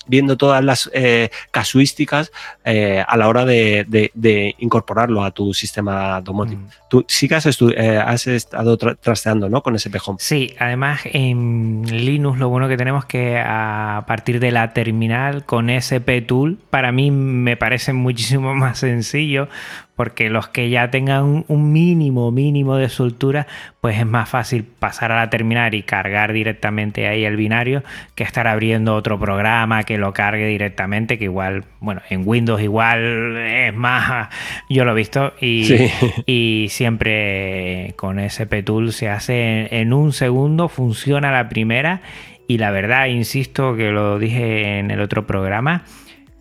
viendo 0.06 0.36
todas 0.36 0.64
las 0.64 0.88
eh, 0.94 1.30
casuísticas 1.50 2.30
eh, 2.64 3.04
a 3.06 3.16
la 3.16 3.28
hora 3.28 3.44
de, 3.44 4.54
incorporarlo 4.58 5.24
a 5.24 5.32
tu 5.32 5.52
sistema 5.52 6.20
domótico. 6.20 6.62
Mm. 6.62 6.68
Tú 6.88 7.04
sí 7.08 7.28
que 7.28 7.34
has, 7.34 7.46
eh, 7.46 7.98
has 7.98 8.26
estado 8.28 8.76
trasteando 8.76 9.48
¿no? 9.48 9.62
con 9.62 9.74
SP 9.74 9.98
Home. 10.06 10.18
Sí, 10.20 10.54
además 10.58 11.00
en 11.04 11.82
Linux 11.90 12.38
lo 12.38 12.48
bueno 12.48 12.68
que 12.68 12.76
tenemos 12.76 13.04
es 13.04 13.08
que 13.08 13.38
a 13.38 14.04
partir 14.06 14.38
de 14.38 14.52
la 14.52 14.72
terminal 14.72 15.44
con 15.44 15.70
SP 15.70 16.22
Tool, 16.22 16.58
para 16.70 16.92
mí 16.92 17.10
me 17.10 17.56
parece 17.56 17.92
muchísimo 17.92 18.54
más 18.54 18.78
sencillo 18.78 19.48
porque 19.96 20.28
los 20.28 20.48
que 20.48 20.68
ya 20.68 20.90
tengan 20.90 21.44
un 21.48 21.72
mínimo, 21.72 22.30
mínimo 22.30 22.76
de 22.76 22.88
soltura, 22.90 23.46
pues 23.80 23.98
es 23.98 24.06
más 24.06 24.28
fácil 24.28 24.62
pasar 24.64 25.10
a 25.10 25.16
la 25.16 25.30
terminal 25.30 25.74
y 25.74 25.82
cargar 25.82 26.32
directamente 26.32 27.08
ahí 27.08 27.24
el 27.24 27.36
binario 27.36 27.82
que 28.14 28.22
estar 28.22 28.46
abriendo 28.46 28.94
otro 28.94 29.18
programa 29.18 29.84
que 29.84 29.96
lo 29.96 30.12
cargue 30.12 30.46
directamente, 30.46 31.18
que 31.18 31.24
igual, 31.24 31.64
bueno, 31.80 32.02
en 32.10 32.22
Windows 32.26 32.60
igual 32.60 33.36
es 33.38 33.74
más, 33.74 34.28
yo 34.68 34.84
lo 34.84 34.92
he 34.92 34.96
visto 34.96 35.32
y, 35.40 35.90
y 36.26 36.66
siempre 36.68 37.94
con 37.96 38.18
SP 38.20 38.62
Tool 38.62 38.92
se 38.92 39.08
hace 39.08 39.80
en 39.80 39.94
un 39.94 40.12
segundo, 40.12 40.68
funciona 40.68 41.32
la 41.32 41.48
primera 41.48 42.02
y 42.48 42.58
la 42.58 42.70
verdad, 42.70 43.06
insisto 43.06 43.74
que 43.74 43.90
lo 43.90 44.18
dije 44.18 44.78
en 44.78 44.90
el 44.90 45.00
otro 45.00 45.26
programa, 45.26 45.84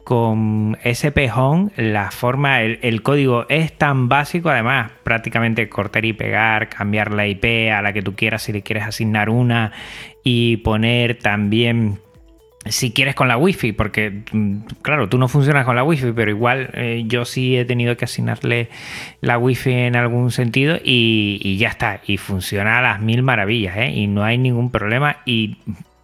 con 0.06 0.78
SP 0.86 1.34
Home 1.34 1.72
la 1.78 2.12
forma, 2.12 2.62
el, 2.62 3.02
código 3.02 3.48
es 3.50 3.74
tan 3.74 4.08
básico, 4.08 4.50
además 4.50 4.92
prácticamente 5.04 5.68
cortar 5.68 6.06
y 6.06 6.14
pegar, 6.14 6.70
cambiar 6.70 7.12
la 7.12 7.28
IP 7.28 7.72
a 7.74 7.82
la 7.82 7.92
que 7.92 8.04
tú 8.04 8.16
quieras 8.16 8.44
si 8.44 8.54
le 8.54 8.62
quieres 8.62 8.84
asignar 8.84 9.32
una 9.32 9.72
y 10.24 10.58
poner 10.58 11.18
también 11.18 12.00
si 12.66 12.92
quieres 12.92 13.16
con 13.16 13.28
la 13.28 13.38
wifi, 13.38 13.72
porque 13.72 14.24
mm, 14.32 14.58
claro, 14.84 15.10
tú 15.10 15.18
no 15.18 15.28
funcionas 15.28 15.66
con 15.66 15.76
la 15.76 15.84
wifi, 15.84 16.12
pero 16.12 16.30
igual 16.30 16.70
eh, 16.74 17.04
yo 17.08 17.26
sí 17.26 17.58
he 17.58 17.66
tenido 17.66 17.98
que 17.98 18.06
asignarle 18.06 18.70
la 19.22 19.40
wifi 19.40 19.72
en 19.72 19.96
algún 19.96 20.30
sentido 20.30 20.78
y, 20.84 21.58
ya 21.58 21.70
está, 21.70 22.02
y 22.06 22.18
funciona 22.18 22.78
a 22.78 22.82
las 22.84 23.02
mil 23.02 23.24
maravillas, 23.24 23.76
¿eh? 23.78 23.92
y 23.92 24.06
no 24.06 24.24
hay 24.24 24.38
ningún 24.38 24.70
problema 24.70 25.18
y 25.26 25.58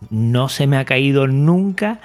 no 0.10 0.50
se 0.50 0.66
me 0.66 0.78
ha 0.78 0.86
caído 0.86 1.28
nunca 1.28 2.00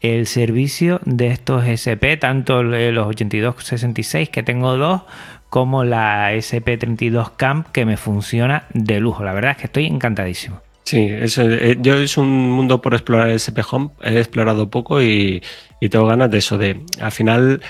el 0.00 0.26
servicio 0.26 1.00
de 1.04 1.28
estos 1.28 1.66
SP, 1.66 2.16
tanto 2.18 2.62
los 2.62 3.06
8266 3.06 4.28
que 4.28 4.42
tengo 4.42 4.76
dos, 4.76 5.02
como 5.50 5.84
la 5.84 6.32
SP32 6.34 7.32
Camp 7.36 7.68
que 7.72 7.84
me 7.84 7.96
funciona 7.96 8.64
de 8.74 9.00
lujo. 9.00 9.24
La 9.24 9.32
verdad 9.32 9.52
es 9.52 9.56
que 9.58 9.66
estoy 9.66 9.86
encantadísimo. 9.86 10.60
Sí, 10.84 11.06
eh, 11.10 11.76
yo 11.80 11.96
es 11.96 12.16
un 12.16 12.50
mundo 12.50 12.80
por 12.80 12.94
explorar 12.94 13.28
SP 13.36 13.60
Home, 13.70 13.90
he 14.02 14.18
explorado 14.18 14.70
poco 14.70 15.02
y, 15.02 15.42
tengo 15.90 16.06
ganas 16.06 16.30
de 16.30 16.38
eso, 16.38 16.56
de 16.56 16.80
al 17.00 17.12
final 17.12 17.60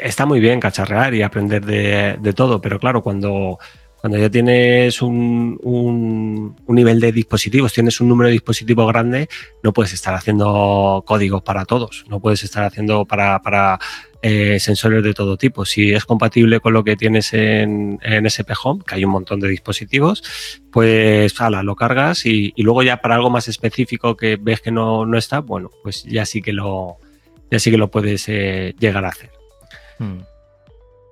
está 0.00 0.26
muy 0.26 0.38
bien 0.38 0.60
cacharrear 0.60 1.12
y 1.14 1.22
aprender 1.22 1.64
de, 1.64 2.16
de 2.20 2.32
todo, 2.34 2.60
pero 2.60 2.78
claro, 2.78 3.02
cuando 3.02 3.58
cuando 4.00 4.18
ya 4.18 4.30
tienes 4.30 5.02
un, 5.02 5.58
un, 5.62 6.56
nivel 6.68 7.00
de 7.00 7.10
dispositivos, 7.10 7.72
tienes 7.72 8.00
un 8.00 8.08
número 8.08 8.28
de 8.28 8.34
dispositivos 8.34 8.86
grande, 8.86 9.28
no 9.62 9.72
puedes 9.72 9.92
estar 9.92 10.14
haciendo 10.14 11.02
códigos 11.06 11.42
para 11.42 11.64
todos, 11.64 12.04
no 12.08 12.20
puedes 12.20 12.44
estar 12.44 12.64
haciendo 12.64 13.04
para, 13.04 13.42
para 13.42 13.80
eh, 14.22 14.60
sensores 14.60 15.02
de 15.02 15.14
todo 15.14 15.36
tipo. 15.36 15.64
Si 15.64 15.92
es 15.92 16.04
compatible 16.04 16.60
con 16.60 16.74
lo 16.74 16.84
que 16.84 16.96
tienes 16.96 17.32
en, 17.34 17.98
en 18.02 18.26
SP 18.30 18.54
Home, 18.62 18.84
que 18.86 18.94
hay 18.94 19.04
un 19.04 19.10
montón 19.10 19.40
de 19.40 19.48
dispositivos, 19.48 20.22
pues 20.70 21.40
ala, 21.40 21.64
lo 21.64 21.74
cargas 21.74 22.24
y, 22.24 22.52
y, 22.54 22.62
luego 22.62 22.84
ya 22.84 22.98
para 22.98 23.16
algo 23.16 23.30
más 23.30 23.48
específico 23.48 24.16
que 24.16 24.36
ves 24.40 24.60
que 24.60 24.70
no, 24.70 25.06
no 25.06 25.18
está, 25.18 25.40
bueno, 25.40 25.70
pues 25.82 26.04
ya 26.04 26.24
sí 26.24 26.40
que 26.40 26.52
lo, 26.52 26.98
ya 27.50 27.58
sí 27.58 27.70
que 27.70 27.78
lo 27.78 27.90
puedes 27.90 28.28
eh, 28.28 28.74
llegar 28.78 29.04
a 29.04 29.08
hacer. 29.08 29.30
Hmm. 29.98 30.20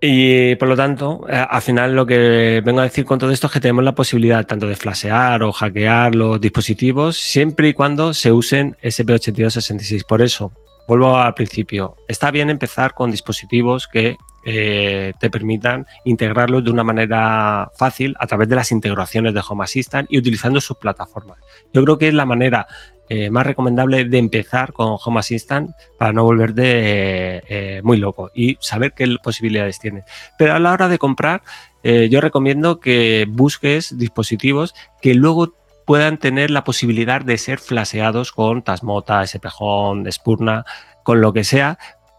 Y 0.01 0.57
por 0.57 0.68
lo 0.68 0.76
tanto, 0.76 1.26
eh, 1.28 1.44
al 1.49 1.62
final 1.62 1.94
lo 1.94 2.05
que 2.05 2.61
vengo 2.64 2.80
a 2.80 2.84
decir 2.84 3.05
con 3.05 3.18
todo 3.18 3.30
esto 3.30 3.47
es 3.47 3.53
que 3.53 3.61
tenemos 3.61 3.82
la 3.82 3.94
posibilidad 3.94 4.47
tanto 4.47 4.66
de 4.66 4.76
flashear 4.76 5.42
o 5.42 5.53
hackear 5.53 6.14
los 6.14 6.40
dispositivos 6.40 7.16
siempre 7.16 7.68
y 7.68 7.72
cuando 7.72 8.12
se 8.12 8.30
usen 8.30 8.76
SP8266. 8.82 10.05
Por 10.07 10.20
eso, 10.20 10.53
vuelvo 10.86 11.16
al 11.16 11.34
principio, 11.34 11.97
está 12.09 12.30
bien 12.30 12.51
empezar 12.51 12.92
con 12.92 13.11
dispositivos 13.11 13.88
que 13.88 14.18
eh, 14.49 15.12
te 15.18 15.28
permitan 15.28 15.86
integrarlos 16.05 16.62
de 16.62 16.70
una 16.70 16.84
manera 16.84 17.68
fácil 17.76 18.14
a 18.20 18.28
través 18.28 18.49
de 18.49 18.55
las 18.55 18.70
integraciones 18.70 19.34
de 19.34 19.42
Home 19.49 19.64
Assistant 19.64 20.07
y 20.09 20.18
utilizando 20.18 20.61
sus 20.61 20.76
plataformas. 20.76 21.38
Yo 21.72 21.82
creo 21.82 21.99
que 21.99 22.09
es 22.09 22.14
la 22.14 22.26
manera 22.26 22.68
eh, 23.09 23.31
más 23.31 23.47
recomendable 23.47 24.05
de 24.05 24.19
empezar 24.19 24.73
con 24.73 24.97
Home 25.05 25.21
Assistant 25.21 25.71
para 25.97 26.13
no 26.13 26.25
volverte 26.25 26.65
eh, 26.67 27.81
muy 27.83 27.99
loco 27.99 28.33
y 28.35 28.57
saber 28.61 28.95
qué 28.95 29.17
posibilidades 29.23 29.79
tienes. 29.79 30.05
Pero 30.37 30.55
a 30.55 30.59
la 30.59 30.73
hora 30.73 30.89
de 30.89 30.99
comprar, 30.99 31.43
eh, 31.85 32.09
yo 32.11 32.21
recomiendo 32.21 32.81
que 32.81 33.27
busques 33.29 33.97
dispositivos 33.97 34.75
que 35.01 35.15
luego 35.15 35.55
puedan 35.85 36.19
tener 36.19 36.51
la 36.51 36.65
posibilidad 36.65 37.21
de 37.21 37.39
ser 37.39 37.61
flaseados 37.61 38.33
con 38.33 38.63
Tasmota, 38.63 39.25
SPHON, 39.25 40.11
Spurna, 40.11 40.65
con 41.05 41.21
lo 41.21 41.33
que 41.33 41.45
sea, 41.45 41.79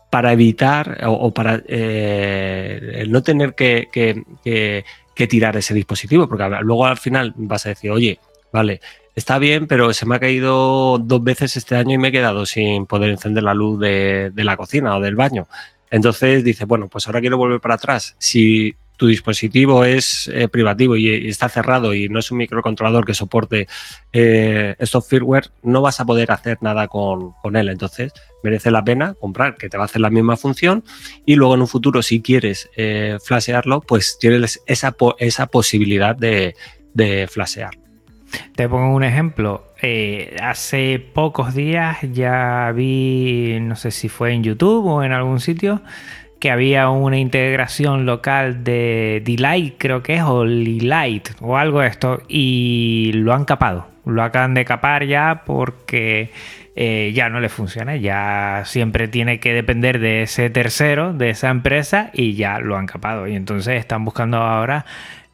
para 0.10 0.32
evitar 0.32 1.02
o, 1.06 1.34
para 1.34 1.62
no 3.08 3.24
tener 3.24 3.56
que, 3.56 3.90
que 5.18 5.28
tirar 5.28 5.58
ese 5.58 5.74
dispositivo, 5.74 6.30
porque 6.30 6.48
luego 6.62 6.86
al 6.86 6.98
final 6.98 7.34
vas 7.36 7.66
a 7.66 7.70
decir, 7.70 7.92
oye, 7.92 8.20
vale, 8.54 8.80
está 9.18 9.39
bien, 9.39 9.65
pero 9.65 9.93
se 9.93 10.05
me 10.05 10.15
ha 10.15 10.20
caído 10.20 10.99
dos 10.99 11.24
veces 11.24 11.57
este 11.57 11.76
año 11.76 11.95
y 11.95 11.97
me 11.97 12.09
he 12.09 12.11
quedado 12.11 12.45
sin 12.45 12.86
poder 12.86 13.09
encender 13.09 13.41
la 13.41 13.55
luz 13.55 13.80
de, 13.80 14.32
la 14.36 14.55
cocina 14.55 14.95
o 14.95 15.01
del 15.01 15.15
baño. 15.15 15.47
Entonces 15.89 16.43
dice, 16.43 16.65
bueno, 16.65 16.88
pues 16.88 17.07
ahora 17.07 17.20
quiero 17.20 17.36
volver 17.36 17.59
para 17.59 17.76
atrás. 17.76 18.15
Si 18.20 18.76
tu 18.95 19.07
dispositivo 19.07 19.84
es 19.86 20.30
eh, 20.32 20.47
privativo 20.47 20.95
y, 20.95 21.28
está 21.28 21.49
cerrado 21.49 21.95
y 21.95 22.09
no 22.09 22.20
es 22.20 22.30
un 22.30 22.38
microcontrolador 22.38 23.05
que 23.05 23.15
soporte 23.15 23.68
eh, 24.13 24.76
estos 24.78 25.07
firmware, 25.07 25.49
no 25.63 25.82
vas 25.82 25.99
a 25.99 26.05
poder 26.05 26.32
hacer 26.32 26.59
nada 26.61 26.88
con, 26.88 27.34
él. 27.55 27.70
Entonces, 27.70 28.13
merece 28.43 28.70
la 28.70 28.84
pena 28.84 29.15
comprar, 29.15 29.55
que 29.55 29.68
te 29.68 29.78
va 29.78 29.86
a 29.86 29.86
hacer 29.86 30.01
la 30.01 30.11
misma 30.11 30.38
función 30.38 30.84
y 31.26 31.38
luego 31.38 31.55
en 31.55 31.61
un 31.61 31.68
futuro, 31.68 32.03
si 32.03 32.22
quieres 32.22 32.70
eh, 32.78 33.18
flashearlo, 33.24 33.82
pues 33.82 34.20
tienes 34.20 34.61
esa, 34.68 34.95
esa 35.18 35.47
posibilidad 35.47 36.15
de, 36.15 36.53
de. 36.93 37.28
Te 38.55 38.67
pongo 38.67 38.93
un 38.93 39.03
ejemplo. 39.03 39.65
Eh, 39.82 40.36
hace 40.41 40.99
pocos 40.99 41.53
días 41.53 41.99
ya 42.13 42.71
vi, 42.75 43.57
no 43.61 43.75
sé 43.75 43.91
si 43.91 44.09
fue 44.09 44.34
en 44.34 44.43
YouTube 44.43 44.86
o 44.86 45.03
en 45.03 45.11
algún 45.11 45.39
sitio, 45.39 45.82
que 46.39 46.51
había 46.51 46.89
una 46.89 47.17
integración 47.17 48.05
local 48.05 48.63
de 48.63 49.21
Delight, 49.25 49.75
creo 49.78 50.03
que 50.03 50.15
es, 50.15 50.23
o 50.23 50.45
Lilight, 50.45 51.30
o 51.41 51.57
algo 51.57 51.82
de 51.82 51.88
esto, 51.88 52.21
y 52.28 53.11
lo 53.13 53.34
han 53.34 53.45
capado. 53.45 53.88
Lo 54.05 54.23
acaban 54.23 54.53
de 54.53 54.63
capar 54.63 55.05
ya 55.05 55.43
porque 55.45 56.32
eh, 56.75 57.11
ya 57.13 57.30
no 57.30 57.39
le 57.39 57.49
funciona, 57.49 57.95
ya 57.97 58.63
siempre 58.65 59.07
tiene 59.07 59.39
que 59.39 59.53
depender 59.53 59.99
de 59.99 60.23
ese 60.23 60.49
tercero, 60.49 61.13
de 61.13 61.32
esa 61.32 61.49
empresa, 61.49 62.11
y 62.13 62.36
ya 62.36 62.59
lo 62.59 62.78
han 62.78 62.86
capado. 62.86 63.28
Y 63.28 63.36
entonces 63.36 63.80
están 63.80 64.05
buscando 64.05 64.38
ahora 64.38 64.86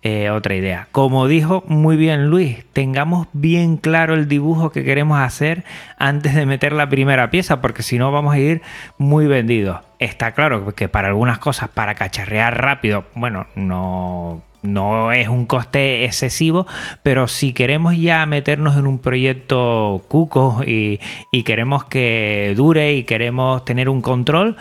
eh, 0.06 0.30
otra 0.30 0.54
idea. 0.54 0.90
Como 0.92 1.30
dijo 1.30 1.64
muy 1.68 1.96
bien 1.96 2.30
Luis, 2.30 2.66
tengamos 2.74 3.28
bien 3.32 3.78
claro 3.78 4.14
el 4.16 4.28
dibujo 4.28 4.70
que 4.70 4.84
queremos 4.84 5.18
hacer 5.18 5.64
antes 5.98 6.36
de 6.36 6.46
meter 6.46 6.74
la 6.74 6.90
primera 6.90 7.30
pieza, 7.30 7.62
porque 7.62 7.84
si 7.84 7.98
no 7.98 8.12
vamos 8.12 8.34
a 8.34 8.40
ir 8.40 8.62
muy 8.98 9.28
vendidos. 9.28 9.80
Está 10.00 10.34
claro 10.34 10.76
que 10.76 10.90
para 10.90 11.08
algunas 11.08 11.40
cosas, 11.40 11.70
para 11.70 11.96
cacharrear 11.96 12.62
rápido, 12.62 13.06
bueno, 13.16 13.48
no 13.56 14.44
no 14.62 15.12
es 15.12 15.28
un 15.28 15.46
coste 15.46 16.06
excesivo, 16.06 16.66
pero 17.04 17.28
si 17.28 17.54
queremos 17.54 17.98
ya 17.98 18.26
meternos 18.26 18.78
en 18.78 18.88
un 18.88 18.98
proyecto 18.98 20.04
cuco 20.08 20.62
y, 20.66 21.02
y, 21.32 21.44
queremos 21.44 21.84
que 21.84 22.54
dure 22.56 22.94
y 22.94 23.04
queremos 23.04 23.66
tener 23.66 23.90
un 23.90 24.02
control, 24.02 24.56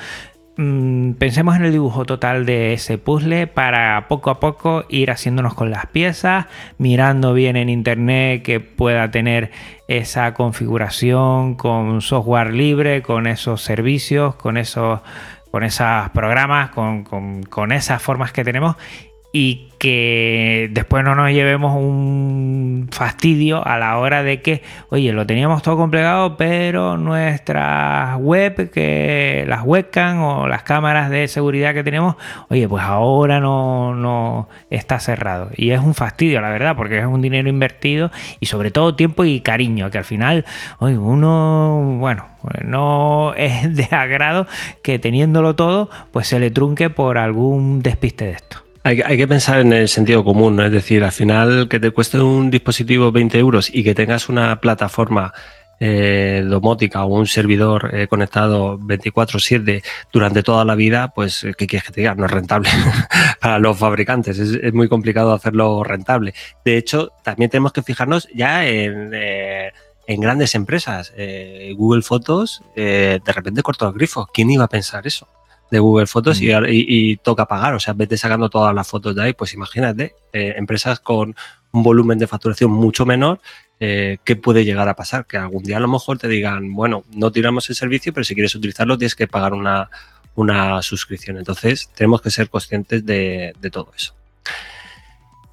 Mm, 0.56 1.12
pensemos 1.14 1.56
en 1.56 1.64
el 1.64 1.72
dibujo 1.72 2.04
total 2.04 2.44
de 2.44 2.74
ese 2.74 2.98
puzzle 2.98 3.46
para 3.46 4.06
poco 4.08 4.28
a 4.28 4.38
poco 4.38 4.84
ir 4.90 5.10
haciéndonos 5.10 5.54
con 5.54 5.70
las 5.70 5.86
piezas, 5.86 6.46
mirando 6.76 7.32
bien 7.32 7.56
en 7.56 7.70
internet 7.70 8.42
que 8.42 8.60
pueda 8.60 9.10
tener 9.10 9.50
esa 9.88 10.34
configuración 10.34 11.54
con 11.54 12.02
software 12.02 12.52
libre, 12.52 13.00
con 13.02 13.26
esos 13.26 13.62
servicios, 13.62 14.34
con 14.34 14.58
esos, 14.58 15.00
con 15.50 15.62
programas, 16.12 16.70
con, 16.70 17.04
con 17.44 17.72
esas 17.72 18.02
formas 18.02 18.32
que 18.32 18.44
tenemos 18.44 18.76
y 19.32 19.68
que 19.78 20.68
después 20.70 21.02
no 21.02 21.16
nos 21.16 21.32
llevemos 21.32 21.74
un 21.74 22.88
fastidio 22.92 23.66
a 23.66 23.78
la 23.78 23.98
hora 23.98 24.22
de 24.22 24.40
que, 24.40 24.62
oye, 24.90 25.12
lo 25.12 25.26
teníamos 25.26 25.62
todo 25.62 25.76
complicado, 25.76 26.36
pero 26.36 26.96
nuestras 26.98 28.16
web, 28.20 28.70
que 28.70 29.44
las 29.48 29.64
webcam 29.64 30.22
o 30.22 30.46
las 30.46 30.62
cámaras 30.62 31.10
de 31.10 31.26
seguridad 31.26 31.74
que 31.74 31.82
tenemos, 31.82 32.14
oye, 32.48 32.68
pues 32.68 32.84
ahora 32.84 33.40
no, 33.40 33.94
no 33.96 34.48
está 34.70 35.00
cerrado. 35.00 35.50
Y 35.56 35.70
es 35.70 35.80
un 35.80 35.94
fastidio, 35.94 36.40
la 36.40 36.50
verdad, 36.50 36.76
porque 36.76 37.00
es 37.00 37.06
un 37.06 37.20
dinero 37.20 37.48
invertido 37.48 38.12
y 38.38 38.46
sobre 38.46 38.70
todo 38.70 38.94
tiempo 38.94 39.24
y 39.24 39.40
cariño, 39.40 39.90
que 39.90 39.98
al 39.98 40.04
final, 40.04 40.44
oye, 40.78 40.96
uno, 40.96 41.96
bueno, 41.98 42.26
no 42.64 43.34
es 43.34 43.74
de 43.74 43.88
agrado 43.90 44.46
que 44.82 45.00
teniéndolo 45.00 45.56
todo, 45.56 45.90
pues 46.12 46.28
se 46.28 46.38
le 46.38 46.52
trunque 46.52 46.88
por 46.88 47.18
algún 47.18 47.82
despiste 47.82 48.26
de 48.26 48.32
esto. 48.32 48.61
Hay, 48.84 49.16
que 49.16 49.28
pensar 49.28 49.60
en 49.60 49.72
el 49.72 49.88
sentido 49.88 50.24
común, 50.24 50.56
¿no? 50.56 50.64
es 50.64 50.72
decir, 50.72 51.04
al 51.04 51.12
final 51.12 51.68
que 51.68 51.78
te 51.78 51.92
cueste 51.92 52.18
un 52.18 52.50
dispositivo 52.50 53.12
20 53.12 53.38
euros 53.38 53.70
y 53.72 53.84
que 53.84 53.94
tengas 53.94 54.28
una 54.28 54.60
plataforma 54.60 55.32
eh, 55.78 56.44
domótica 56.44 57.04
o 57.04 57.14
un 57.14 57.28
servidor 57.28 57.90
eh, 57.94 58.08
conectado 58.08 58.78
24/7 58.78 59.84
durante 60.12 60.42
toda 60.42 60.64
la 60.64 60.74
vida, 60.74 61.12
pues, 61.14 61.46
¿qué 61.56 61.66
quieres 61.68 61.86
que 61.86 61.92
te 61.92 62.00
diga? 62.00 62.16
No 62.16 62.26
es 62.26 62.30
rentable 62.32 62.70
para 63.40 63.60
los 63.60 63.78
fabricantes, 63.78 64.38
es, 64.40 64.74
muy 64.74 64.88
complicado 64.88 65.32
hacerlo 65.32 65.84
rentable. 65.84 66.34
De 66.64 66.76
hecho, 66.76 67.12
también 67.22 67.50
tenemos 67.50 67.72
que 67.72 67.82
fijarnos 67.82 68.28
ya 68.34 68.66
en... 68.66 69.10
Eh, 69.14 69.72
en 70.08 70.20
grandes 70.20 70.56
empresas, 70.56 71.14
Google 71.76 72.02
Fotos, 72.02 72.60
de 72.74 73.20
repente 73.24 73.62
cortó 73.62 73.86
el 73.86 73.94
grifo. 73.94 74.28
¿Quién 74.34 74.50
iba 74.50 74.64
a 74.64 74.68
pensar 74.68 75.06
eso? 75.06 75.28
De 75.72 75.78
Google 75.78 76.06
Fotos 76.06 76.38
y, 76.42 76.50
y, 76.50 77.16
toca 77.16 77.46
pagar, 77.46 77.72
o 77.72 77.80
sea, 77.80 77.94
vete 77.94 78.18
sacando 78.18 78.50
todas 78.50 78.74
las 78.74 78.86
fotos 78.86 79.16
de 79.16 79.22
ahí, 79.22 79.32
pues 79.32 79.54
imagínate, 79.54 80.14
eh, 80.34 80.52
empresas 80.58 81.00
con 81.00 81.34
un 81.72 81.82
volumen 81.82 82.18
de 82.18 82.26
facturación 82.26 82.70
mucho 82.70 83.06
menor, 83.06 83.40
eh, 83.80 84.18
¿qué 84.22 84.36
puede 84.36 84.66
llegar 84.66 84.86
a 84.90 84.94
pasar? 84.94 85.24
Que 85.24 85.38
algún 85.38 85.62
día 85.62 85.78
a 85.78 85.80
lo 85.80 85.88
mejor 85.88 86.18
te 86.18 86.28
digan, 86.28 86.74
bueno, 86.74 87.04
no 87.14 87.32
tiramos 87.32 87.70
el 87.70 87.76
servicio, 87.76 88.12
pero 88.12 88.22
si 88.22 88.34
quieres 88.34 88.54
utilizarlo 88.54 88.98
tienes 88.98 89.14
que 89.14 89.26
pagar 89.26 89.54
una, 89.54 89.88
una 90.34 90.82
suscripción. 90.82 91.38
Entonces, 91.38 91.88
tenemos 91.94 92.20
que 92.20 92.30
ser 92.30 92.50
conscientes 92.50 93.06
de, 93.06 93.54
de 93.58 93.70
todo 93.70 93.92
eso. 93.96 94.14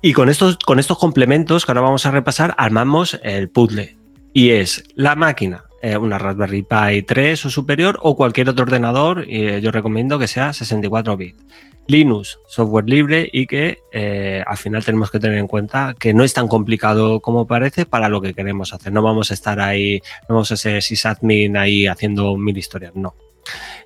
Y 0.01 0.11
con 0.11 0.27
estos, 0.27 0.57
con 0.57 0.79
estos 0.79 0.97
complementos 0.97 1.65
que 1.65 1.71
ahora 1.71 1.79
vamos 1.79 2.05
a 2.05 2.11
repasar, 2.11 2.55
armamos 2.57 3.17
el 3.23 3.47
puzzle. 3.47 3.95
Y 4.33 4.49
es 4.49 4.83
la 4.95 5.15
máquina 5.15 5.63
eh, 5.81 5.97
una 5.97 6.17
Raspberry 6.17 6.63
Pi 6.63 7.03
3 7.03 7.45
o 7.45 7.49
superior 7.49 7.99
o 8.01 8.15
cualquier 8.15 8.49
otro 8.49 8.63
ordenador, 8.63 9.25
y 9.27 9.61
yo 9.61 9.71
recomiendo 9.71 10.19
que 10.19 10.27
sea 10.27 10.53
64 10.53 11.17
bits. 11.17 11.43
Linux, 11.89 12.39
software 12.47 12.87
libre 12.87 13.27
y 13.33 13.47
que 13.47 13.79
eh, 13.91 14.43
al 14.45 14.57
final 14.57 14.85
tenemos 14.85 15.09
que 15.09 15.19
tener 15.19 15.39
en 15.39 15.47
cuenta 15.47 15.95
que 15.97 16.13
no 16.13 16.23
es 16.23 16.35
tan 16.35 16.47
complicado 16.47 17.19
como 17.19 17.47
parece 17.47 17.87
para 17.87 18.09
lo 18.09 18.21
que 18.21 18.35
queremos 18.35 18.73
hacer. 18.73 18.93
No 18.93 19.01
vamos 19.01 19.31
a 19.31 19.33
estar 19.33 19.59
ahí, 19.59 19.99
no 20.27 20.35
vamos 20.35 20.51
a 20.51 20.57
ser 20.57 20.83
sysadmin 20.83 21.57
ahí 21.57 21.87
haciendo 21.87 22.37
mil 22.37 22.55
historias, 22.55 22.95
no. 22.95 23.15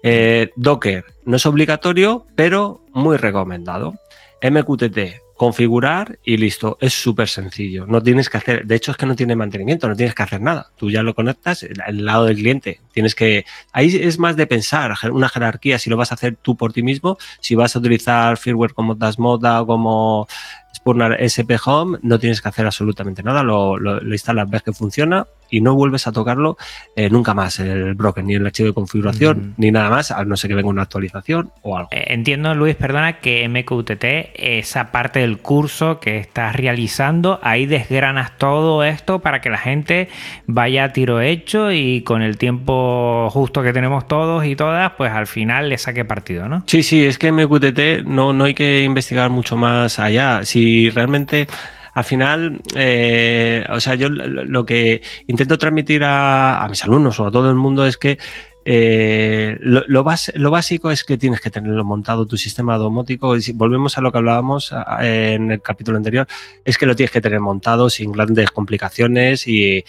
Eh, 0.03 0.51
Docker 0.57 1.05
no 1.23 1.37
es 1.37 1.45
obligatorio, 1.45 2.25
pero 2.35 2.83
muy 2.91 3.15
recomendado. 3.15 3.93
MQTT, 4.41 5.22
configurar 5.36 6.19
y 6.23 6.38
listo. 6.38 6.77
Es 6.79 6.93
súper 6.93 7.27
sencillo. 7.27 7.86
No 7.88 8.01
tienes 8.01 8.29
que 8.29 8.38
hacer, 8.38 8.65
de 8.65 8.75
hecho 8.75 8.91
es 8.91 8.97
que 8.97 9.05
no 9.05 9.15
tiene 9.15 9.36
mantenimiento, 9.36 9.88
no 9.88 9.95
tienes 9.95 10.15
que 10.15 10.23
hacer 10.23 10.41
nada. 10.41 10.71
Tú 10.77 10.91
ya 10.91 11.03
lo 11.03 11.15
conectas 11.15 11.65
al 11.86 12.05
lado 12.05 12.25
del 12.25 12.38
cliente. 12.38 12.79
Tienes 12.91 13.15
que, 13.15 13.45
ahí 13.71 13.95
es 13.95 14.19
más 14.19 14.36
de 14.36 14.47
pensar, 14.47 14.93
una 15.11 15.29
jerarquía, 15.29 15.79
si 15.79 15.89
lo 15.89 15.97
vas 15.97 16.11
a 16.11 16.15
hacer 16.15 16.38
tú 16.41 16.55
por 16.55 16.73
ti 16.73 16.84
mismo, 16.84 17.17
si 17.39 17.55
vas 17.55 17.75
a 17.75 17.79
utilizar 17.79 18.38
firmware 18.38 18.73
como 18.73 18.95
Dasmoda 18.95 19.61
o 19.61 19.67
como 19.67 20.27
Spurnar 20.75 21.21
SP 21.21 21.57
Home, 21.65 21.99
no 22.01 22.19
tienes 22.19 22.41
que 22.41 22.49
hacer 22.49 22.65
absolutamente 22.65 23.23
nada, 23.23 23.43
lo, 23.43 23.77
lo, 23.77 23.99
lo 23.99 24.13
instalas, 24.13 24.49
ves 24.49 24.63
que 24.63 24.73
funciona 24.73 25.27
y 25.54 25.62
no 25.62 25.76
vuelves 25.76 26.08
a 26.08 26.12
tocarlo 26.12 26.58
eh, 26.95 27.12
nunca 27.12 27.36
más, 27.36 27.60
el 27.60 27.93
broker, 27.93 28.24
ni 28.24 28.34
el 28.34 28.45
archivo 28.45 28.70
de 28.70 28.74
configuración, 28.74 29.54
ni 29.58 29.72
nada 29.72 29.89
más, 29.91 30.10
a 30.10 30.26
no 30.26 30.36
ser 30.36 30.49
que 30.49 30.56
venga 30.56 30.70
una 30.70 30.82
actualización 30.82 31.51
o 31.62 31.78
algo. 31.78 31.89
Eh, 31.91 32.06
entiendo, 32.08 32.56
Luis, 32.56 32.76
perdona, 32.76 33.20
que 33.20 33.47
MQTT, 33.47 34.36
esa 34.36 34.91
parte 34.91 35.20
del 35.20 35.38
curso 35.38 35.99
que 35.99 36.18
estás 36.18 36.56
realizando, 36.56 37.39
ahí 37.43 37.68
desgranas 37.68 38.36
todo 38.39 38.84
esto 38.84 39.20
para 39.20 39.41
que 39.41 39.51
la 39.51 39.60
gente 39.60 40.10
vaya 40.47 40.86
a 40.86 40.93
tiro 40.93 41.22
hecho 41.22 41.72
y 41.72 42.01
con 42.01 42.24
el 42.24 42.38
tiempo 42.39 43.30
justo 43.30 43.62
que 43.62 43.74
tenemos 43.74 44.08
todos 44.08 44.45
y 44.45 44.56
todas, 44.56 44.93
pues 44.97 45.12
al 45.12 45.28
final 45.28 45.70
le 45.70 45.78
saque 45.78 46.04
partido, 46.04 46.49
¿no? 46.49 46.64
Sí, 46.66 46.82
sí, 46.82 47.06
es 47.06 47.20
que 47.20 47.32
MQTT 47.32 48.06
no, 48.06 48.34
no 48.34 48.45
hay 48.45 48.56
que 48.56 48.84
investigar 48.84 49.30
mucho 49.30 49.56
más 49.56 49.99
allá. 49.99 50.43
Si 50.45 50.89
realmente 50.89 51.47
al 51.93 52.03
final, 52.03 52.61
eh, 52.75 53.65
o 53.69 53.79
sea, 53.79 53.95
yo 53.95 54.09
lo 54.09 54.65
que 54.65 55.01
intento 55.27 55.57
transmitir 55.57 56.03
a, 56.03 56.65
mis 56.69 56.83
alumnos 56.83 57.19
o 57.19 57.27
a 57.27 57.31
todo 57.31 57.49
el 57.49 57.55
mundo 57.55 57.85
es 57.85 57.97
que 57.97 58.17
eh, 58.65 59.57
lo, 59.61 60.03
básico 60.03 60.89
es 60.89 61.03
que 61.03 61.17
tienes 61.17 61.41
que 61.41 61.49
tenerlo 61.51 61.83
montado 61.83 62.25
tu 62.25 62.37
sistema 62.37 62.77
domótico. 62.77 63.35
Y 63.35 63.41
si 63.41 63.51
volvemos 63.51 63.97
a 63.97 64.01
lo 64.01 64.11
que 64.11 64.17
hablábamos 64.17 64.73
en 65.01 65.51
el 65.51 65.61
capítulo 65.61 65.97
anterior, 65.97 66.27
es 66.65 66.77
que 66.77 66.85
lo 66.87 66.95
tienes 66.95 67.11
que 67.11 67.21
tener 67.21 67.39
montado 67.39 67.89
sin 67.89 68.11
grandes 68.11 68.49
complicaciones 68.49 69.47
y, 69.47 69.83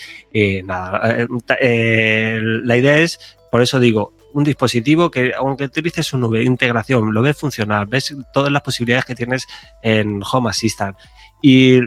nada. 0.64 1.26
Eh, 1.58 2.38
la 2.42 2.76
idea 2.76 2.98
es, 2.98 3.18
por 3.50 3.62
eso 3.62 3.80
digo, 3.80 4.12
un 4.34 4.44
dispositivo 4.44 5.10
que, 5.10 5.32
aunque 5.34 5.64
utilices 5.64 6.12
un 6.12 6.20
nube, 6.20 6.42
integración, 6.42 7.14
lo 7.14 7.22
ves 7.22 7.36
funcionar, 7.36 7.86
ves 7.86 8.14
todas 8.34 8.52
las 8.52 8.62
posibilidades 8.62 9.04
que 9.04 9.14
tienes 9.14 9.46
en 9.80 10.20
Home 10.30 10.50
Assistant 10.50 10.98
y 11.46 11.78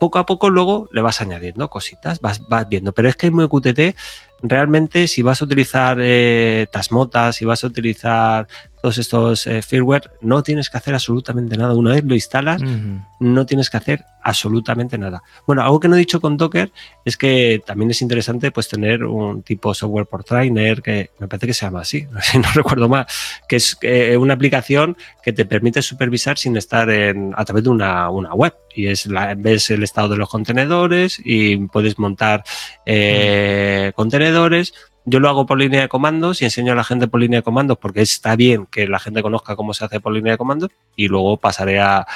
poco 0.00 0.18
a 0.18 0.24
poco 0.24 0.48
luego 0.48 0.88
le 0.90 1.02
vas 1.02 1.20
añadiendo 1.20 1.68
cositas, 1.68 2.18
vas, 2.22 2.48
vas 2.48 2.66
viendo. 2.66 2.92
Pero 2.94 3.10
es 3.10 3.16
que 3.16 3.26
en 3.26 3.34
MQTT 3.36 3.94
realmente 4.42 5.06
si 5.06 5.20
vas 5.20 5.42
a 5.42 5.44
utilizar 5.44 5.98
eh, 6.00 6.66
Tasmota, 6.72 7.30
si 7.32 7.44
vas 7.44 7.62
a 7.62 7.66
utilizar 7.66 8.48
todos 8.82 8.98
estos 8.98 9.46
eh, 9.46 9.62
firmware, 9.62 10.10
no 10.20 10.42
tienes 10.42 10.68
que 10.68 10.76
hacer 10.76 10.92
absolutamente 10.92 11.56
nada. 11.56 11.74
Una 11.74 11.92
vez 11.92 12.04
lo 12.04 12.14
instalas, 12.14 12.60
no 13.20 13.46
tienes 13.46 13.70
que 13.70 13.76
hacer 13.76 14.04
absolutamente 14.24 14.98
nada. 14.98 15.22
Bueno, 15.46 15.62
algo 15.62 15.78
que 15.78 15.86
no 15.86 15.94
he 15.94 16.00
dicho 16.00 16.20
con 16.20 16.36
Docker 16.36 16.72
es 17.04 17.16
que 17.16 17.62
también 17.64 17.92
es 17.92 18.02
interesante 18.02 18.50
pues 18.50 18.68
tener 18.68 19.04
un 19.04 19.44
tipo 19.44 19.72
software 19.72 20.06
por 20.06 20.24
trainer, 20.24 20.82
que 20.82 21.10
me 21.20 21.28
parece 21.28 21.46
que 21.46 21.54
se 21.54 21.64
llama 21.64 21.82
así, 21.82 22.06
no 22.34 22.48
recuerdo 22.54 22.88
mal, 22.88 23.06
que 23.48 23.56
es 23.56 23.78
eh, 23.82 24.16
una 24.16 24.34
aplicación 24.34 24.96
que 25.22 25.32
te 25.32 25.44
permite 25.44 25.80
supervisar 25.80 26.36
sin 26.36 26.56
estar 26.56 26.90
en, 26.90 27.34
a 27.36 27.44
través 27.44 27.62
de 27.62 27.70
una, 27.70 28.10
web. 28.10 28.52
Y 28.74 28.86
es 28.86 29.06
la, 29.06 29.34
ves 29.34 29.70
el 29.70 29.82
estado 29.82 30.08
de 30.08 30.16
los 30.16 30.28
contenedores 30.28 31.20
y 31.24 31.56
puedes 31.68 31.98
montar 31.98 32.44
eh, 32.86 33.92
contenedores. 33.94 34.74
Yo 35.04 35.18
lo 35.18 35.28
hago 35.28 35.46
por 35.46 35.58
línea 35.58 35.80
de 35.80 35.88
comandos 35.88 36.42
y 36.42 36.44
enseño 36.44 36.72
a 36.72 36.76
la 36.76 36.84
gente 36.84 37.08
por 37.08 37.20
línea 37.20 37.40
de 37.40 37.42
comandos 37.42 37.76
porque 37.78 38.02
está 38.02 38.36
bien 38.36 38.66
que 38.66 38.86
la 38.86 39.00
gente 39.00 39.20
conozca 39.20 39.56
cómo 39.56 39.74
se 39.74 39.84
hace 39.84 39.98
por 39.98 40.12
línea 40.12 40.32
de 40.32 40.38
comandos 40.38 40.70
y 40.94 41.08
luego 41.08 41.38
pasaré 41.38 41.80
a, 41.80 42.06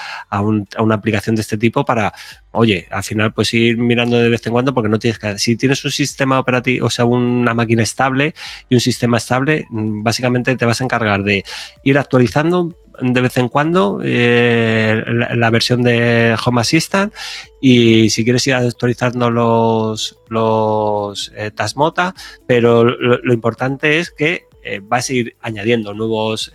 una 0.79 0.95
aplicación 0.95 1.35
de 1.35 1.43
este 1.43 1.59
tipo 1.59 1.85
para, 1.85 2.13
oye, 2.53 2.87
al 2.93 3.03
final 3.03 3.33
pues 3.33 3.53
ir 3.55 3.77
mirando 3.77 4.19
de 4.19 4.29
vez 4.29 4.47
en 4.47 4.53
cuando 4.53 4.73
porque 4.73 4.89
no 4.89 5.01
tienes 5.01 5.19
que... 5.19 5.37
Si 5.37 5.57
tienes 5.57 5.85
un 5.85 5.91
sistema 5.91 6.39
operativo, 6.39 6.87
o 6.87 6.91
sea, 6.91 7.07
una 7.07 7.55
máquina 7.55 7.83
estable 7.83 8.35
y 8.69 8.77
un 8.77 8.81
sistema 8.81 9.17
estable, 9.17 9.67
mm, 9.69 10.05
básicamente 10.05 10.55
te 10.55 10.65
vas 10.65 10.81
a 10.81 10.85
encargar 10.85 11.25
de 11.25 11.45
ir 11.83 11.99
actualizando 11.99 12.73
de 13.01 13.21
vez 13.21 13.37
en 13.37 13.49
cuando 13.49 14.01
eh, 14.03 15.03
la, 15.35 15.51
versión 15.51 15.83
de 15.83 16.37
Home 16.45 16.61
Assistant 16.61 17.13
y 17.61 18.11
si 18.11 18.25
quieres 18.25 18.47
ir 18.47 18.55
actualizando 18.55 19.31
los, 19.31 20.19
los 20.29 21.33
eh, 21.37 21.51
Tasmota, 21.51 22.15
pero 22.47 22.85
lo, 22.85 23.33
importante 23.33 23.99
es 23.99 24.11
que 24.11 24.47
eh, 24.63 24.81
vas 24.83 25.11
a 25.11 25.13
ir 25.13 25.37
añadiendo 25.41 25.95
nuevos 25.95 26.53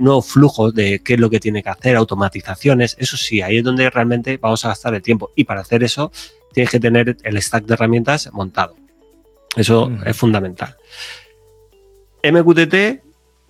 nuevos 0.00 0.26
flujos 0.26 0.74
de 0.74 1.00
qué 1.04 1.14
es 1.14 1.20
lo 1.20 1.30
que 1.30 1.38
tiene 1.38 1.62
que 1.62 1.68
hacer, 1.68 1.94
automatizaciones, 1.94 2.96
eso 2.98 3.16
sí, 3.16 3.40
ahí 3.40 3.58
es 3.58 3.64
donde 3.64 3.88
realmente 3.88 4.36
vamos 4.36 4.64
a 4.64 4.68
gastar 4.68 4.94
el 4.94 5.02
tiempo 5.02 5.30
y 5.36 5.44
para 5.44 5.60
hacer 5.60 5.84
eso 5.84 6.10
tienes 6.52 6.70
que 6.70 6.80
tener 6.80 7.16
el 7.22 7.40
stack 7.40 7.66
de 7.66 7.74
herramientas 7.74 8.30
montado. 8.32 8.74
Eso 9.56 9.90
es 10.04 10.16
fundamental. 10.16 10.76
MQTT 12.22 13.05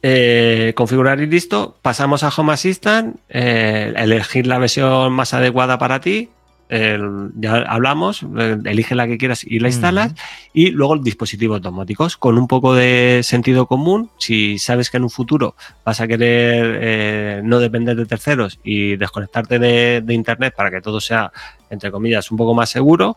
eh, 0.08 0.72
configurar 0.76 1.20
y 1.20 1.26
listo. 1.26 1.78
Pasamos 1.82 2.22
a 2.22 2.28
Home 2.28 2.52
Assistant, 2.52 3.16
eh, 3.28 3.92
elegir 3.96 4.46
la 4.46 4.56
versión 4.58 5.12
más 5.12 5.34
adecuada 5.34 5.78
para 5.78 6.00
ti. 6.00 6.28
ya 6.68 7.56
hablamos, 7.68 8.24
eh, 8.38 8.56
elige 8.66 8.94
la 8.94 9.08
que 9.08 9.18
quieras 9.18 9.42
y 9.42 9.58
la 9.58 9.66
instalas. 9.66 10.14
Y 10.52 10.70
luego 10.70 10.96
dispositivos 10.98 11.60
domóticos 11.60 12.16
con 12.16 12.38
un 12.38 12.46
poco 12.46 12.76
de 12.76 13.22
sentido 13.24 13.66
común. 13.66 14.10
Si 14.18 14.58
sabes 14.58 14.90
que 14.90 14.98
en 14.98 15.02
un 15.02 15.10
futuro 15.10 15.56
vas 15.84 16.00
a 16.00 16.06
querer 16.06 17.42
no 17.42 17.58
depender 17.58 17.96
de 17.96 18.06
terceros 18.06 18.60
y 18.62 18.94
desconectarte 18.94 19.58
de, 19.58 20.02
de 20.02 20.14
Internet 20.14 20.54
para 20.56 20.70
que 20.70 20.80
todo 20.80 21.00
sea, 21.00 21.32
entre 21.68 21.90
comillas, 21.90 22.30
un 22.30 22.36
poco 22.36 22.54
más 22.54 22.70
seguro, 22.70 23.16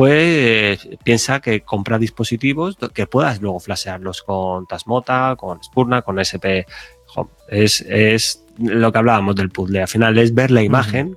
pues 0.00 0.88
piensa 1.04 1.40
que 1.40 1.60
compra 1.60 1.98
dispositivos 1.98 2.78
que 2.94 3.06
puedas 3.06 3.42
luego 3.42 3.60
flashearlos 3.60 4.22
con 4.22 4.66
Tasmota, 4.66 5.34
con 5.36 5.62
Spurna, 5.62 6.00
con 6.00 6.18
SP 6.24 6.64
Home. 7.14 7.28
Es, 7.48 7.82
es 7.82 8.42
lo 8.56 8.90
que 8.92 8.98
hablábamos 8.98 9.36
del 9.36 9.50
puzzle. 9.50 9.82
Al 9.82 9.88
final 9.88 10.16
es 10.16 10.32
ver 10.32 10.52
la 10.52 10.62
imagen 10.62 11.16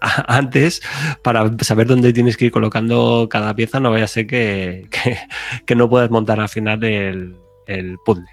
antes 0.26 0.80
para 1.22 1.52
saber 1.60 1.86
dónde 1.86 2.14
tienes 2.14 2.38
que 2.38 2.46
ir 2.46 2.50
colocando 2.50 3.28
cada 3.28 3.54
pieza. 3.54 3.78
No 3.78 3.90
vaya 3.90 4.04
a 4.04 4.08
ser 4.08 4.26
que, 4.26 4.88
que, 4.90 5.18
que 5.66 5.74
no 5.74 5.90
puedas 5.90 6.10
montar 6.10 6.40
al 6.40 6.48
final 6.48 6.82
el, 6.82 7.36
el 7.66 7.98
puzzle. 8.06 8.24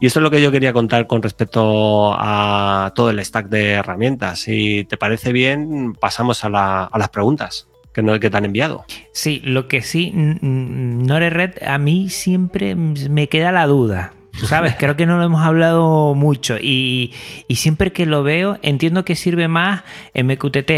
Y 0.00 0.06
esto 0.06 0.20
es 0.20 0.22
lo 0.22 0.30
que 0.30 0.40
yo 0.40 0.50
quería 0.50 0.72
contar 0.72 1.06
con 1.06 1.20
respecto 1.20 2.14
a 2.16 2.92
todo 2.94 3.10
el 3.10 3.22
stack 3.22 3.50
de 3.50 3.72
herramientas. 3.72 4.38
Si 4.38 4.84
te 4.84 4.96
parece 4.96 5.34
bien, 5.34 5.92
pasamos 5.92 6.44
a, 6.44 6.48
la, 6.48 6.84
a 6.84 6.98
las 6.98 7.10
preguntas 7.10 7.68
que, 7.96 8.02
no, 8.02 8.20
que 8.20 8.28
te 8.28 8.36
han 8.36 8.44
enviado. 8.44 8.84
Sí, 9.12 9.40
lo 9.42 9.68
que 9.68 9.80
sí, 9.80 10.12
Nore 10.14 11.30
Red, 11.30 11.62
a 11.66 11.78
mí 11.78 12.10
siempre 12.10 12.74
me 12.74 13.28
queda 13.30 13.52
la 13.52 13.66
duda. 13.66 14.12
¿Sabes? 14.44 14.76
Creo 14.78 14.96
que 14.96 15.06
no 15.06 15.16
lo 15.16 15.24
hemos 15.24 15.42
hablado 15.42 16.14
mucho 16.14 16.58
y, 16.60 17.14
y 17.48 17.56
siempre 17.56 17.92
que 17.92 18.04
lo 18.04 18.22
veo 18.22 18.58
entiendo 18.60 19.06
que 19.06 19.16
sirve 19.16 19.48
más 19.48 19.82
MQTT 20.14 20.70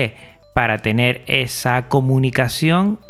para 0.54 0.78
tener 0.78 1.24
esa 1.26 1.88
comunicación 1.88 3.00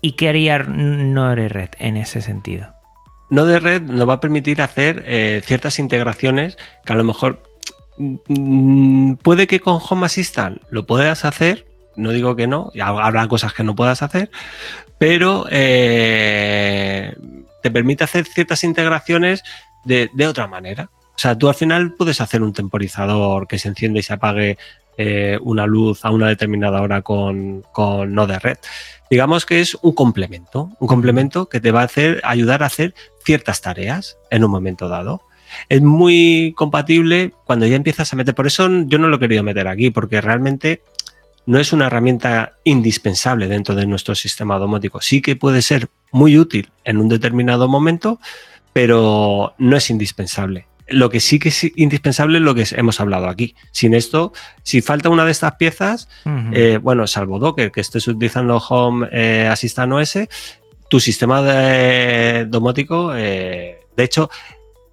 y 0.00 0.12
qué 0.12 0.28
haría 0.28 0.60
Nore 0.60 1.48
Red 1.48 1.70
en 1.80 1.96
ese 1.96 2.22
sentido. 2.22 2.68
Node 3.30 3.58
Red 3.58 3.82
nos 3.82 4.08
va 4.08 4.14
a 4.14 4.20
permitir 4.20 4.62
hacer 4.62 5.02
eh, 5.08 5.42
ciertas 5.44 5.80
integraciones 5.80 6.56
que 6.84 6.92
a 6.92 6.96
lo 6.96 7.02
mejor 7.02 7.42
mm, 7.98 9.14
puede 9.14 9.48
que 9.48 9.58
con 9.58 9.80
Home 9.90 10.06
Assistant 10.06 10.62
lo 10.70 10.86
puedas 10.86 11.24
hacer, 11.24 11.73
no 11.96 12.10
digo 12.10 12.36
que 12.36 12.46
no, 12.46 12.70
habrá 12.80 13.26
cosas 13.28 13.52
que 13.52 13.64
no 13.64 13.74
puedas 13.74 14.02
hacer, 14.02 14.30
pero 14.98 15.46
eh, 15.50 17.14
te 17.62 17.70
permite 17.70 18.04
hacer 18.04 18.26
ciertas 18.26 18.64
integraciones 18.64 19.42
de, 19.84 20.10
de, 20.12 20.26
otra 20.26 20.46
manera. 20.46 20.90
O 21.14 21.18
sea, 21.18 21.36
tú 21.38 21.48
al 21.48 21.54
final 21.54 21.92
puedes 21.92 22.20
hacer 22.20 22.42
un 22.42 22.52
temporizador 22.52 23.46
que 23.46 23.58
se 23.58 23.68
enciende 23.68 24.00
y 24.00 24.02
se 24.02 24.14
apague 24.14 24.58
eh, 24.96 25.38
una 25.42 25.66
luz 25.66 26.04
a 26.04 26.10
una 26.10 26.28
determinada 26.28 26.80
hora 26.80 27.02
con, 27.02 27.62
con 27.72 28.14
Node 28.14 28.38
Red 28.38 28.58
digamos 29.10 29.46
que 29.46 29.60
es 29.60 29.76
un 29.82 29.92
complemento, 29.92 30.70
un 30.78 30.88
complemento 30.88 31.48
que 31.48 31.60
te 31.60 31.70
va 31.70 31.82
a 31.82 31.84
hacer, 31.84 32.20
ayudar 32.24 32.62
a 32.62 32.66
hacer 32.66 32.94
ciertas 33.24 33.60
tareas 33.60 34.18
en 34.30 34.44
un 34.44 34.50
momento 34.50 34.88
dado. 34.88 35.22
Es 35.68 35.82
muy 35.82 36.52
compatible 36.56 37.32
cuando 37.44 37.64
ya 37.66 37.76
empiezas 37.76 38.12
a 38.12 38.16
meter, 38.16 38.34
por 38.34 38.48
eso 38.48 38.68
yo 38.86 38.98
no 38.98 39.06
lo 39.06 39.16
he 39.16 39.20
querido 39.20 39.44
meter 39.44 39.68
aquí, 39.68 39.90
porque 39.90 40.20
realmente 40.20 40.82
no 41.46 41.58
es 41.58 41.72
una 41.72 41.86
herramienta 41.86 42.54
indispensable 42.64 43.48
dentro 43.48 43.74
de 43.74 43.86
nuestro 43.86 44.14
sistema 44.14 44.58
domótico. 44.58 45.00
Sí 45.00 45.20
que 45.20 45.36
puede 45.36 45.62
ser 45.62 45.88
muy 46.10 46.38
útil 46.38 46.70
en 46.84 46.98
un 46.98 47.08
determinado 47.08 47.68
momento, 47.68 48.20
pero 48.72 49.54
no 49.58 49.76
es 49.76 49.90
indispensable. 49.90 50.66
Lo 50.86 51.08
que 51.08 51.20
sí 51.20 51.38
que 51.38 51.48
es 51.48 51.64
indispensable 51.76 52.38
es 52.38 52.44
lo 52.44 52.54
que 52.54 52.66
hemos 52.72 53.00
hablado 53.00 53.28
aquí. 53.28 53.54
Sin 53.72 53.94
esto, 53.94 54.32
si 54.62 54.82
falta 54.82 55.08
una 55.08 55.24
de 55.24 55.32
estas 55.32 55.54
piezas, 55.56 56.08
uh 56.24 56.28
-huh. 56.28 56.50
eh, 56.52 56.78
bueno, 56.78 57.06
salvo 57.06 57.38
Docker, 57.38 57.72
que 57.72 57.80
estés 57.80 58.06
utilizando 58.06 58.58
Home 58.58 59.08
eh, 59.10 59.48
Assistant 59.50 59.92
OS, 59.92 60.18
tu 60.88 61.00
sistema 61.00 61.42
de 61.42 62.44
domótico, 62.46 63.14
eh, 63.16 63.80
de 63.96 64.04
hecho, 64.04 64.30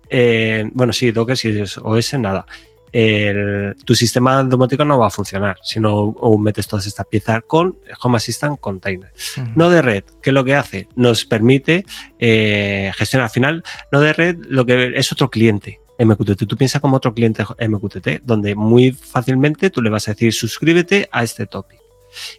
eh, 0.09 0.69
bueno, 0.73 0.93
sí, 0.93 1.11
Docker, 1.11 1.37
si 1.37 1.49
es 1.49 1.77
OS, 1.77 2.13
nada. 2.15 2.45
El, 2.91 3.75
tu 3.85 3.95
sistema 3.95 4.43
domótico 4.43 4.83
no 4.83 4.97
va 4.97 5.07
a 5.07 5.11
funcionar 5.11 5.57
si 5.63 5.79
no 5.79 6.13
metes 6.37 6.67
todas 6.67 6.85
estas 6.85 7.05
piezas 7.07 7.41
con 7.47 7.77
Home 8.01 8.17
Assistant 8.17 8.59
Container. 8.59 9.11
Uh 9.37 9.41
-huh. 9.41 9.55
Node 9.55 9.81
Red, 9.81 10.03
¿qué 10.21 10.29
es 10.31 10.33
lo 10.33 10.43
que 10.43 10.55
hace? 10.55 10.87
Nos 10.95 11.25
permite 11.25 11.85
eh, 12.19 12.91
gestionar. 12.95 13.25
Al 13.25 13.31
final, 13.31 13.63
Node 13.91 14.13
Red 14.13 14.37
lo 14.47 14.65
que 14.65 14.93
es 14.95 15.11
otro 15.11 15.29
cliente. 15.29 15.79
MQTT. 15.99 16.47
Tú 16.47 16.57
piensas 16.57 16.81
como 16.81 16.97
otro 16.97 17.13
cliente 17.13 17.43
MQTT, 17.43 18.23
donde 18.23 18.55
muy 18.55 18.91
fácilmente 18.91 19.69
tú 19.69 19.83
le 19.83 19.91
vas 19.91 20.07
a 20.07 20.13
decir 20.13 20.33
suscríbete 20.33 21.07
a 21.11 21.23
este 21.23 21.45
topic. 21.45 21.79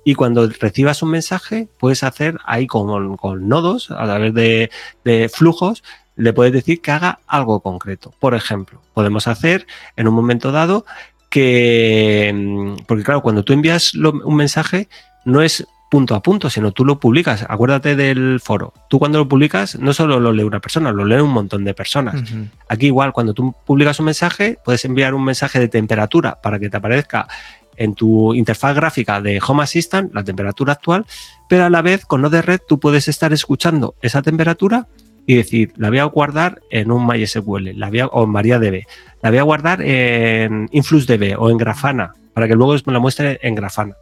Y 0.04 0.14
cuando 0.14 0.48
recibas 0.60 1.02
un 1.02 1.10
mensaje, 1.10 1.68
puedes 1.78 2.02
hacer 2.02 2.38
ahí 2.44 2.66
con, 2.66 3.16
con 3.16 3.48
nodos, 3.48 3.90
a 3.90 4.04
través 4.04 4.34
de, 4.34 4.70
de, 5.04 5.28
flujos, 5.28 5.82
le 6.16 6.32
puedes 6.32 6.52
decir 6.52 6.80
que 6.80 6.90
haga 6.90 7.20
algo 7.26 7.60
concreto. 7.60 8.12
Por 8.20 8.34
ejemplo, 8.34 8.80
podemos 8.94 9.28
hacer 9.28 9.66
en 9.96 10.08
un 10.08 10.14
momento 10.14 10.52
dado 10.52 10.84
que, 11.30 12.76
porque 12.86 13.04
claro, 13.04 13.22
cuando 13.22 13.42
tú 13.42 13.52
envías 13.52 13.94
lo, 13.94 14.12
un 14.12 14.36
mensaje, 14.36 14.88
no 15.24 15.40
es 15.40 15.66
punto 15.90 16.14
a 16.14 16.22
punto, 16.22 16.48
sino 16.48 16.72
tú 16.72 16.84
lo 16.84 16.98
publicas. 16.98 17.44
Acuérdate 17.48 17.96
del 17.96 18.40
foro. 18.40 18.72
Tú 18.88 18.98
cuando 18.98 19.18
lo 19.18 19.28
publicas, 19.28 19.78
no 19.78 19.92
solo 19.92 20.20
lo 20.20 20.32
lee 20.32 20.42
una 20.42 20.60
persona, 20.60 20.90
lo 20.90 21.04
lee 21.04 21.20
un 21.20 21.30
montón 21.30 21.64
de 21.64 21.74
personas. 21.74 22.14
Uh 22.14 22.24
-huh. 22.24 22.48
Aquí 22.68 22.86
igual, 22.86 23.12
cuando 23.12 23.34
tú 23.34 23.54
publicas 23.66 23.98
un 23.98 24.06
mensaje, 24.06 24.58
puedes 24.64 24.84
enviar 24.86 25.12
un 25.12 25.24
mensaje 25.24 25.58
de 25.58 25.68
temperatura 25.68 26.40
para 26.42 26.58
que 26.58 26.70
te 26.70 26.78
aparezca 26.78 27.28
en 27.76 27.94
tu 27.94 28.34
interfaz 28.34 28.74
gráfica 28.74 29.20
de 29.20 29.40
Home 29.46 29.62
Assistant 29.62 30.14
la 30.14 30.24
temperatura 30.24 30.72
actual, 30.72 31.04
pero 31.48 31.64
a 31.64 31.70
la 31.70 31.82
vez 31.82 32.04
con 32.06 32.22
Node 32.22 32.42
Red 32.42 32.60
tú 32.68 32.78
puedes 32.78 33.08
estar 33.08 33.32
escuchando 33.32 33.94
esa 34.02 34.22
temperatura 34.22 34.86
y 35.26 35.36
decir, 35.36 35.72
la 35.76 35.88
voy 35.88 35.98
a 35.98 36.04
guardar 36.04 36.60
en 36.70 36.90
un 36.90 37.06
MySQL 37.06 37.78
la 37.78 37.90
voy 37.90 38.00
a, 38.00 38.06
o 38.06 38.24
en 38.24 38.30
MariaDB, 38.30 38.84
la 39.22 39.30
voy 39.30 39.38
a 39.38 39.42
guardar 39.42 39.82
en 39.82 40.68
InfluxDB 40.72 41.36
o 41.38 41.50
en 41.50 41.58
Grafana, 41.58 42.12
para 42.34 42.48
que 42.48 42.54
luego 42.54 42.74
me 42.86 42.92
la 42.92 42.98
muestre 42.98 43.38
en 43.42 43.54
Grafana 43.54 43.94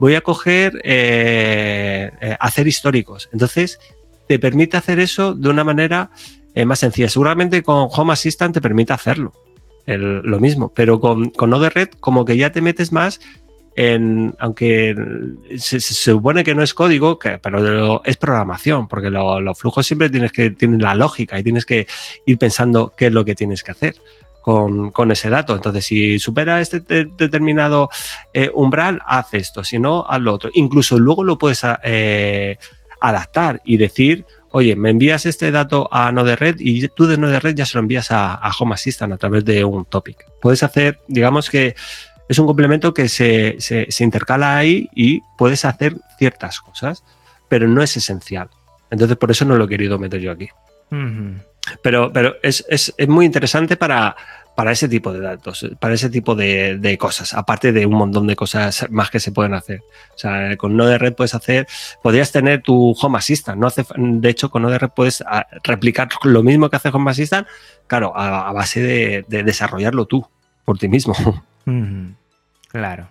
voy 0.00 0.14
a 0.14 0.22
coger, 0.22 0.80
eh, 0.82 2.10
eh, 2.20 2.36
hacer 2.40 2.66
históricos. 2.66 3.28
Entonces, 3.32 3.78
te 4.26 4.38
permite 4.38 4.76
hacer 4.76 4.98
eso 4.98 5.34
de 5.34 5.48
una 5.48 5.62
manera 5.62 6.10
eh, 6.54 6.64
más 6.64 6.80
sencilla. 6.80 7.08
Seguramente 7.08 7.62
con 7.62 7.88
Home 7.92 8.14
Assistant 8.14 8.54
te 8.54 8.60
permite 8.60 8.92
hacerlo, 8.92 9.32
lo 9.86 10.38
mismo, 10.38 10.72
pero 10.72 11.00
con, 11.00 11.30
con 11.30 11.50
Node 11.50 11.70
Red 11.70 11.88
como 11.98 12.24
que 12.24 12.36
ya 12.36 12.52
te 12.52 12.60
metes 12.60 12.92
más 12.92 13.20
aunque 13.76 14.94
se, 15.56 15.80
supone 15.80 16.44
que 16.44 16.54
no 16.54 16.62
es 16.62 16.74
código, 16.74 17.18
pero 17.18 18.02
es 18.04 18.16
programación, 18.16 18.88
porque 18.88 19.10
los 19.10 19.42
lo 19.42 19.54
flujos 19.54 19.86
siempre 19.86 20.10
tienes 20.10 20.32
que, 20.32 20.50
tienen 20.50 20.82
la 20.82 20.94
lógica 20.94 21.38
y 21.38 21.42
tienes 21.42 21.64
que 21.64 21.86
ir 22.26 22.38
pensando 22.38 22.92
qué 22.96 23.06
es 23.06 23.12
lo 23.12 23.24
que 23.24 23.34
tienes 23.34 23.62
que 23.62 23.72
hacer 23.72 23.94
con, 24.42 25.10
ese 25.10 25.30
dato. 25.30 25.54
Entonces, 25.54 25.84
si 25.84 26.18
supera 26.18 26.60
este 26.60 26.80
de, 26.80 27.04
determinado 27.16 27.90
eh, 28.32 28.50
umbral, 28.54 29.00
haz 29.06 29.34
esto, 29.34 29.64
si 29.64 29.78
no, 29.78 30.04
haz 30.08 30.20
lo 30.20 30.34
otro. 30.34 30.50
Incluso 30.54 30.98
luego 30.98 31.24
lo 31.24 31.38
puedes 31.38 31.62
eh, 31.84 32.58
adaptar 33.00 33.60
y 33.64 33.76
decir, 33.76 34.24
oye, 34.50 34.76
me 34.76 34.90
envías 34.90 35.26
este 35.26 35.50
dato 35.50 35.88
a 35.92 36.10
Node-RED 36.12 36.56
y 36.58 36.88
tú 36.88 37.06
de 37.06 37.16
Node-RED 37.16 37.54
ya 37.54 37.66
se 37.66 37.78
lo 37.78 37.80
envías 37.80 38.10
a, 38.10 38.40
Home 38.58 38.74
Assistant 38.74 39.12
a 39.12 39.16
través 39.16 39.44
de 39.44 39.64
un 39.64 39.84
topic. 39.84 40.26
Puedes 40.40 40.62
hacer, 40.62 41.00
digamos 41.06 41.50
que 41.50 41.74
es 42.30 42.38
un 42.38 42.46
complemento 42.46 42.94
que 42.94 43.08
se, 43.08 43.56
se, 43.58 43.86
se 43.90 44.04
intercala 44.04 44.56
ahí 44.56 44.88
y 44.94 45.20
puedes 45.36 45.64
hacer 45.64 45.96
ciertas 46.16 46.60
cosas, 46.60 47.02
pero 47.48 47.66
no 47.66 47.82
es 47.82 47.96
esencial. 47.96 48.48
Entonces, 48.88 49.16
por 49.16 49.32
eso 49.32 49.44
no 49.44 49.56
lo 49.56 49.64
he 49.64 49.68
querido 49.68 49.98
meter 49.98 50.20
yo 50.20 50.30
aquí. 50.30 50.48
Uh 50.92 50.94
-huh. 50.94 51.42
Pero, 51.82 52.12
pero 52.12 52.36
es, 52.40 52.64
es, 52.68 52.94
es, 52.96 53.08
muy 53.08 53.26
interesante 53.26 53.76
para, 53.76 54.14
para 54.54 54.70
ese 54.70 54.88
tipo 54.88 55.12
de 55.12 55.18
datos, 55.18 55.68
para 55.80 55.94
ese 55.94 56.08
tipo 56.08 56.36
de, 56.36 56.78
de, 56.78 56.96
cosas, 56.96 57.34
aparte 57.34 57.72
de 57.72 57.84
un 57.84 57.94
montón 57.94 58.28
de 58.28 58.36
cosas 58.36 58.86
más 58.90 59.10
que 59.10 59.18
se 59.18 59.32
pueden 59.32 59.54
hacer. 59.54 59.80
O 60.14 60.18
sea, 60.18 60.56
con 60.56 60.76
Node-RED 60.76 61.14
puedes 61.14 61.34
hacer, 61.34 61.66
podrías 62.00 62.30
tener 62.30 62.62
tu 62.62 62.94
Home 63.02 63.18
Assistant, 63.18 63.58
¿no? 63.58 63.66
Hace, 63.66 63.84
de 63.96 64.28
hecho, 64.28 64.50
con 64.50 64.62
Node-RED 64.62 64.90
puedes 64.94 65.20
ah, 65.26 65.48
replicar 65.64 66.08
lo 66.22 66.44
mismo 66.44 66.70
que 66.70 66.76
hace 66.76 66.90
Home 66.90 67.10
Assistant, 67.10 67.48
claro, 67.88 68.16
a, 68.16 68.48
a 68.48 68.52
base 68.52 68.80
de, 68.80 69.24
de, 69.26 69.42
desarrollarlo 69.42 70.06
tú, 70.06 70.24
por 70.64 70.78
ti 70.78 70.86
mismo. 70.86 71.14
Uh 71.66 71.72
-huh. 71.72 72.14
Claro. 72.70 73.08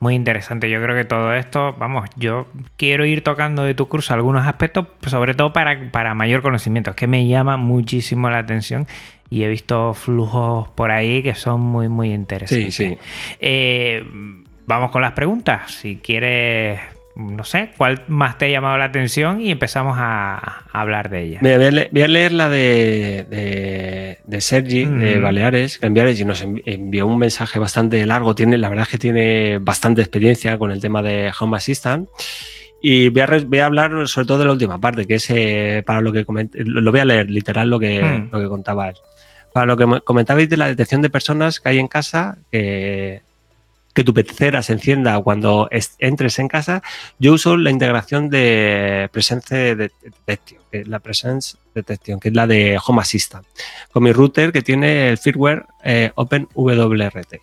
Muy 0.00 0.14
interesante. 0.14 0.70
Yo 0.70 0.80
creo 0.80 0.94
que 0.94 1.04
todo 1.04 1.34
esto, 1.34 1.74
vamos, 1.76 2.08
yo 2.16 2.46
quiero 2.76 3.04
ir 3.04 3.24
tocando 3.24 3.64
de 3.64 3.74
tu 3.74 3.88
curso 3.88 4.14
algunos 4.14 4.46
aspectos, 4.46 4.86
sobre 5.06 5.34
todo 5.34 5.52
para, 5.52 5.90
para 5.90 6.14
mayor 6.14 6.40
conocimiento, 6.40 6.94
que 6.94 7.08
me 7.08 7.26
llama 7.26 7.56
muchísimo 7.56 8.30
la 8.30 8.38
atención 8.38 8.86
y 9.28 9.42
he 9.42 9.48
visto 9.48 9.94
flujos 9.94 10.68
por 10.68 10.92
ahí 10.92 11.22
que 11.22 11.34
son 11.34 11.60
muy, 11.60 11.88
muy 11.88 12.12
interesantes. 12.12 12.74
Sí, 12.74 12.90
sí. 12.90 12.98
Eh, 13.40 14.04
vamos 14.66 14.92
con 14.92 15.02
las 15.02 15.12
preguntas. 15.12 15.72
Si 15.72 15.96
quieres 15.96 16.78
no 17.18 17.42
sé, 17.42 17.70
¿cuál 17.76 18.04
más 18.06 18.38
te 18.38 18.44
ha 18.44 18.48
llamado 18.48 18.78
la 18.78 18.84
atención? 18.84 19.40
Y 19.40 19.50
empezamos 19.50 19.96
a, 19.98 20.36
a 20.70 20.80
hablar 20.80 21.10
de 21.10 21.24
ella. 21.24 21.38
Voy 21.42 21.50
a, 21.50 21.58
leer, 21.58 21.88
voy 21.90 22.02
a 22.02 22.08
leer 22.08 22.32
la 22.32 22.48
de, 22.48 23.26
de, 23.28 24.18
de 24.24 24.40
Sergi, 24.40 24.86
mm. 24.86 25.00
de 25.00 25.18
Baleares, 25.18 25.78
que 25.78 25.86
y 25.88 26.24
nos 26.24 26.42
envió 26.42 27.08
un 27.08 27.18
mensaje 27.18 27.58
bastante 27.58 28.06
largo. 28.06 28.36
Tiene, 28.36 28.56
la 28.56 28.68
verdad 28.68 28.84
es 28.84 28.90
que 28.90 28.98
tiene 28.98 29.58
bastante 29.58 30.00
experiencia 30.00 30.56
con 30.58 30.70
el 30.70 30.80
tema 30.80 31.02
de 31.02 31.32
Home 31.40 31.56
Assistant. 31.56 32.08
Y 32.80 33.08
voy 33.08 33.22
a, 33.22 33.26
voy 33.44 33.58
a 33.58 33.66
hablar 33.66 34.06
sobre 34.06 34.26
todo 34.28 34.38
de 34.38 34.44
la 34.44 34.52
última 34.52 34.78
parte, 34.78 35.04
que 35.04 35.16
es 35.16 35.28
eh, 35.30 35.82
para 35.84 36.00
lo 36.00 36.12
que 36.12 36.24
comenté, 36.24 36.62
lo 36.64 36.88
voy 36.92 37.00
a 37.00 37.04
leer 37.04 37.28
literal 37.28 37.68
lo 37.68 37.80
que, 37.80 38.00
mm. 38.00 38.28
lo 38.30 38.40
que 38.40 38.46
contaba 38.46 38.90
él. 38.90 38.96
Para 39.52 39.66
lo 39.66 39.76
que 39.76 40.02
comentabais 40.04 40.48
de 40.48 40.56
la 40.56 40.68
detección 40.68 41.02
de 41.02 41.10
personas 41.10 41.58
que 41.58 41.68
hay 41.70 41.78
en 41.80 41.88
casa, 41.88 42.38
que 42.52 43.22
que 43.98 44.04
tu 44.04 44.14
pecera 44.14 44.62
se 44.62 44.74
encienda 44.74 45.18
cuando 45.18 45.68
entres 45.98 46.38
en 46.38 46.46
casa, 46.46 46.84
yo 47.18 47.32
uso 47.32 47.56
la 47.56 47.72
integración 47.72 48.30
de 48.30 49.08
Presence 49.10 49.74
Detection, 49.74 50.60
que 50.70 50.82
es 50.82 50.86
la 50.86 51.00
Presence 51.00 51.56
Detection, 51.74 52.20
que 52.20 52.28
es 52.28 52.34
la 52.36 52.46
de 52.46 52.78
Home 52.86 53.00
Assistant, 53.00 53.44
con 53.90 54.04
mi 54.04 54.12
router 54.12 54.52
que 54.52 54.62
tiene 54.62 55.08
el 55.08 55.18
firmware 55.18 55.66
eh, 55.82 56.12
OpenWRT. 56.14 57.40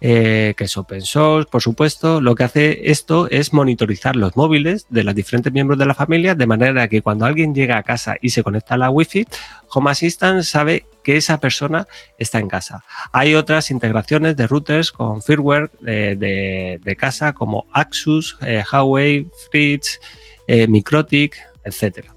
Eh, 0.00 0.54
que 0.56 0.64
es 0.64 0.76
open 0.76 1.02
source, 1.02 1.48
por 1.50 1.60
supuesto. 1.60 2.20
Lo 2.20 2.36
que 2.36 2.44
hace 2.44 2.90
esto 2.92 3.28
es 3.30 3.52
monitorizar 3.52 4.14
los 4.14 4.36
móviles 4.36 4.86
de 4.90 5.02
los 5.02 5.12
diferentes 5.12 5.52
miembros 5.52 5.76
de 5.76 5.86
la 5.86 5.94
familia, 5.94 6.36
de 6.36 6.46
manera 6.46 6.86
que 6.86 7.02
cuando 7.02 7.24
alguien 7.24 7.52
llega 7.52 7.78
a 7.78 7.82
casa 7.82 8.14
y 8.20 8.30
se 8.30 8.44
conecta 8.44 8.74
a 8.74 8.78
la 8.78 8.90
Wi-Fi, 8.90 9.26
Home 9.70 9.90
Assistant 9.90 10.42
sabe 10.44 10.84
que 11.08 11.16
esa 11.16 11.40
persona 11.40 11.88
está 12.18 12.38
en 12.38 12.48
casa. 12.48 12.84
Hay 13.12 13.34
otras 13.34 13.70
integraciones 13.70 14.36
de 14.36 14.46
routers 14.46 14.92
con 14.92 15.22
firmware 15.22 15.70
de, 15.80 16.96
casa 16.98 17.32
como 17.32 17.66
Axus, 17.72 18.36
eh, 18.42 18.62
Huawei, 18.70 19.26
Fritz, 19.50 20.00
eh, 20.46 20.68
Microtik, 20.68 21.38
etcétera. 21.64 22.14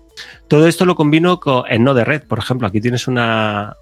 Todo 0.51 0.67
esto 0.67 0.83
lo 0.83 0.95
combino 0.95 1.39
con, 1.39 1.63
en 1.69 1.85
Node 1.85 2.03
Red, 2.03 2.23
por 2.23 2.37
ejemplo, 2.37 2.67
aquí 2.67 2.81
tienes 2.81 3.07
un 3.07 3.17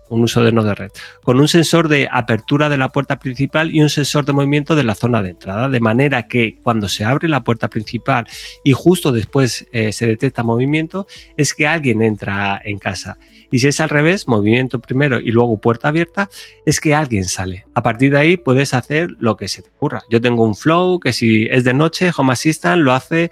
uso 0.10 0.44
de 0.44 0.52
Node 0.52 0.76
Red, 0.76 0.92
con 1.24 1.40
un 1.40 1.48
sensor 1.48 1.88
de 1.88 2.08
apertura 2.12 2.70
de 2.70 2.78
la 2.78 2.90
puerta 2.90 3.18
principal 3.18 3.74
y 3.74 3.82
un 3.82 3.90
sensor 3.90 4.24
de 4.24 4.34
movimiento 4.34 4.76
de 4.76 4.84
la 4.84 4.94
zona 4.94 5.24
de 5.24 5.32
entrada, 5.32 5.68
de 5.68 5.80
manera 5.80 6.28
que 6.28 6.60
cuando 6.62 6.88
se 6.88 7.06
abre 7.06 7.28
la 7.28 7.44
puerta 7.44 7.70
principal 7.70 8.28
y 8.64 8.74
justo 8.74 9.12
después 9.12 9.66
eh, 9.72 9.92
se 9.92 10.06
detecta 10.06 10.44
movimiento, 10.44 11.08
es 11.38 11.56
que 11.56 11.66
alguien 11.66 12.04
entra 12.04 12.62
en 12.64 12.78
casa. 12.78 13.18
Y 13.50 13.58
si 13.58 13.68
es 13.70 13.80
al 13.80 13.90
revés, 13.90 14.28
movimiento 14.28 14.80
primero 14.80 15.20
y 15.20 15.32
luego 15.32 15.60
puerta 15.60 15.88
abierta, 15.88 16.30
es 16.68 16.80
que 16.80 16.94
alguien 16.94 17.26
sale. 17.26 17.66
A 17.74 17.82
partir 17.82 18.12
de 18.12 18.20
ahí 18.20 18.38
puedes 18.38 18.76
hacer 18.76 19.10
lo 19.18 19.38
que 19.38 19.48
se 19.48 19.64
te 19.64 19.70
ocurra. 19.70 20.04
Yo 20.12 20.22
tengo 20.22 20.44
un 20.44 20.54
flow 20.54 21.00
que 21.00 21.14
si 21.14 21.48
es 21.50 21.64
de 21.64 21.74
noche, 21.74 22.12
Home 22.16 22.34
Assistant 22.34 22.84
lo 22.84 22.94
hace 22.94 23.32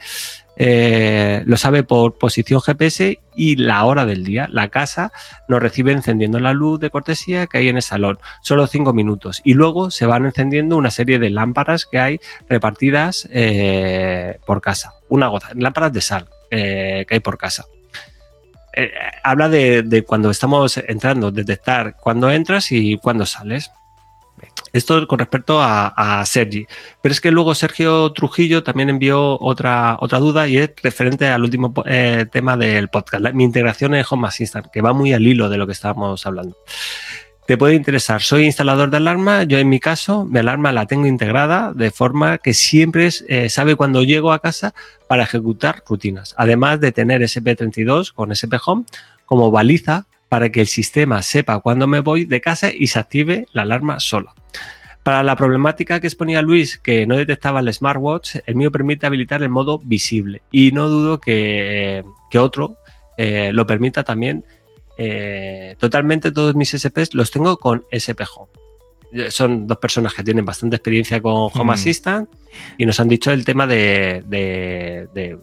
eh, 0.60 1.44
lo 1.46 1.56
sabe 1.56 1.84
por 1.84 2.18
posición 2.18 2.62
GPS 2.62 3.20
y 3.38 3.56
la 3.56 3.86
hora 3.86 4.06
del 4.06 4.26
día. 4.26 4.50
La 4.52 4.68
casa 4.68 5.14
nos 5.48 5.62
recibe 5.62 5.94
encendiendo 5.94 6.40
la 6.40 6.52
luz 6.52 6.80
de 6.80 6.90
cortesía 6.90 7.48
que 7.48 7.60
hay 7.60 7.70
en 7.70 7.78
el 7.78 7.82
salón, 7.82 8.20
solo 8.42 8.68
cinco 8.68 8.92
minutos. 8.92 9.42
Y 9.46 9.54
luego 9.54 9.92
se 9.92 10.06
van 10.06 10.26
encendiendo 10.26 10.76
una 10.76 10.92
serie 10.92 11.20
de 11.20 11.30
lámparas 11.30 11.86
que 11.86 12.00
hay 12.00 12.20
repartidas 12.50 13.30
eh, 13.32 14.40
por 14.46 14.60
casa. 14.60 14.94
Una 15.08 15.28
goza, 15.28 15.50
lámparas 15.54 15.94
de 15.94 16.02
sal 16.02 16.28
eh, 16.52 17.06
que 17.08 17.14
hay 17.14 17.20
por 17.22 17.38
casa. 17.38 17.66
habla 19.24 19.48
de, 19.48 19.84
de, 19.84 20.04
cuando 20.04 20.32
estamos 20.32 20.78
entrando, 20.78 21.32
detectar 21.32 21.96
cuándo 21.96 22.30
entras 22.32 22.72
y 22.72 22.98
cuándo 22.98 23.26
sales. 23.26 23.72
Esto 24.78 25.08
con 25.08 25.20
respecto 25.20 25.60
a, 25.62 26.24
Sergi. 26.26 26.66
Pero 27.02 27.14
es 27.14 27.22
que 27.22 27.32
luego 27.32 27.56
Sergio 27.56 28.12
Trujillo 28.12 28.64
también 28.64 28.90
envió 28.90 29.40
otra, 29.40 29.98
otra 30.00 30.20
duda 30.20 30.48
y 30.48 30.58
es 30.58 30.72
referente 30.84 31.28
al 31.28 31.44
último 31.44 31.74
eh, 31.86 32.26
tema 32.32 32.58
del 32.58 32.90
podcast, 32.90 33.34
mi 33.34 33.44
integración 33.44 33.96
en 33.96 34.06
Home 34.10 34.28
Assistant, 34.28 34.68
que 34.68 34.82
va 34.82 34.94
muy 34.94 35.14
al 35.14 35.26
hilo 35.26 35.50
de 35.50 35.58
lo 35.58 35.66
que 35.66 35.74
estábamos 35.74 36.26
hablando. 36.26 36.58
Te 37.48 37.58
puede 37.58 37.76
interesar. 37.76 38.22
Soy 38.22 38.44
instalador 38.44 38.90
de 38.90 38.98
alarma. 38.98 39.44
Yo 39.44 39.58
en 39.58 39.70
mi 39.70 39.80
caso, 39.80 40.26
mi 40.26 40.40
alarma 40.40 40.74
la 40.74 40.86
tengo 40.86 41.08
integrada 41.08 41.72
de 41.74 41.92
forma 41.92 42.40
que 42.40 42.54
siempre 42.54 43.10
eh, 43.30 43.50
sabe 43.50 43.78
cuando 43.78 44.04
llego 44.04 44.34
a 44.34 44.40
casa 44.40 44.74
para 45.08 45.24
ejecutar 45.24 45.82
rutinas. 45.88 46.36
Además 46.38 46.82
de 46.82 46.92
tener 46.92 47.22
SP32 47.22 48.12
con 48.12 48.34
SP 48.36 48.60
Home 48.66 48.84
como 49.26 49.50
baliza 49.50 50.08
para 50.30 50.52
que 50.52 50.62
el 50.62 50.68
sistema 50.68 51.22
sepa 51.22 51.60
cuándo 51.60 51.88
me 51.88 52.02
voy 52.02 52.26
de 52.26 52.42
casa 52.42 52.72
y 52.74 52.88
se 52.88 53.00
active 53.00 53.48
la 53.54 53.62
alarma 53.64 54.00
sola. 54.00 54.34
Para 55.04 55.24
la 55.24 55.38
problemática 55.38 56.02
que 56.02 56.08
exponía 56.08 56.42
Luis, 56.42 56.78
que 56.78 57.08
no 57.08 57.16
detectaba 57.16 57.62
el 57.62 57.74
smartwatch, 57.74 58.38
el 58.46 58.56
mío 58.56 58.72
permite 58.72 59.06
habilitar 59.06 59.42
el 59.42 59.50
modo 59.50 59.80
visible 59.80 60.42
y 60.52 60.72
no 60.74 60.90
dudo 60.90 61.20
que, 61.20 62.04
otro 62.38 62.78
eh, 63.18 63.52
lo 63.54 63.66
permita 63.66 64.04
también. 64.04 64.44
Eh, 64.98 65.76
totalmente 65.80 66.32
todos 66.32 66.56
mis 66.56 66.72
SPs 66.72 67.14
los 67.14 67.32
tengo 67.32 67.58
con 67.58 67.86
SP 67.88 68.26
Home. 68.36 68.52
Eh, 69.14 69.32
son 69.32 69.66
dos 69.66 69.78
personas 69.78 70.14
que 70.14 70.24
tienen 70.24 70.44
bastante 70.44 70.76
experiencia 70.76 71.22
con 71.22 71.50
Home 71.54 71.64
mm. 71.64 71.70
Assistant 71.70 72.30
y 72.78 72.86
nos 72.86 73.00
han 73.00 73.08
dicho 73.08 73.32
el 73.32 73.46
tema 73.46 73.66
de, 73.66 74.24
de 74.28 75.38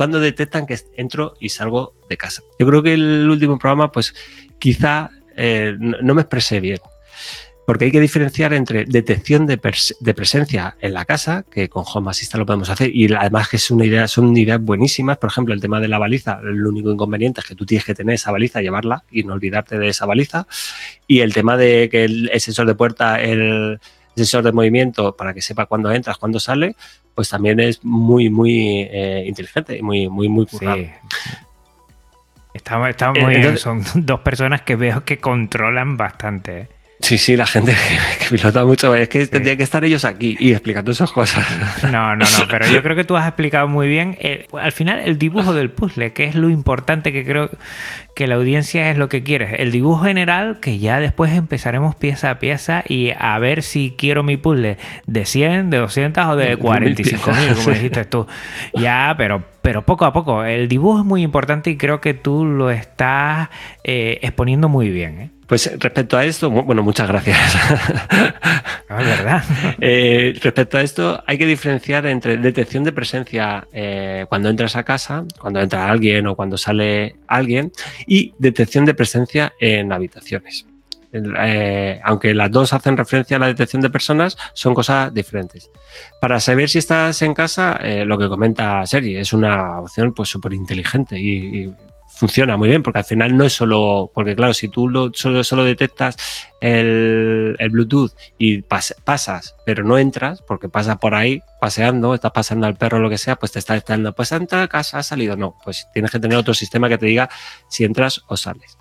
cuando 0.00 0.18
detectan 0.18 0.64
que 0.64 0.78
entro 0.96 1.34
y 1.40 1.50
salgo 1.50 1.92
de 2.08 2.16
casa. 2.16 2.42
Yo 2.58 2.66
creo 2.66 2.82
que 2.82 2.94
el 2.94 3.28
último 3.28 3.58
programa, 3.58 3.92
pues 3.92 4.14
quizá 4.58 5.10
eh, 5.36 5.76
no 5.78 6.14
me 6.14 6.22
expresé 6.22 6.58
bien. 6.58 6.78
Porque 7.66 7.84
hay 7.84 7.90
que 7.90 8.00
diferenciar 8.00 8.54
entre 8.54 8.86
detección 8.86 9.44
de, 9.44 9.58
presencia 9.58 10.74
en 10.80 10.94
la 10.94 11.04
casa, 11.04 11.44
que 11.50 11.68
con 11.68 11.84
Home 11.86 12.12
Assistant 12.12 12.38
lo 12.38 12.46
podemos 12.46 12.70
hacer, 12.70 12.96
y 12.96 13.12
además 13.12 13.50
que 13.50 13.58
es 13.58 13.70
una 13.70 13.84
idea, 13.84 14.08
son 14.08 14.34
ideas 14.34 14.58
buenísimas. 14.58 15.18
Por 15.18 15.28
ejemplo, 15.28 15.52
el 15.52 15.60
tema 15.60 15.80
de 15.80 15.88
la 15.88 15.98
baliza, 15.98 16.40
el 16.44 16.66
único 16.66 16.90
inconveniente 16.90 17.42
es 17.42 17.46
que 17.46 17.54
tú 17.54 17.66
tienes 17.66 17.84
que 17.84 17.94
tener 17.94 18.14
esa 18.14 18.32
baliza, 18.32 18.62
llevarla 18.62 19.04
y 19.10 19.24
no 19.24 19.34
olvidarte 19.34 19.78
de 19.78 19.88
esa 19.88 20.06
baliza. 20.06 20.46
Y 21.06 21.20
el 21.20 21.34
tema 21.34 21.58
de 21.58 21.90
que 21.90 22.04
el, 22.04 22.30
sensor 22.40 22.66
de 22.66 22.74
puerta, 22.74 23.20
el, 23.20 23.78
sensor 24.20 24.44
de 24.44 24.52
movimiento, 24.52 25.16
para 25.16 25.34
que 25.34 25.42
sepa 25.42 25.66
cuándo 25.66 25.90
entras, 25.90 26.18
cuándo 26.18 26.38
sale, 26.38 26.76
pues 27.14 27.28
también 27.28 27.60
es 27.60 27.84
muy, 27.84 28.30
muy 28.30 28.88
eh, 28.90 29.24
inteligente 29.26 29.76
y 29.76 29.82
muy, 29.82 30.08
muy, 30.08 30.28
muy 30.28 30.46
currado. 30.46 30.76
Sí. 30.76 30.90
Está, 32.52 33.12
muy 33.12 33.36
bien. 33.36 33.58
Son 33.58 33.82
dos 33.94 34.20
personas 34.20 34.62
que 34.62 34.76
veo 34.76 35.04
que 35.04 35.18
controlan 35.18 35.96
bastante. 35.96 36.68
Sí, 37.00 37.18
sí, 37.18 37.36
la 37.36 37.46
gente 37.46 37.74
que, 38.18 38.36
pilota 38.36 38.64
mucho. 38.64 38.94
Es 38.94 39.08
que 39.08 39.26
tendría 39.26 39.56
que 39.56 39.62
estar 39.62 39.84
ellos 39.84 40.04
aquí 40.04 40.36
y 40.38 40.52
explicando 40.52 40.92
esas 40.92 41.10
cosas. 41.10 41.46
No, 41.84 42.14
no, 42.14 42.16
no, 42.16 42.26
pero 42.50 42.66
yo 42.66 42.82
creo 42.82 42.94
que 42.94 43.04
tú 43.04 43.16
has 43.16 43.26
explicado 43.26 43.68
muy 43.68 43.88
bien. 43.88 44.16
Eh, 44.20 44.46
al 44.60 44.72
final, 44.72 45.00
el 45.04 45.18
dibujo 45.18 45.54
del 45.54 45.70
puzzle, 45.70 46.12
que 46.12 46.24
es 46.24 46.34
lo 46.34 46.50
importante 46.50 47.12
que 47.12 47.24
creo 47.24 47.50
que 48.14 48.26
la 48.26 48.34
audiencia 48.34 48.90
es 48.90 48.98
lo 48.98 49.08
que 49.08 49.22
quiere. 49.22 49.62
El 49.62 49.72
dibujo 49.72 50.04
general, 50.04 50.60
que 50.60 50.78
ya 50.78 51.00
después 51.00 51.32
empezaremos 51.32 51.94
pieza 51.94 52.30
a 52.30 52.38
pieza 52.38 52.84
y 52.86 53.12
a 53.18 53.38
ver 53.38 53.62
si 53.62 53.94
quiero 53.96 54.22
mi 54.22 54.36
puzzle 54.36 54.76
de 55.06 55.24
100, 55.24 55.70
de 55.70 55.78
200 55.78 56.26
o 56.26 56.36
de 56.36 56.56
45 56.56 57.32
mil, 57.32 57.54
como 57.54 57.70
dijiste 57.70 58.04
tú. 58.04 58.26
Ya, 58.74 59.14
pero, 59.16 59.42
pero 59.62 59.84
poco 59.84 60.04
a 60.04 60.12
poco. 60.12 60.44
El 60.44 60.68
dibujo 60.68 61.00
es 61.00 61.04
muy 61.04 61.22
importante 61.22 61.70
y 61.70 61.76
creo 61.76 62.00
que 62.00 62.14
tú 62.14 62.44
lo 62.44 62.70
estás 62.70 63.48
eh, 63.84 64.18
exponiendo 64.22 64.68
muy 64.68 64.90
bien. 64.90 65.20
¿eh? 65.20 65.30
Pues 65.50 65.68
respecto 65.80 66.16
a 66.16 66.24
esto, 66.24 66.48
bueno, 66.48 66.84
muchas 66.84 67.08
gracias. 67.08 67.56
Ah, 68.88 69.02
verdad. 69.02 69.44
Eh, 69.80 70.38
respecto 70.42 70.78
a 70.78 70.82
esto, 70.82 71.22
hay 71.26 71.38
que 71.38 71.46
diferenciar 71.46 72.06
entre 72.06 72.36
detección 72.36 72.84
de 72.84 72.92
presencia 72.92 73.66
eh, 73.72 74.26
cuando 74.28 74.48
entras 74.48 74.76
a 74.76 74.84
casa, 74.84 75.24
cuando 75.40 75.60
entra 75.60 75.90
alguien 75.90 76.26
o 76.28 76.36
cuando 76.36 76.56
sale 76.56 77.16
alguien, 77.26 77.72
y 78.06 78.32
detección 78.38 78.84
de 78.84 78.94
presencia 78.94 79.52
en 79.58 79.92
habitaciones. 79.92 80.66
Eh, 81.12 82.00
aunque 82.04 82.32
las 82.32 82.50
dos 82.52 82.72
hacen 82.72 82.96
referencia 82.96 83.36
a 83.36 83.40
la 83.40 83.46
detección 83.48 83.82
de 83.82 83.90
personas, 83.90 84.36
son 84.54 84.74
cosas 84.74 85.12
diferentes. 85.12 85.68
Para 86.20 86.38
saber 86.38 86.68
si 86.68 86.78
estás 86.78 87.22
en 87.22 87.34
casa, 87.34 87.80
lo 88.04 88.18
que 88.18 88.28
comenta 88.28 88.86
Sergi 88.86 89.16
es 89.16 89.32
una 89.32 89.80
opción 89.80 90.12
pues 90.14 90.28
súper 90.28 90.52
inteligente 90.52 91.18
y, 91.18 91.72
funciona 92.20 92.58
muy 92.58 92.68
bien, 92.68 92.82
porque 92.82 92.98
al 92.98 93.06
final 93.06 93.34
no 93.34 93.44
es 93.44 93.54
solo, 93.54 94.10
porque 94.14 94.36
claro, 94.36 94.52
si 94.52 94.68
tú 94.68 94.90
lo, 94.90 95.10
solo, 95.14 95.42
solo 95.42 95.64
detectas 95.64 96.18
el, 96.60 97.56
Bluetooth 97.70 98.12
y 98.36 98.60
pasas, 98.60 99.56
pero 99.64 99.84
no 99.84 99.96
entras, 99.96 100.42
porque 100.42 100.68
pasas 100.68 100.98
por 100.98 101.14
ahí 101.14 101.40
paseando, 101.62 102.12
estás 102.14 102.32
pasando 102.32 102.66
al 102.66 102.76
perro 102.76 102.98
lo 102.98 103.08
que 103.08 103.16
sea, 103.16 103.36
pues 103.36 103.52
te 103.52 103.58
está 103.58 103.72
diciendo, 103.72 104.14
pues 104.14 104.32
entra 104.32 104.62
a 104.62 104.68
casa, 104.68 104.98
ha 104.98 105.02
salido. 105.02 105.34
No, 105.34 105.56
pues 105.64 105.88
tienes 105.94 106.10
que 106.10 106.20
tener 106.20 106.36
otro 106.36 106.52
sistema 106.52 106.90
que 106.90 106.98
te 106.98 107.06
diga 107.06 107.30
si 107.70 107.84
entras 107.84 108.20
o 108.28 108.36
sales. 108.36 108.76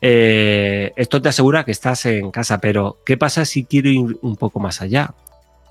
Eh, 0.00 0.92
esto 0.96 1.22
te 1.22 1.28
asegura 1.28 1.64
que 1.64 1.70
estás 1.70 2.06
en 2.06 2.32
casa, 2.32 2.58
pero 2.58 2.98
¿qué 3.06 3.16
pasa 3.16 3.44
si 3.44 3.66
quiero 3.66 3.88
ir 3.88 4.18
un 4.20 4.34
poco 4.34 4.58
más 4.58 4.82
allá? 4.82 5.14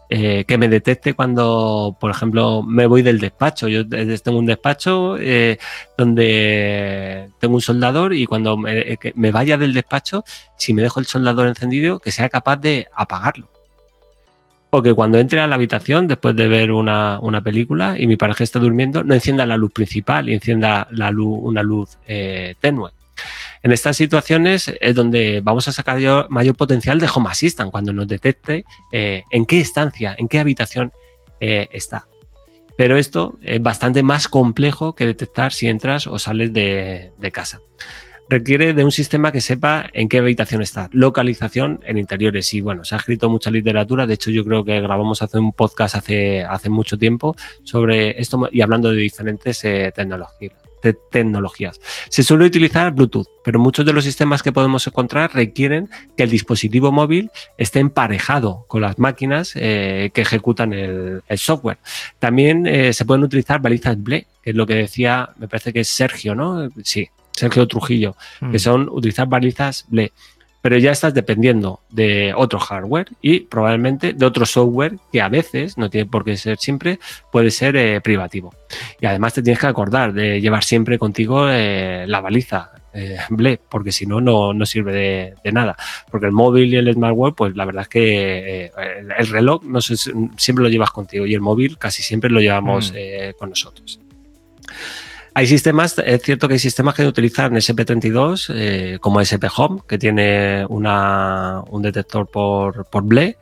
Eh, 0.10 0.45
que 0.47 0.58
me 0.58 0.70
detecte 0.70 1.14
cuando, 1.14 1.97
por 1.99 2.12
ejemplo, 2.12 2.64
me 2.64 2.86
voy 2.88 3.01
del 3.01 3.20
despacho. 3.20 3.68
Yo 3.68 3.88
tengo 3.88 4.39
un 4.39 4.45
despacho 4.45 5.18
eh, 5.20 5.60
donde 5.97 7.30
tengo 7.39 7.55
un 7.55 7.62
soldador 7.62 8.14
y 8.14 8.26
cuando 8.26 8.55
me, 8.55 8.97
me, 9.16 9.32
vaya 9.32 9.58
del 9.58 9.74
despacho, 9.74 10.24
si 10.58 10.74
me 10.74 10.82
dejo 10.82 11.01
el 11.01 11.08
soldador 11.08 11.47
encendido, 11.47 11.99
que 11.99 12.12
sea 12.12 12.30
capaz 12.30 12.58
de 12.58 12.88
apagarlo. 12.95 13.49
O 14.70 14.82
que 14.82 14.93
cuando 14.93 15.18
entre 15.18 15.39
a 15.41 15.47
la 15.47 15.55
habitación, 15.55 16.08
después 16.08 16.36
de 16.36 16.47
ver 16.47 16.72
una, 16.72 17.20
una 17.22 17.41
película 17.41 17.95
y 17.97 18.08
mi 18.08 18.16
pareja 18.18 18.43
está 18.43 18.60
durmiendo, 18.60 19.03
no 19.03 19.14
encienda 19.14 19.45
la 19.45 19.58
luz 19.58 19.72
principal 19.72 20.30
y 20.30 20.34
encienda 20.34 20.88
la 20.91 21.12
luz, 21.12 21.39
una 21.41 21.64
luz 21.64 21.97
eh, 22.08 22.55
tenue. 22.60 22.91
En 23.64 23.72
estas 23.72 23.97
situaciones 23.97 24.72
es 24.80 24.95
donde 24.95 25.41
vamos 25.41 25.68
a 25.68 25.72
sacar 25.72 25.99
mayor 26.30 26.55
potencial 26.55 26.99
de 26.99 27.10
Home 27.14 27.30
Assistant 27.30 27.72
cuando 27.72 27.93
nos 27.93 28.08
detecte 28.08 28.66
eh, 28.91 29.24
en 29.32 29.45
qué 29.45 29.60
estancia, 29.60 30.16
en 30.18 30.28
qué 30.28 30.39
habitación 30.39 30.91
eh, 31.39 31.68
está. 31.72 32.08
Pero 32.78 32.97
esto 32.97 33.39
es 33.41 33.62
bastante 33.62 34.03
más 34.03 34.28
complejo 34.28 34.93
que 34.93 35.08
detectar 35.08 35.51
si 35.51 35.68
entras 35.68 36.05
o 36.05 36.20
sales 36.20 36.53
de, 36.53 37.12
casa. 37.34 37.60
requiere 38.30 38.74
de 38.74 38.84
un 38.84 38.91
sistema 38.91 39.32
que 39.32 39.41
sepa 39.41 39.89
en 39.93 40.10
qué 40.10 40.20
habitación 40.20 40.62
está, 40.62 40.89
localización 40.91 41.80
en 41.86 41.97
interiores. 41.97 42.53
Y 42.53 42.62
bueno, 42.62 42.84
se 42.84 42.93
ha 42.93 42.99
escrito 42.99 43.30
mucha 43.30 43.49
literatura, 43.49 44.05
de 44.05 44.14
hecho 44.14 44.30
yo 44.30 44.45
creo 44.45 44.64
que 44.64 44.80
grabamos 44.80 45.24
hace 45.24 45.39
un 45.39 45.53
podcast 45.53 45.95
hace, 45.95 46.43
hace 46.43 46.70
mucho 46.70 46.97
tiempo 46.97 47.36
sobre 47.64 48.22
esto 48.22 48.47
y 48.51 48.62
hablando 48.62 48.91
de 48.91 48.97
diferentes 48.97 49.64
eh, 49.64 49.91
tecnologías 49.95 50.66
de 50.84 50.93
tecnologías. 50.93 51.80
Se 52.09 52.23
suele 52.23 52.45
utilizar 52.45 52.93
Bluetooth, 52.93 53.28
pero 53.43 53.59
muchos 53.59 53.86
de 53.86 53.93
los 53.93 54.03
sistemas 54.03 54.43
que 54.43 54.51
podemos 54.51 54.86
encontrar 54.88 55.34
requieren 55.34 55.89
que 56.15 56.23
el 56.23 56.30
dispositivo 56.30 56.91
móvil 56.91 57.32
esté 57.57 57.80
emparejado 57.80 58.65
con 58.67 58.82
las 58.82 58.99
máquinas 58.99 59.53
eh, 59.55 60.11
que 60.13 60.21
ejecutan 60.21 60.73
el, 60.73 61.21
software. 61.36 61.78
También 62.19 62.65
eh, 62.67 62.93
se 62.93 63.05
pueden 63.05 63.23
utilizar 63.23 63.61
balizas 63.61 64.01
BLE, 64.01 64.28
que 64.41 64.51
es 64.51 64.55
lo 64.55 64.65
que 64.65 64.75
decía, 64.75 65.30
me 65.38 65.47
parece 65.47 65.73
que 65.73 65.82
es 65.82 65.88
Sergio, 65.88 66.36
¿no? 66.36 66.69
Sí, 66.84 67.09
Sergio 67.32 67.67
Trujillo, 67.67 68.15
que 68.39 68.57
mm. 68.57 68.59
son 68.59 68.89
utilizar 68.89 69.28
balizas 69.28 69.86
BLE 69.89 70.11
pero 70.62 70.78
ya 70.78 70.91
estás 70.91 71.14
dependiendo 71.14 71.82
de 71.89 72.34
otro 72.36 72.60
hardware 72.60 73.08
y 73.22 73.41
probablemente 73.41 74.14
de 74.14 74.26
otro 74.26 74.45
software 74.45 74.97
que 75.12 75.22
a 75.22 75.30
veces, 75.30 75.78
no 75.78 75.89
tiene 75.89 76.10
por 76.10 76.26
qué 76.26 76.38
ser 76.38 76.58
siempre, 76.58 76.99
puede 77.32 77.51
ser 77.51 77.76
eh, 77.76 78.01
privativo. 78.01 78.53
Y 78.99 79.05
además 79.05 79.34
te 79.34 79.43
tienes 79.43 79.60
que 79.60 79.68
acordar 79.68 80.14
de 80.14 80.41
llevar 80.41 80.64
siempre 80.64 80.97
contigo 80.97 81.47
eh, 81.49 82.05
la 82.08 82.22
baliza. 82.22 82.72
Eh, 82.93 83.18
BLE, 83.30 83.60
porque 83.70 83.91
si 83.91 84.08
no, 84.08 84.22
no 84.22 84.66
sirve 84.66 85.36
de, 85.43 85.51
nada. 85.51 85.76
Porque 86.10 86.26
el 86.26 86.32
móvil 86.32 86.74
y 86.74 86.78
el 86.78 86.91
smartwatch, 86.91 87.36
pues 87.36 87.55
la 87.55 87.66
verdad 87.66 87.84
es 87.84 87.89
que 87.89 88.72
el, 89.20 89.28
reloj 89.28 89.64
no 89.64 89.82
sé, 89.82 89.95
siempre 90.38 90.64
lo 90.64 90.70
llevas 90.70 90.89
contigo 90.89 91.28
y 91.28 91.36
el 91.36 91.41
móvil 91.41 91.78
casi 91.78 92.01
siempre 92.01 92.32
lo 92.32 92.39
llevamos 92.39 92.91
mm. 92.91 93.38
con 93.38 93.49
nosotros. 93.49 93.99
Hay 95.38 95.45
sistemas, 95.45 95.95
es 96.03 96.23
cierto 96.23 96.47
que 96.47 96.55
hay 96.55 96.59
sistemas 96.59 96.95
que 96.95 97.05
utilizan 97.05 97.53
SP32 97.53 98.51
eh, 98.55 98.97
como 98.99 99.21
SP 99.21 99.45
Home, 99.55 99.81
que 99.88 99.99
tiene 99.99 100.65
una, 100.67 101.61
un 101.69 101.83
detector 101.83 102.25
por, 102.25 102.88
BLE, 103.03 103.38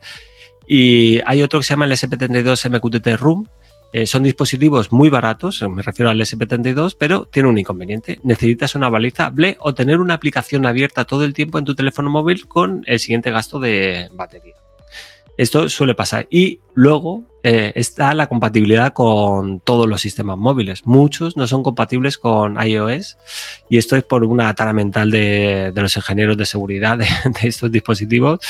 y 0.66 1.20
hay 1.24 1.40
otro 1.40 1.60
que 1.60 1.64
se 1.64 1.72
llama 1.72 1.86
el 1.86 1.92
SP32 1.92 2.68
MQTT 2.68 3.18
Room. 3.18 3.48
Eh, 3.94 4.04
son 4.04 4.24
dispositivos 4.24 4.92
muy 4.92 5.08
baratos, 5.08 5.62
me 5.62 5.80
refiero 5.80 6.10
al 6.10 6.20
SP32, 6.20 6.96
pero 6.98 7.24
tiene 7.24 7.48
un 7.48 7.56
inconveniente. 7.56 8.20
Necesitas 8.24 8.74
una 8.74 8.90
baliza 8.90 9.30
BLE 9.30 9.56
o 9.60 9.72
tener 9.72 9.98
una 9.98 10.12
aplicación 10.12 10.66
abierta 10.66 11.06
todo 11.06 11.24
el 11.24 11.32
tiempo 11.32 11.58
en 11.58 11.64
tu 11.64 11.74
teléfono 11.74 12.10
móvil 12.10 12.46
con 12.46 12.84
el 12.86 13.00
siguiente 13.00 13.30
gasto 13.30 13.58
de 13.58 14.10
batería. 14.12 14.65
Esto 15.36 15.68
suele 15.68 15.94
pasar. 15.94 16.26
Y 16.30 16.60
luego 16.74 17.24
eh, 17.42 17.72
está 17.74 18.14
la 18.14 18.26
compatibilidad 18.26 18.92
con 18.92 19.60
todos 19.60 19.88
los 19.88 20.00
sistemas 20.00 20.36
móviles. 20.36 20.86
Muchos 20.86 21.36
no 21.36 21.46
son 21.46 21.62
compatibles 21.62 22.18
con 22.18 22.60
iOS 22.60 23.18
y 23.68 23.78
esto 23.78 23.96
es 23.96 24.02
por 24.02 24.24
una 24.24 24.54
tara 24.54 24.72
mental 24.72 25.10
de, 25.10 25.72
los 25.74 25.96
ingenieros 25.96 26.36
de 26.36 26.46
seguridad 26.46 26.98
de, 26.98 27.06
estos 27.42 27.70
dispositivos 27.70 28.40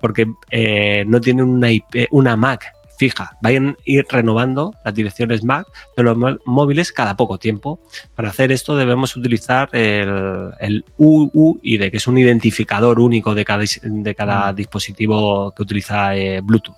porque 0.00 0.26
eh, 0.50 1.04
no 1.06 1.20
tienen 1.20 1.44
una, 1.46 1.68
una 2.10 2.36
Mac 2.36 2.72
fija. 3.00 3.38
Vayan 3.40 3.68
a 3.70 3.76
ir 3.86 4.06
renovando 4.10 4.74
las 4.84 4.92
direcciones 4.92 5.42
MAC 5.42 5.66
de 5.96 6.02
los 6.02 6.18
móviles 6.44 6.92
cada 6.92 7.16
poco 7.16 7.38
tiempo. 7.38 7.80
Para 8.14 8.28
hacer 8.28 8.52
esto 8.52 8.76
debemos 8.76 9.16
utilizar 9.16 9.70
el, 9.72 10.50
el 10.60 10.84
UUID, 10.98 11.90
que 11.90 11.96
es 11.96 12.06
un 12.06 12.18
identificador 12.18 13.00
único 13.00 13.34
de 13.34 13.46
cada, 13.46 13.64
de 13.82 14.14
cada 14.14 14.52
dispositivo 14.52 15.50
que 15.52 15.62
utiliza 15.62 16.14
eh, 16.14 16.42
Bluetooth. 16.42 16.76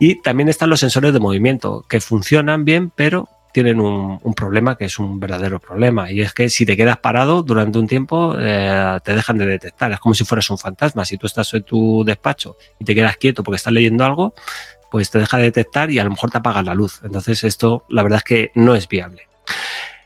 Y 0.00 0.20
también 0.20 0.48
están 0.48 0.70
los 0.70 0.80
sensores 0.80 1.12
de 1.12 1.20
movimiento, 1.20 1.84
que 1.88 2.00
funcionan 2.00 2.64
bien, 2.64 2.90
pero 2.90 3.28
tienen 3.52 3.80
un, 3.80 4.18
problema 4.34 4.76
que 4.76 4.86
es 4.86 4.98
un 4.98 5.20
verdadero 5.20 5.60
problema 5.60 6.10
y 6.10 6.22
es 6.22 6.32
que 6.32 6.48
si 6.48 6.64
te 6.64 6.74
quedas 6.74 6.96
parado 6.96 7.42
durante 7.42 7.78
un 7.78 7.86
tiempo 7.86 8.34
eh, 8.38 8.98
te 9.04 9.14
dejan 9.14 9.36
de 9.38 9.46
detectar. 9.46 9.92
Es 9.92 10.00
como 10.00 10.14
si 10.14 10.24
fueras 10.24 10.48
un 10.50 10.58
fantasma. 10.58 11.04
Si 11.04 11.18
tú 11.18 11.26
estás 11.26 11.52
en 11.52 11.62
tu 11.62 12.02
despacho 12.02 12.56
y 12.80 12.84
te 12.84 12.94
quedas 12.94 13.18
quieto 13.18 13.44
porque 13.44 13.56
estás 13.56 13.72
leyendo 13.74 14.04
algo, 14.04 14.34
pues 14.92 15.10
te 15.10 15.18
deja 15.18 15.38
de 15.38 15.44
detectar 15.44 15.90
y 15.90 15.98
a 15.98 16.04
lo 16.04 16.10
mejor 16.10 16.30
te 16.30 16.36
apaga 16.36 16.62
la 16.62 16.74
luz. 16.74 17.00
Entonces 17.02 17.42
esto 17.44 17.86
la 17.88 18.02
verdad 18.02 18.18
es 18.18 18.24
que 18.24 18.50
no 18.54 18.74
es 18.74 18.86
viable. 18.86 19.22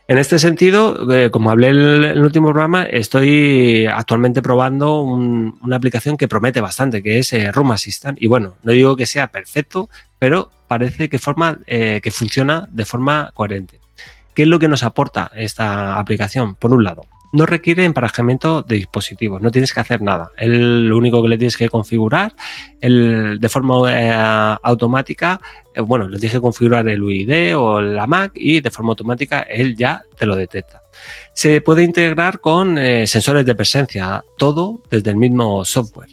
En 0.07 0.17
este 0.17 0.39
sentido, 0.39 1.13
eh, 1.13 1.33
como 1.33 1.51
hablé 1.51 1.71
en 1.71 2.05
el, 2.05 2.23
último 2.23 2.53
programa, 2.53 2.85
estoy 2.85 3.87
actualmente 3.87 4.43
probando 4.43 5.01
una 5.01 5.75
aplicación 5.75 6.17
que 6.17 6.29
promete 6.29 6.61
bastante, 6.61 7.03
que 7.03 7.19
es 7.19 7.33
eh, 7.33 7.51
Room 7.51 7.73
Assistant. 7.73 8.23
Y 8.23 8.29
bueno, 8.29 8.55
no 8.63 8.71
digo 8.71 8.95
que 8.95 9.07
sea 9.07 9.27
perfecto, 9.27 9.91
pero 10.21 10.53
parece 10.69 11.09
que, 11.09 11.19
forma, 11.19 11.59
eh, 11.67 12.01
que 12.01 12.13
funciona 12.13 12.69
de 12.71 12.85
forma 12.85 13.33
coherente. 13.35 13.81
¿Qué 14.33 14.43
es 14.43 14.49
lo 14.49 14.61
que 14.61 14.69
nos 14.69 14.85
aporta 14.85 15.33
esta 15.35 15.99
aplicación? 15.99 16.55
Por 16.55 16.73
un 16.73 16.85
lado, 16.85 17.07
no 17.33 17.47
requiere 17.47 17.85
emparejamiento 17.85 18.63
de 18.63 18.77
dispositivos, 18.77 19.41
no 19.43 19.51
tienes 19.51 19.73
que 19.73 19.81
hacer 19.81 20.03
nada. 20.03 20.31
El, 20.37 20.89
lo 20.89 20.97
único 20.97 21.23
que 21.23 21.29
le 21.29 21.39
tienes 21.39 21.57
que 21.57 21.69
configurar 21.69 22.35
el, 22.81 23.39
de 23.41 23.49
forma 23.49 23.93
eh, 23.93 24.57
automática, 24.63 25.41
eh, 25.75 25.81
bueno, 25.81 26.09
le 26.09 26.19
tienes 26.19 26.35
que 26.35 26.41
configurar 26.41 26.89
el 26.89 27.03
UID 27.03 27.57
o 27.57 27.81
la 27.81 28.07
Mac 28.07 28.33
y 28.35 28.61
de 28.61 28.71
forma 28.71 28.91
automática 28.91 29.41
él 29.41 29.77
ya 29.77 30.03
te 30.17 30.27
lo 30.27 30.37
detecta. 30.37 30.83
Se 31.33 31.61
puede 31.61 31.83
integrar 31.83 32.41
con 32.41 32.79
eh, 32.79 33.07
sensores 33.07 33.45
de 33.45 33.55
presencia, 33.55 34.25
todo 34.39 34.83
desde 34.91 35.11
el 35.11 35.17
mismo 35.17 35.65
software 35.65 36.09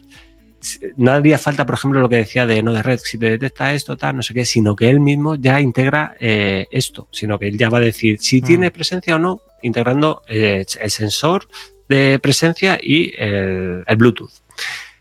no 0.96 1.12
haría 1.12 1.36
falta, 1.36 1.66
por 1.66 1.74
ejemplo, 1.74 2.00
lo 2.00 2.08
que 2.08 2.16
decía 2.16 2.46
de 2.46 2.62
no 2.62 2.72
de 2.72 2.82
red, 2.82 2.98
si 2.98 3.18
te 3.18 3.28
detecta 3.28 3.74
esto, 3.74 3.98
tal, 3.98 4.16
no 4.16 4.22
sé 4.22 4.32
qué, 4.32 4.46
sino 4.46 4.74
que 4.74 4.88
él 4.88 4.98
mismo 4.98 5.34
ya 5.34 5.60
integra 5.60 6.16
esto, 6.18 7.06
sino 7.10 7.38
que 7.38 7.48
él 7.48 7.58
ya 7.58 7.68
va 7.68 7.76
a 7.76 7.82
decir 7.82 8.18
si 8.18 8.40
mm. 8.40 8.44
tiene 8.46 8.70
presencia 8.70 9.16
o 9.16 9.18
no, 9.18 9.42
integrando 9.64 10.22
eh, 10.28 10.64
el 10.80 10.90
sensor 10.90 11.48
de 11.88 12.18
presencia 12.20 12.78
y 12.80 13.12
el, 13.18 13.84
Bluetooth. 13.96 14.30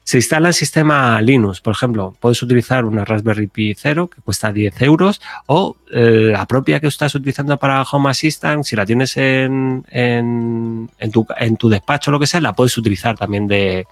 Se 0.03 0.17
instala 0.17 0.49
el 0.49 0.53
sistema 0.53 1.21
Linux, 1.21 1.61
por 1.61 1.73
ejemplo, 1.73 2.13
puedes 2.19 2.41
utilizar 2.41 2.83
una 2.83 3.05
Raspberry 3.05 3.47
Pi 3.47 3.73
0 3.73 4.09
que 4.13 4.21
cuesta 4.21 4.51
10 4.51 4.81
euros 4.81 5.21
o 5.45 5.77
eh, 5.93 6.31
la 6.33 6.45
propia 6.45 6.81
que 6.81 6.87
estás 6.87 7.15
utilizando 7.15 7.57
para 7.57 7.83
Home 7.83 8.09
Assistant, 8.09 8.65
si 8.65 8.75
la 8.75 8.85
tienes 8.85 9.15
en, 9.15 9.85
en, 9.89 10.89
tu, 11.11 11.25
en 11.37 11.55
tu 11.55 11.69
despacho 11.69 12.11
o 12.11 12.13
lo 12.13 12.19
que 12.19 12.27
sea, 12.27 12.41
la 12.41 12.53
puedes 12.53 12.77
utilizar 12.77 13.17
también 13.17 13.47
de, 13.47 13.87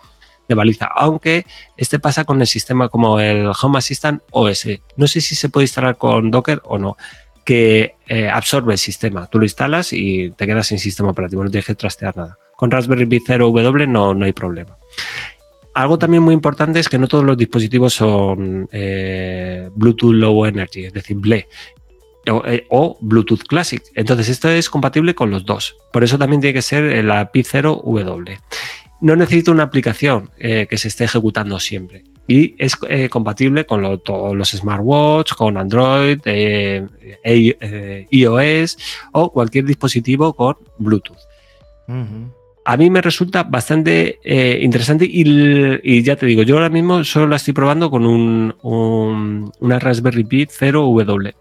de 0.49 0.55
baliza, 0.55 0.87
aunque 0.87 1.45
este 1.77 1.97
pasa 1.97 2.25
con 2.25 2.41
el 2.41 2.47
sistema 2.47 2.89
como 2.89 3.19
el 3.21 3.49
Home 3.61 3.77
Assistant 3.77 4.21
OS. 4.31 4.67
No 4.97 5.07
sé 5.07 5.21
si 5.21 5.35
se 5.35 5.47
puede 5.47 5.63
instalar 5.63 5.97
con 5.97 6.29
Docker 6.29 6.61
o 6.65 6.77
no 6.77 6.97
que 7.43 7.95
eh, 8.07 8.29
absorbe 8.29 8.73
el 8.73 8.79
sistema. 8.79 9.27
Tú 9.27 9.39
lo 9.39 9.45
instalas 9.45 9.93
y 9.93 10.31
te 10.31 10.45
quedas 10.45 10.67
sin 10.67 10.79
sistema 10.79 11.09
operativo, 11.09 11.43
no 11.43 11.49
tienes 11.49 11.65
que 11.65 11.75
trastear 11.75 12.15
nada. 12.15 12.37
Con 12.55 12.69
Raspberry 12.69 13.05
Pi 13.05 13.19
0W 13.19 13.87
no, 13.87 14.13
no 14.13 14.25
hay 14.25 14.33
problema. 14.33 14.77
Algo 15.73 15.97
también 15.97 16.21
muy 16.21 16.33
importante 16.33 16.79
es 16.79 16.89
que 16.89 16.97
no 16.97 17.07
todos 17.07 17.23
los 17.23 17.37
dispositivos 17.37 17.93
son 17.93 18.67
eh, 18.71 19.69
Bluetooth 19.73 20.13
Low 20.13 20.45
Energy, 20.45 20.85
es 20.85 20.93
decir, 20.93 21.17
BLE. 21.17 21.47
Eh, 22.25 22.67
o, 22.69 22.97
Bluetooth 23.01 23.43
Classic. 23.47 23.81
Entonces, 23.95 24.29
esto 24.29 24.49
es 24.49 24.69
compatible 24.69 25.15
con 25.15 25.31
los 25.31 25.45
dos. 25.45 25.77
Por 25.91 26.03
eso 26.03 26.17
también 26.17 26.41
tiene 26.41 26.53
que 26.53 26.61
ser 26.61 27.03
la 27.03 27.31
Pi 27.31 27.43
0W. 27.43 28.39
No 28.99 29.15
necesita 29.15 29.51
una 29.51 29.63
aplicación 29.63 30.29
que 30.37 30.77
se 30.77 30.87
esté 30.89 31.05
ejecutando 31.05 31.59
siempre 31.59 32.03
y 32.27 32.55
es 32.57 32.77
eh, 32.87 33.09
compatible 33.09 33.65
con 33.65 33.99
todos 33.99 34.35
los 34.35 34.51
smartwatch, 34.51 35.33
con 35.33 35.57
Android, 35.57 36.19
eh, 36.25 36.87
eh, 37.23 38.07
iOS 38.09 38.77
o 39.11 39.31
cualquier 39.31 39.65
dispositivo 39.65 40.33
con 40.33 40.55
Bluetooth. 40.77 41.17
A 42.63 42.77
mí 42.77 42.89
me 42.89 43.01
resulta 43.01 43.43
bastante 43.43 44.19
interesante 44.61 45.05
y, 45.05 46.03
ya 46.03 46.15
te 46.15 46.25
digo, 46.25 46.43
yo 46.43 46.55
ahora 46.55 46.69
mismo 46.69 47.03
solo 47.03 47.27
la 47.27 47.35
estoy 47.35 47.53
probando 47.53 47.91
con 47.91 48.05
un, 48.05 49.51
una 49.59 49.79
Raspberry 49.79 50.23
Pi 50.23 50.45
0W. 50.45 51.33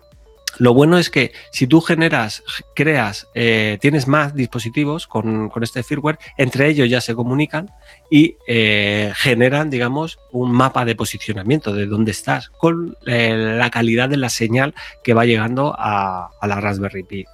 Lo 0.60 0.74
bueno 0.74 0.98
es 0.98 1.08
que 1.08 1.32
si 1.52 1.66
tú 1.66 1.80
generas, 1.80 2.42
creas, 2.74 3.28
eh, 3.34 3.78
tienes 3.80 4.06
más 4.06 4.34
dispositivos 4.34 5.06
con, 5.06 5.50
este 5.62 5.82
firmware, 5.82 6.18
entre 6.36 6.68
ellos 6.68 6.86
ya 6.90 7.00
se 7.00 7.14
comunican 7.14 7.70
y 8.10 8.36
eh, 8.46 9.10
generan, 9.16 9.70
digamos, 9.70 10.18
un 10.32 10.52
mapa 10.52 10.84
de 10.84 10.94
posicionamiento 10.94 11.72
de 11.72 11.86
dónde 11.86 12.10
estás 12.10 12.50
con 12.50 12.94
eh, 13.06 13.54
la 13.56 13.70
calidad 13.70 14.10
de 14.10 14.18
la 14.18 14.28
señal 14.28 14.74
que 15.02 15.14
va 15.14 15.24
llegando 15.24 15.74
a, 15.78 16.30
la 16.42 16.60
Raspberry 16.60 17.04
Pi. 17.04 17.24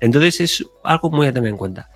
Entonces 0.00 0.42
es 0.42 0.66
algo 0.82 1.10
muy 1.10 1.26
a 1.26 1.32
tener 1.32 1.48
en 1.48 1.56
cuenta. 1.56 1.88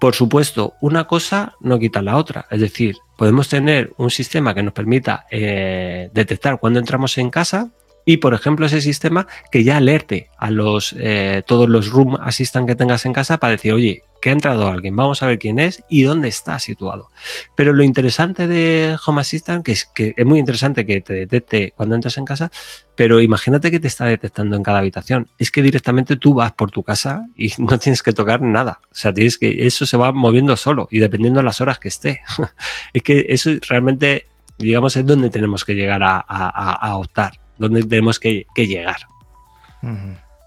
Por 0.00 0.16
supuesto, 0.16 0.74
una 0.80 1.06
cosa 1.06 1.54
no 1.60 1.78
quita 1.78 2.02
la 2.02 2.16
otra. 2.16 2.46
Es 2.50 2.60
decir, 2.60 2.96
podemos 3.16 3.48
tener 3.48 3.92
un 3.96 4.10
sistema 4.10 4.56
que 4.56 4.62
nos 4.64 4.72
permita 4.72 5.24
detectar 5.30 6.58
cuando 6.58 6.80
entramos 6.80 7.16
en 7.18 7.30
casa 7.30 7.70
y, 8.08 8.16
por 8.16 8.32
ejemplo, 8.32 8.64
ese 8.64 8.80
sistema 8.80 9.26
que 9.52 9.64
ya 9.64 9.76
alerte 9.76 10.30
a 10.38 10.50
los, 10.50 10.94
eh, 10.98 11.42
todos 11.46 11.68
los 11.68 11.90
Room 11.90 12.16
Assistant 12.18 12.66
que 12.66 12.74
tengas 12.74 13.04
en 13.04 13.12
casa 13.12 13.36
para 13.36 13.50
decir, 13.50 13.74
oye, 13.74 14.02
que 14.22 14.30
ha 14.30 14.32
entrado 14.32 14.66
alguien, 14.66 14.96
vamos 14.96 15.22
a 15.22 15.26
ver 15.26 15.38
quién 15.38 15.58
es 15.58 15.84
y 15.90 16.04
dónde 16.04 16.28
está 16.28 16.58
situado. 16.58 17.10
Pero 17.54 17.74
lo 17.74 17.82
interesante 17.82 18.46
de 18.46 18.96
Home 19.06 19.20
Assistant, 19.20 19.62
que 19.62 19.72
es 19.72 19.84
que 19.84 20.14
es 20.16 20.24
muy 20.24 20.38
interesante 20.38 20.86
que 20.86 21.02
te 21.02 21.12
detecte 21.12 21.74
cuando 21.76 21.96
entras 21.96 22.16
en 22.16 22.24
casa, 22.24 22.50
pero 22.94 23.20
imagínate 23.20 23.70
que 23.70 23.78
te 23.78 23.88
está 23.88 24.06
detectando 24.06 24.56
en 24.56 24.62
cada 24.62 24.78
habitación. 24.78 25.28
Es 25.38 25.50
que 25.50 25.60
directamente 25.60 26.16
tú 26.16 26.32
vas 26.32 26.52
por 26.52 26.70
tu 26.70 26.82
casa 26.82 27.26
y 27.36 27.52
no 27.58 27.78
tienes 27.78 28.02
que 28.02 28.14
tocar 28.14 28.40
nada. 28.40 28.80
O 28.84 28.94
sea, 28.94 29.12
tienes 29.12 29.36
que, 29.36 29.66
eso 29.66 29.84
se 29.84 29.98
va 29.98 30.12
moviendo 30.12 30.56
solo 30.56 30.88
y 30.90 30.98
dependiendo 30.98 31.40
de 31.40 31.44
las 31.44 31.60
horas 31.60 31.78
que 31.78 31.88
esté. 31.88 32.22
es 32.94 33.02
que 33.02 33.26
eso 33.28 33.50
realmente, 33.68 34.28
digamos, 34.56 34.96
es 34.96 35.04
donde 35.04 35.28
tenemos 35.28 35.66
que 35.66 35.74
llegar 35.74 36.00
a, 36.02 36.96
optar, 36.96 37.38
donde 37.58 37.82
tenemos 37.84 38.18
que, 38.18 38.46
llegar. 38.56 39.08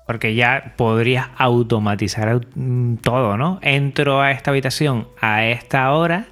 Porque 0.08 0.36
ya 0.36 0.74
podrías 0.78 1.28
automatizar 1.38 2.42
mm, 2.56 2.98
todo, 2.98 3.38
¿no? 3.38 3.60
Entro 3.62 4.22
a 4.22 4.32
esta 4.32 4.52
habitación 4.52 5.08
a 5.22 5.46
esta 5.46 5.92
hora 5.92 6.26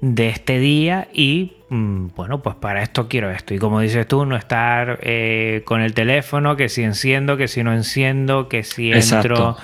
de 0.00 0.28
este 0.28 0.58
día 0.58 1.08
y 1.12 1.54
mm, 1.70 2.08
bueno, 2.14 2.42
pues 2.42 2.56
para 2.56 2.82
esto 2.82 3.08
quiero 3.08 3.30
esto. 3.30 3.54
Y 3.54 3.58
como 3.58 3.80
dices 3.80 4.06
tú, 4.06 4.26
no 4.26 4.36
estar 4.36 4.98
eh, 5.02 5.62
con 5.64 5.80
el 5.80 5.94
teléfono, 5.94 6.56
que 6.56 6.68
si 6.68 6.82
enciendo, 6.82 7.36
que 7.36 7.48
si 7.48 7.62
no 7.62 7.72
enciendo, 7.72 8.48
que 8.48 8.62
si 8.62 8.92
entro 8.92 9.56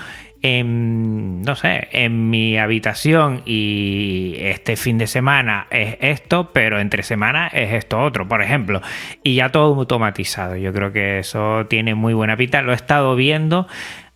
en, 0.42 1.42
no 1.42 1.54
sé, 1.54 1.88
en 1.92 2.28
mi 2.30 2.58
habitación 2.58 3.42
y 3.46 4.34
este 4.38 4.76
fin 4.76 4.98
de 4.98 5.06
semana 5.06 5.68
es 5.70 5.96
esto, 6.00 6.50
pero 6.52 6.80
entre 6.80 7.04
semana 7.04 7.46
es 7.48 7.72
esto 7.72 8.00
otro, 8.00 8.26
por 8.28 8.42
ejemplo. 8.42 8.82
Y 9.22 9.36
ya 9.36 9.50
todo 9.50 9.74
automatizado. 9.74 10.56
Yo 10.56 10.72
creo 10.72 10.92
que 10.92 11.20
eso 11.20 11.66
tiene 11.68 11.94
muy 11.94 12.12
buena 12.12 12.36
pinta. 12.36 12.62
Lo 12.62 12.72
he 12.72 12.76
estado 12.76 13.14
viendo. 13.14 13.68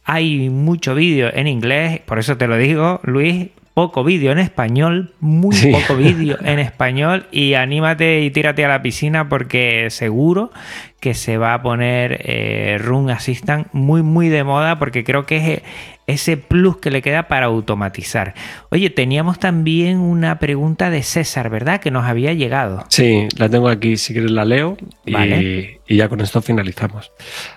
Hay 0.05 0.51
mucho 0.51 0.95
vídeo 0.95 1.31
en 1.33 1.47
inglés, 1.47 2.01
por 2.01 2.19
eso 2.19 2.37
te 2.37 2.47
lo 2.47 2.57
digo, 2.57 3.01
Luis, 3.03 3.49
poco 3.77 4.05
vídeo 4.05 4.33
en 4.33 4.39
español, 4.39 5.13
muy 5.21 5.55
poco 5.71 5.97
vídeo 5.97 6.39
en 6.45 6.61
español 6.61 7.27
y 7.31 7.53
anímate 7.53 8.23
y 8.23 8.31
tírate 8.31 8.65
a 8.65 8.69
la 8.69 8.81
piscina 8.81 9.29
porque 9.29 9.89
seguro 9.91 10.51
que 10.99 11.13
se 11.13 11.37
va 11.37 11.53
a 11.53 11.61
poner 11.61 12.23
eh, 12.25 12.79
Run 12.81 13.11
Assistant 13.11 13.69
muy 13.73 14.03
muy 14.03 14.31
de 14.31 14.45
moda 14.45 14.79
porque 14.79 15.05
creo 15.05 15.27
que 15.27 15.37
es 15.37 15.63
ese 16.07 16.37
plus 16.37 16.77
que 16.77 16.91
le 16.91 17.03
queda 17.03 17.27
para 17.27 17.47
automatizar. 17.47 18.35
Oye, 18.71 18.91
teníamos 18.91 19.41
también 19.41 19.99
una 19.99 20.39
pregunta 20.39 20.89
de 20.89 21.03
César, 21.03 21.51
¿verdad? 21.51 21.81
Que 21.81 21.91
nos 21.91 22.05
había 22.05 22.33
llegado. 22.33 22.85
Sí, 22.89 23.27
la 23.37 23.49
tengo 23.49 23.69
aquí, 23.69 23.97
si 23.97 24.13
quieres 24.13 24.31
la 24.31 24.45
leo 24.45 24.77
y, 25.05 25.77
ya 25.89 26.09
con 26.09 26.21
esto 26.21 26.43
finalizamos. 26.43 27.13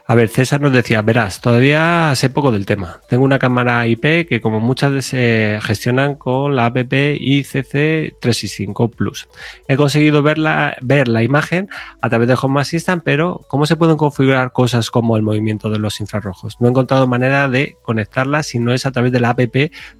A 0.06 0.16
ver, 0.16 0.30
César 0.30 0.62
nos 0.62 0.72
decía, 0.72 1.02
verás, 1.02 1.42
todavía 1.42 2.12
sé 2.16 2.30
poco 2.30 2.52
del 2.52 2.66
tema. 2.66 3.02
Tengo 3.08 3.24
una 3.24 3.40
cámara 3.40 3.86
IP 3.88 4.28
que 4.28 4.40
como 4.42 4.60
muchas 4.60 5.06
se 5.06 5.60
gestionan 5.62 6.16
con 6.16 6.56
la 6.56 6.66
app 6.66 6.78
ICC 6.78 8.20
365 8.20 8.90
Plus. 8.90 9.28
He 9.68 9.76
conseguido 9.76 10.24
ver 10.24 10.38
la, 10.38 10.78
ver 10.82 11.08
la 11.08 11.24
imagen 11.24 11.70
a 12.02 12.10
través 12.10 12.28
de 12.28 12.38
Home 12.42 12.62
Assistant, 12.62 13.04
pero 13.04 13.46
¿cómo 13.48 13.66
se 13.66 13.76
pueden 13.76 13.98
configurar 13.98 14.52
cosas 14.52 14.90
como 14.90 15.18
el 15.18 15.24
movimiento 15.24 15.70
de 15.70 15.80
los 15.80 16.00
infrarrojos? 16.00 16.58
No 16.60 16.68
he 16.68 16.70
encontrado 16.72 17.08
manera 17.08 17.48
de 17.48 17.78
conectarla 17.84 18.39
si 18.44 18.60
no 18.60 18.74
es 18.74 18.86
a 18.86 18.92
través 18.92 19.12
de 19.12 19.20
la 19.20 19.32
app 19.32 19.42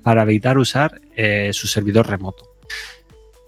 para 0.04 0.24
evitar 0.24 0.58
usar 0.58 1.02
eh, 1.16 1.52
su 1.54 1.68
servidor 1.68 2.08
remoto. 2.08 2.50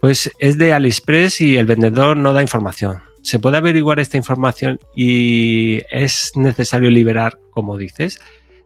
Pues 0.01 0.31
es 0.39 0.57
de 0.57 0.73
AliExpress 0.73 1.41
y 1.41 1.57
el 1.57 1.67
vendedor 1.67 2.17
no 2.17 2.33
da 2.33 2.41
información. 2.41 3.01
¿Se 3.21 3.37
puede 3.37 3.57
averiguar 3.57 3.99
esta 3.99 4.17
información 4.17 4.79
y 4.95 5.81
es 5.91 6.31
necesario 6.35 6.89
liberar, 6.89 7.37
como 7.51 7.77
dices? 7.77 8.19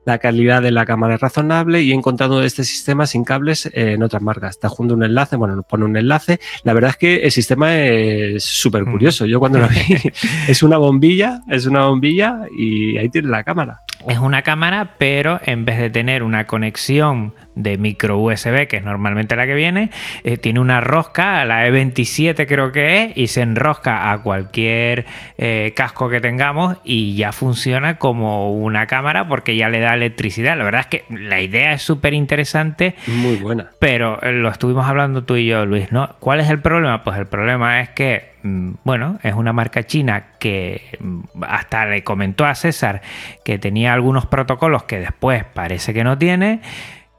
La 0.06 0.20
calidad 0.20 0.62
de 0.62 0.72
la 0.72 0.86
cámara 0.86 1.16
es 1.16 1.22
razonable 1.22 1.82
y 1.82 1.92
he 1.92 1.94
encontrado 1.96 2.44
este 2.44 2.64
sistema 2.64 3.08
sin 3.08 3.24
cables 3.24 3.70
en 3.74 4.02
otras 4.04 4.22
marcas. 4.22 4.52
Está 4.52 4.70
junto 4.70 4.94
un 4.94 5.04
enlace, 5.04 5.36
bueno, 5.36 5.56
nos 5.56 5.66
pone 5.66 5.84
un 5.84 5.98
enlace. 5.98 6.40
La 6.64 6.74
verdad 6.74 6.92
es 6.92 6.98
que 6.98 7.16
el 7.18 7.32
sistema 7.32 7.76
es 7.76 8.44
súper 8.44 8.86
curioso. 8.86 9.26
Yo 9.26 9.40
cuando 9.40 9.60
lo 9.60 9.68
vi, 9.68 9.78
es 10.48 10.64
una 10.64 10.78
bombilla, 10.78 11.42
es 11.50 11.66
una 11.66 11.88
bombilla 11.88 12.44
y 12.56 12.98
ahí 12.98 13.10
tiene 13.10 13.30
la 13.30 13.44
cámara 13.44 13.82
es 14.08 14.20
una 14.20 14.42
cámara, 14.42 14.96
pero 14.98 15.40
en 15.46 15.66
vez 15.66 15.78
de 15.78 15.90
tener 15.90 16.24
una 16.24 16.48
conexión 16.48 17.34
de 17.56 17.78
micro 17.78 18.20
USB, 18.20 18.68
que 18.68 18.78
es 18.78 18.84
normalmente 18.84 19.36
la 19.36 19.46
que 19.46 19.56
viene, 19.56 19.90
eh, 20.24 20.38
tiene 20.38 20.60
una 20.60 20.82
rosca, 20.82 21.44
la 21.46 21.68
E27 21.68 22.46
creo 22.48 22.72
que 22.72 23.04
es, 23.04 23.18
y 23.18 23.28
se 23.28 23.42
enrosca 23.42 24.12
a 24.12 24.22
cualquier 24.22 25.06
eh, 25.38 25.74
casco 25.76 26.10
que 26.10 26.22
tengamos 26.22 26.78
y 26.84 27.16
ya 27.16 27.32
funciona 27.32 27.98
como 27.98 28.54
una 28.54 28.88
cámara 28.88 29.28
porque 29.28 29.56
ya 29.56 29.70
le 29.70 29.80
da 29.80 29.94
electricidad. 29.94 30.58
La 30.58 30.66
verdad 30.66 30.82
es 30.82 30.88
que 30.88 31.06
la 31.10 31.42
idea 31.42 31.74
es 31.74 31.82
súper 31.82 32.14
interesante. 32.14 32.96
Muy 33.08 33.38
buena. 33.38 33.72
Pero 33.80 34.22
eh, 34.22 34.34
lo 34.34 34.50
estuvimos 34.50 34.86
hablando 34.86 35.24
tú 35.24 35.38
y 35.38 35.48
yo, 35.48 35.66
Luis, 35.66 35.92
¿no? 35.92 36.16
¿Cuál 36.20 36.42
es 36.42 36.50
el 36.50 36.60
problema? 36.60 37.04
Pues 37.04 37.18
el 37.18 37.28
problema 37.28 37.82
es 37.82 37.90
que 37.90 38.34
mm, 38.44 38.72
bueno, 38.84 39.18
es 39.24 39.34
una 39.34 39.54
marca 39.54 39.84
china 39.84 40.26
que 40.40 40.98
mm, 41.00 41.44
hasta 41.48 41.86
le 41.86 42.04
comentó 42.04 42.46
a 42.46 42.54
César 42.54 43.02
que 43.44 43.58
tenía 43.58 43.94
algunos 43.96 44.28
protocolos 44.28 44.84
que 44.84 45.00
después 45.00 45.44
parece 45.44 45.94
que 45.94 46.04
no 46.04 46.18
tiene 46.18 46.62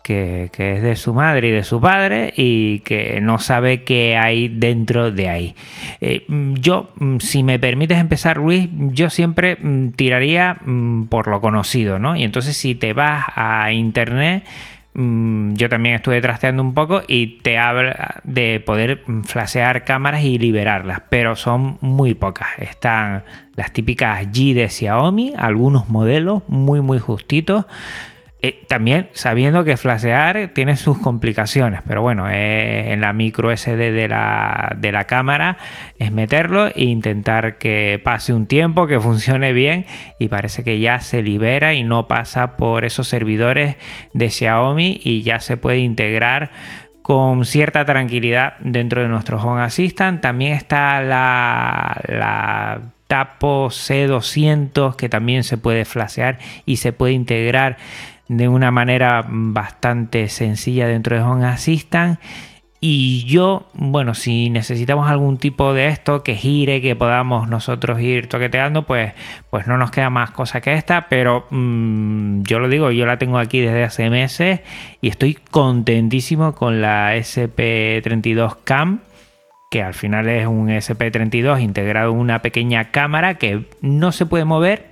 que, 0.07 0.77
es 0.77 0.83
de 0.83 0.95
su 0.95 1.15
madre 1.15 1.49
y 1.49 1.51
de 1.51 1.65
su 1.65 1.81
padre 1.81 2.33
y 2.37 2.79
que 2.81 3.21
no 3.21 3.39
sabe 3.41 3.83
qué 3.83 4.17
hay 4.17 4.47
dentro 4.49 5.11
de 5.11 5.29
ahí. 5.29 5.55
Eh, 6.01 6.25
yo, 6.29 6.91
mm, 6.97 7.19
si 7.19 7.43
me 7.43 7.59
permites 7.59 7.99
empezar, 7.99 8.37
Luis, 8.37 8.69
yo 8.73 9.11
siempre 9.11 9.57
mm, 9.57 9.91
tiraría 9.91 10.59
mm, 10.65 11.07
por 11.07 11.27
lo 11.27 11.41
conocido, 11.41 11.99
¿no? 11.99 12.15
Y 12.15 12.23
entonces 12.23 12.57
si 12.57 12.77
te 12.77 12.93
vas 12.93 13.25
a 13.35 13.73
internet, 13.73 14.45
yo 14.99 15.69
también 15.69 15.97
estuve 15.97 16.23
trasteando 16.23 16.63
un 16.63 16.73
poco 16.73 17.03
y 17.07 17.39
te 17.43 17.59
habla 17.59 18.23
de 18.25 18.63
poder 18.65 19.03
flashear 19.25 19.85
cámaras 19.85 20.25
y 20.25 20.39
liberarlas, 20.39 21.03
pero 21.11 21.37
son 21.37 21.77
muy 21.83 22.15
pocas. 22.15 22.49
Están 22.59 23.25
las 23.57 23.73
típicas 23.73 24.27
G 24.29 24.55
de 24.55 24.71
Xiaomi, 24.71 25.35
algunos 25.37 25.91
modelos 25.91 26.43
muy 26.49 26.81
muy 26.81 26.99
justitos. 26.99 27.67
Eh, 28.43 28.65
también 28.69 29.09
sabiendo 29.13 29.65
que 29.65 29.79
flashear 29.79 30.51
tiene 30.53 30.77
sus 30.77 30.99
complicaciones, 30.99 31.81
pero 31.89 32.03
bueno, 32.03 32.29
eh, 32.29 32.93
en 32.93 33.01
la 33.01 33.15
micro 33.15 33.51
SD 33.51 33.93
de 33.93 34.09
la, 34.09 34.77
de 34.77 34.93
la 34.93 35.05
cámara 35.05 35.57
es 35.99 36.13
meterlo 36.13 36.67
e 36.67 36.85
intentar 36.85 37.57
que 37.57 37.99
pase 38.05 38.35
un 38.35 38.47
tiempo, 38.47 38.87
que 38.87 39.01
funcione 39.01 39.55
bien 39.55 39.87
y 40.19 40.29
parece 40.29 40.65
que 40.65 40.79
ya 40.79 41.01
se 41.01 41.23
libera 41.23 41.73
y 41.73 41.83
no 41.83 42.09
pasa 42.09 42.59
por 42.59 42.85
esos 42.85 43.09
servidores 43.09 43.77
de 44.13 44.29
Xiaomi 44.29 45.01
y 45.03 45.23
ya 45.23 45.41
se 45.41 45.57
puede 45.57 45.79
integrar 45.79 46.51
con 47.01 47.47
cierta 47.47 47.87
tranquilidad 47.87 48.55
dentro 48.61 49.01
de 49.01 49.09
nuestro 49.09 49.41
Home 49.41 49.63
Assistant. 49.63 50.21
También 50.21 50.53
está 50.53 51.01
la, 51.01 52.01
la 52.07 52.81
Tapo 53.07 53.69
C200 53.69 54.97
que 54.97 55.09
también 55.09 55.45
se 55.45 55.57
puede 55.57 55.85
flashear 55.85 56.39
y 56.65 56.79
se 56.79 56.93
puede 56.93 57.13
integrar 57.13 57.77
de 58.29 58.49
una 58.49 58.71
manera 58.71 59.25
bastante 59.27 60.29
sencilla 60.29 60.87
dentro 60.87 61.17
de 61.17 61.23
Home 61.23 61.47
Assistant. 61.47 62.19
Y 62.79 63.25
yo, 63.25 63.69
bueno, 63.73 64.15
si 64.15 64.51
necesitamos 64.51 65.09
algún 65.09 65.39
tipo 65.39 65.73
de 65.73 65.89
esto 65.89 66.23
que 66.23 66.35
gire, 66.35 66.83
que 66.83 66.95
podamos 66.95 67.49
nosotros 67.49 68.01
ir 68.01 68.29
toqueteando, 68.29 68.83
pues, 68.83 69.15
pues 69.51 69.67
no 69.67 69.79
nos 69.79 69.91
queda 69.91 70.11
más 70.11 70.31
cosa 70.31 70.61
que 70.61 70.75
esta. 70.75 71.09
Pero 71.09 71.47
mm, 71.51 72.43
yo 72.43 72.59
lo 72.59 72.69
digo, 72.69 72.91
yo 72.91 73.07
la 73.07 73.19
tengo 73.19 73.39
aquí 73.39 73.61
desde 73.61 73.83
hace 73.83 74.11
meses 74.11 74.61
y 75.01 75.09
estoy 75.09 75.39
contentísimo 75.51 76.55
con 76.55 76.81
la 76.83 77.17
SP32 77.17 78.59
Cam 78.65 79.01
que 79.71 79.83
al 79.83 79.95
final 79.95 80.29
es 80.29 80.47
un 80.47 80.69
SP32 80.69 81.61
integrado 81.61 82.13
en 82.13 82.19
una 82.19 82.41
pequeña 82.41 82.91
cámara 82.91 83.35
que 83.35 83.65
no 83.81 84.13
se 84.13 84.27
puede 84.27 84.45
mover, 84.45 84.87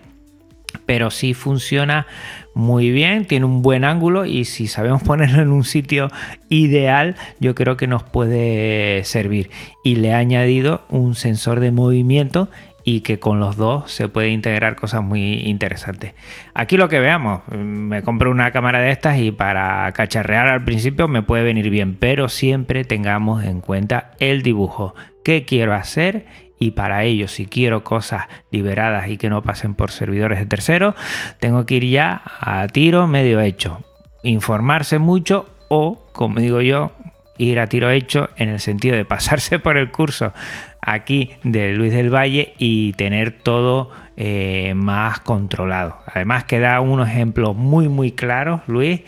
pero 0.84 1.10
sí 1.10 1.34
funciona 1.34 2.06
muy 2.54 2.90
bien, 2.90 3.26
tiene 3.26 3.46
un 3.46 3.62
buen 3.62 3.84
ángulo 3.84 4.24
y 4.24 4.44
si 4.44 4.68
sabemos 4.68 5.02
ponerlo 5.04 5.42
en 5.42 5.50
un 5.50 5.64
sitio 5.64 6.08
ideal, 6.48 7.16
yo 7.40 7.54
creo 7.54 7.76
que 7.76 7.86
nos 7.86 8.02
puede 8.02 9.04
servir. 9.04 9.50
Y 9.82 9.96
le 9.96 10.08
he 10.08 10.14
añadido 10.14 10.82
un 10.88 11.14
sensor 11.14 11.60
de 11.60 11.72
movimiento 11.72 12.48
y 12.84 13.00
que 13.00 13.18
con 13.18 13.40
los 13.40 13.56
dos 13.56 13.90
se 13.90 14.08
puede 14.08 14.28
integrar 14.28 14.76
cosas 14.76 15.02
muy 15.02 15.40
interesantes. 15.46 16.14
Aquí 16.52 16.76
lo 16.76 16.88
que 16.88 17.00
veamos, 17.00 17.40
me 17.48 18.02
compro 18.02 18.30
una 18.30 18.52
cámara 18.52 18.80
de 18.80 18.90
estas 18.90 19.18
y 19.18 19.32
para 19.32 19.90
cacharrear 19.92 20.48
al 20.48 20.64
principio 20.64 21.08
me 21.08 21.22
puede 21.22 21.44
venir 21.44 21.70
bien, 21.70 21.96
pero 21.96 22.28
siempre 22.28 22.84
tengamos 22.84 23.42
en 23.44 23.60
cuenta 23.62 24.12
el 24.20 24.42
dibujo, 24.42 24.94
qué 25.24 25.44
quiero 25.46 25.72
hacer 25.72 26.26
y 26.58 26.72
para 26.72 27.04
ello 27.04 27.28
si 27.28 27.46
quiero 27.46 27.84
cosas 27.84 28.24
liberadas 28.50 29.08
y 29.08 29.16
que 29.16 29.30
no 29.30 29.42
pasen 29.42 29.74
por 29.74 29.90
servidores 29.90 30.38
de 30.38 30.46
terceros, 30.46 30.94
tengo 31.40 31.66
que 31.66 31.76
ir 31.76 31.86
ya 31.86 32.22
a 32.40 32.66
tiro 32.68 33.06
medio 33.06 33.40
hecho, 33.40 33.82
informarse 34.22 34.98
mucho 34.98 35.48
o, 35.68 36.06
como 36.12 36.40
digo 36.40 36.60
yo, 36.60 36.92
ir 37.38 37.58
a 37.58 37.66
tiro 37.66 37.90
hecho 37.90 38.30
en 38.36 38.48
el 38.48 38.60
sentido 38.60 38.96
de 38.96 39.04
pasarse 39.04 39.58
por 39.60 39.76
el 39.76 39.90
curso 39.90 40.32
aquí 40.80 41.30
de 41.42 41.72
Luis 41.72 41.92
del 41.92 42.14
Valle 42.14 42.54
y 42.58 42.92
tener 42.92 43.32
todo 43.32 43.90
eh, 44.16 44.74
más 44.76 45.20
controlado. 45.20 45.98
Además 46.06 46.44
que 46.44 46.60
da 46.60 46.80
unos 46.80 47.08
ejemplos 47.08 47.56
muy 47.56 47.88
muy 47.88 48.12
claros, 48.12 48.60
Luis, 48.66 49.02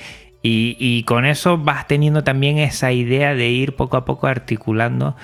Y, 0.49 1.03
con 1.05 1.25
eso 1.25 1.59
vas 1.59 1.89
teniendo 1.89 2.23
también 2.23 2.59
esa 2.59 2.93
idea 2.93 3.35
de 3.35 3.49
ir 3.49 3.75
poco 3.75 3.97
a 3.97 4.05
poco 4.05 4.29
articulando 4.29 5.17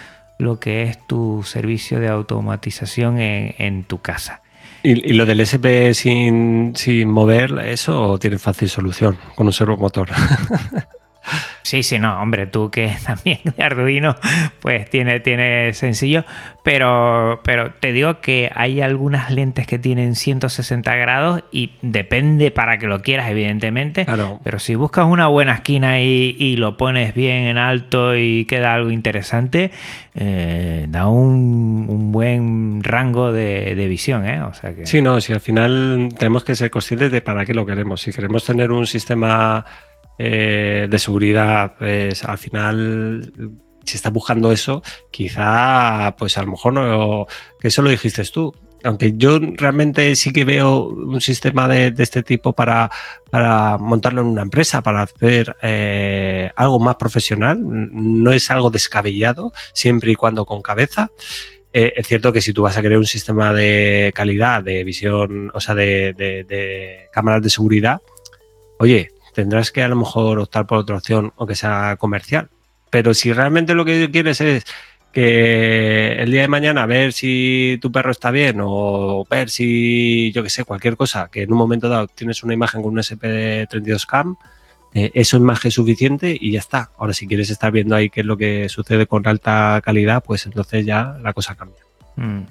lo 0.42 0.58
que 0.58 0.82
es 0.82 0.98
tu 1.06 1.42
servicio 1.44 2.00
de 2.00 2.08
automatización 2.08 3.18
en, 3.20 3.84
tu 3.84 4.00
casa. 4.00 4.42
¿Y, 4.82 5.12
lo 5.12 5.24
del 5.24 5.40
SP 5.46 5.94
sin, 5.94 6.74
sin 6.74 7.08
mover, 7.08 7.52
eso 7.64 8.18
tiene 8.18 8.38
fácil 8.38 8.68
solución 8.68 9.16
con 9.36 9.46
un 9.46 9.52
servomotor? 9.52 10.08
Sí, 11.62 11.82
sí, 11.82 11.98
no, 11.98 12.20
hombre, 12.20 12.46
tú 12.46 12.70
que 12.70 12.92
también 13.06 13.38
de 13.44 13.62
Arduino, 13.62 14.16
pues 14.60 14.90
tiene, 14.90 15.20
tiene 15.20 15.72
sencillo, 15.72 16.24
pero, 16.62 17.40
pero 17.44 17.72
te 17.72 17.92
digo 17.92 18.20
que 18.20 18.50
hay 18.54 18.80
algunas 18.80 19.30
lentes 19.30 19.66
que 19.66 19.78
tienen 19.78 20.14
160 20.14 20.94
grados 20.96 21.44
y 21.50 21.72
depende 21.82 22.50
para 22.50 22.78
que 22.78 22.86
lo 22.86 23.00
quieras, 23.00 23.30
evidentemente, 23.30 24.06
pero 24.42 24.58
si 24.58 24.74
buscas 24.74 25.06
una 25.06 25.28
buena 25.28 25.54
esquina 25.54 26.00
y, 26.00 26.56
lo 26.56 26.76
pones 26.76 27.14
bien 27.14 27.44
en 27.44 27.56
alto 27.56 28.14
y 28.14 28.44
queda 28.44 28.74
algo 28.74 28.90
interesante, 28.90 29.70
eh, 30.14 30.84
da 30.88 31.08
un, 31.08 32.12
buen 32.12 32.84
rango 32.84 33.32
de, 33.32 33.86
visión, 33.88 34.26
¿eh? 34.26 34.42
O 34.42 34.52
sea 34.52 34.74
que... 34.74 34.86
Sí, 34.86 35.00
no, 35.00 35.20
si 35.20 35.32
al 35.32 35.40
final 35.40 36.10
tenemos 36.18 36.44
que 36.44 36.54
ser 36.54 36.70
conscientes 36.70 37.10
de 37.10 37.22
para 37.22 37.46
qué 37.46 37.54
lo 37.54 37.64
queremos. 37.64 38.02
Si 38.02 38.12
queremos 38.12 38.44
tener 38.44 38.70
un 38.70 38.86
sistema 38.86 39.64
eh, 40.18 40.86
de 40.90 40.98
seguridad, 40.98 41.74
pues 41.78 42.22
al 42.24 42.38
final, 42.38 43.32
si 43.84 43.96
estás 43.96 44.12
buscando 44.12 44.52
eso, 44.52 44.82
quizá, 45.10 46.14
pues 46.18 46.36
a 46.38 46.42
lo 46.42 46.52
mejor 46.52 46.74
no, 46.74 47.26
que 47.58 47.68
eso 47.68 47.82
lo 47.82 47.90
dijiste 47.90 48.22
tú. 48.24 48.54
Aunque 48.84 49.12
yo 49.16 49.38
realmente 49.38 50.14
sí 50.16 50.32
que 50.32 50.44
veo 50.44 50.88
un 50.88 51.20
sistema 51.20 51.68
de, 51.68 51.94
este 51.98 52.24
tipo 52.24 52.52
para, 52.52 52.90
para, 53.30 53.78
montarlo 53.78 54.22
en 54.22 54.26
una 54.26 54.42
empresa, 54.42 54.82
para 54.82 55.02
hacer 55.02 55.56
eh, 55.62 56.50
algo 56.56 56.80
más 56.80 56.96
profesional, 56.96 57.60
no 57.62 58.32
es 58.32 58.50
algo 58.50 58.70
descabellado, 58.70 59.52
siempre 59.72 60.12
y 60.12 60.16
cuando 60.16 60.44
con 60.44 60.62
cabeza. 60.62 61.10
Eh, 61.72 61.94
es 61.96 62.06
cierto 62.06 62.32
que 62.32 62.42
si 62.42 62.52
tú 62.52 62.62
vas 62.62 62.76
a 62.76 62.82
querer 62.82 62.98
un 62.98 63.06
sistema 63.06 63.52
de 63.54 64.12
calidad, 64.14 64.62
de 64.64 64.84
visión, 64.84 65.50
o 65.54 65.60
sea, 65.60 65.74
de, 65.74 66.12
de 66.12 67.06
cámaras 67.12 67.42
de 67.42 67.50
seguridad, 67.50 68.02
oye, 68.78 69.10
tendrás 69.34 69.70
que 69.70 69.82
a 69.82 69.88
lo 69.88 69.96
mejor 69.96 70.38
optar 70.38 70.66
por 70.66 70.78
otra 70.78 70.96
opción 70.96 71.32
o 71.36 71.46
que 71.46 71.54
sea 71.54 71.96
comercial. 71.96 72.48
Pero 72.90 73.14
si 73.14 73.32
realmente 73.32 73.74
lo 73.74 73.84
que 73.84 74.10
quieres 74.10 74.40
es 74.40 74.64
que 75.12 76.14
el 76.14 76.30
día 76.30 76.42
de 76.42 76.48
mañana 76.48 76.86
ver 76.86 77.12
si 77.12 77.78
tu 77.80 77.92
perro 77.92 78.10
está 78.10 78.30
bien 78.30 78.58
o 78.60 79.26
ver 79.30 79.50
si, 79.50 80.32
yo 80.32 80.42
que 80.42 80.50
sé, 80.50 80.64
cualquier 80.64 80.96
cosa, 80.96 81.28
que 81.30 81.42
en 81.42 81.52
un 81.52 81.58
momento 81.58 81.88
dado 81.88 82.06
tienes 82.08 82.42
una 82.42 82.54
imagen 82.54 82.82
con 82.82 82.92
un 82.92 82.98
SP32CAM, 82.98 84.36
eh, 84.94 85.10
eso 85.14 85.36
es 85.36 85.42
más 85.42 85.60
que 85.60 85.70
suficiente 85.70 86.36
y 86.38 86.52
ya 86.52 86.58
está. 86.58 86.90
Ahora, 86.98 87.14
si 87.14 87.26
quieres 87.26 87.50
estar 87.50 87.72
viendo 87.72 87.94
ahí 87.94 88.10
qué 88.10 88.20
es 88.20 88.26
lo 88.26 88.36
que 88.36 88.68
sucede 88.68 89.06
con 89.06 89.26
alta 89.26 89.80
calidad, 89.84 90.22
pues 90.24 90.44
entonces 90.46 90.84
ya 90.84 91.16
la 91.22 91.32
cosa 91.32 91.54
cambia. 91.54 91.80
Mm. 92.16 92.42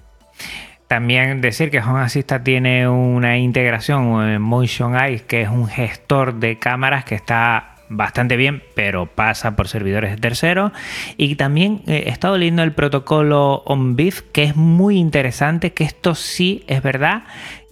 También 0.92 1.40
decir 1.40 1.72
que 1.72 1.80
Home 1.80 2.02
Assistant 2.02 2.44
tiene 2.44 2.86
una 2.90 3.38
integración 3.38 4.28
en 4.28 4.42
Motion 4.42 4.98
Eyes, 5.00 5.22
que 5.22 5.44
es 5.44 5.48
un 5.48 5.70
gestor 5.70 6.42
de 6.42 6.60
cámaras 6.60 7.06
que 7.06 7.16
está 7.16 7.76
bastante 7.88 8.36
bien, 8.36 8.62
pero 8.76 9.06
pasa 9.06 9.56
por 9.56 9.70
servidores 9.70 10.12
de 10.12 10.18
terceros. 10.18 10.74
Y 11.16 11.36
también 11.36 11.82
eh, 11.88 12.04
he 12.08 12.10
estado 12.10 12.38
leyendo 12.38 12.62
el 12.62 12.74
protocolo 12.74 13.64
OnBeef, 13.68 14.24
que 14.34 14.44
es 14.44 14.58
muy 14.58 14.98
interesante, 14.98 15.72
que 15.72 15.86
esto 15.86 16.14
sí 16.14 16.66
es 16.68 16.84
verdad 16.84 17.24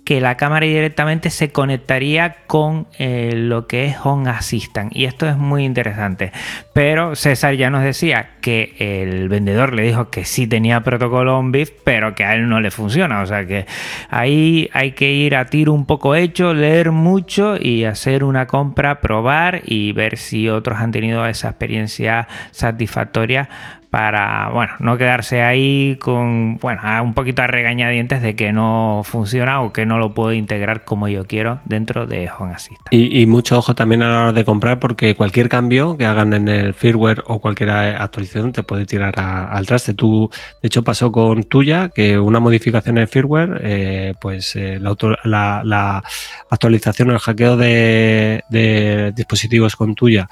que 0.10 0.22
la 0.22 0.38
cámara 0.38 0.66
directamente 0.66 1.30
se 1.30 1.52
conectaría 1.52 2.38
con 2.48 2.88
eh, 2.98 3.34
lo 3.36 3.68
que 3.68 3.86
es 3.86 3.98
Home 4.04 4.28
Assistant. 4.28 4.92
Y 4.96 5.06
esto 5.06 5.30
es 5.30 5.38
muy 5.38 5.64
interesante. 5.64 6.32
Pero 6.74 7.16
César 7.16 7.54
ya 7.54 7.70
nos 7.70 7.84
decía 7.84 8.32
que 8.42 8.74
el 8.80 9.30
vendedor 9.30 9.72
le 9.72 9.84
dijo 9.84 10.10
que 10.10 10.26
sí 10.26 10.48
tenía 10.48 10.82
protocolo 10.82 11.38
OnBeef, 11.38 11.70
pero 11.84 12.16
que 12.16 12.24
a 12.24 12.34
él 12.34 12.50
no 12.50 12.60
le 12.60 12.72
funciona. 12.72 13.22
O 13.22 13.28
sea 13.28 13.46
que 13.46 13.68
ahí 14.10 14.68
hay 14.74 14.94
que 14.94 15.12
ir 15.12 15.36
a 15.36 15.46
tiro 15.46 15.74
un 15.74 15.86
poco 15.86 16.16
hecho, 16.16 16.56
leer 16.56 16.90
mucho 16.90 17.56
y 17.62 17.84
hacer 17.84 18.24
una 18.24 18.48
compra, 18.48 19.02
probar 19.02 19.62
y 19.64 19.92
ver 19.92 20.18
si 20.18 20.50
otros 20.50 20.80
han 20.80 20.92
tenido 20.92 21.24
esa 21.28 21.50
experiencia 21.50 22.28
satisfactoria 22.50 23.48
para, 23.90 24.50
bueno, 24.50 24.74
no 24.80 24.98
quedarse 24.98 25.42
ahí 25.42 25.98
con, 26.00 26.58
bueno, 26.58 26.82
un 27.04 27.14
poquito 27.14 27.42
a 27.42 27.48
regañadientes 27.48 28.22
de 28.22 28.36
que 28.36 28.54
no 28.54 29.02
funciona 29.04 29.62
o 29.62 29.74
que 29.74 29.86
no 29.86 29.98
lo 29.98 30.14
puedo 30.14 30.32
integrar 30.34 30.84
como 30.86 31.08
yo 31.08 31.26
quiero 31.26 31.60
dentro 31.66 32.06
de 32.06 32.30
Home 32.30 32.54
Assistant. 32.54 32.88
Y, 32.92 33.26
mucho 33.26 33.58
ojo 33.58 33.74
también 33.74 34.04
a 34.04 34.10
la 34.10 34.22
hora 34.22 34.34
de 34.34 34.46
comprar 34.46 34.80
porque 34.80 35.16
cualquier 35.16 35.50
cambio 35.50 35.98
que 35.98 36.06
hagan 36.06 36.34
en 36.34 36.48
el 36.48 36.74
firmware 36.74 37.24
o 37.28 37.40
cualquier 37.40 37.72
actualización 37.72 38.52
te 38.52 38.64
puede 38.64 38.86
tirar 38.86 39.20
al 39.20 39.66
traste. 39.66 39.94
Tú, 39.94 40.30
de 40.62 40.68
hecho, 40.68 40.84
pasó 40.84 41.12
con 41.12 41.44
tuya 41.44 41.90
que 41.90 42.20
una 42.20 42.40
modificación 42.40 42.98
en 42.98 43.04
el 43.04 43.08
firmware, 43.08 43.62
eh, 43.64 44.14
pues 44.22 44.56
eh, 44.56 44.80
la, 44.80 46.04
actualización 46.50 47.10
o 47.10 47.14
el 47.14 47.20
hackeo 47.20 47.58
de, 47.58 49.14
dispositivos 49.16 49.76
con 49.76 49.96
tuya 49.96 50.30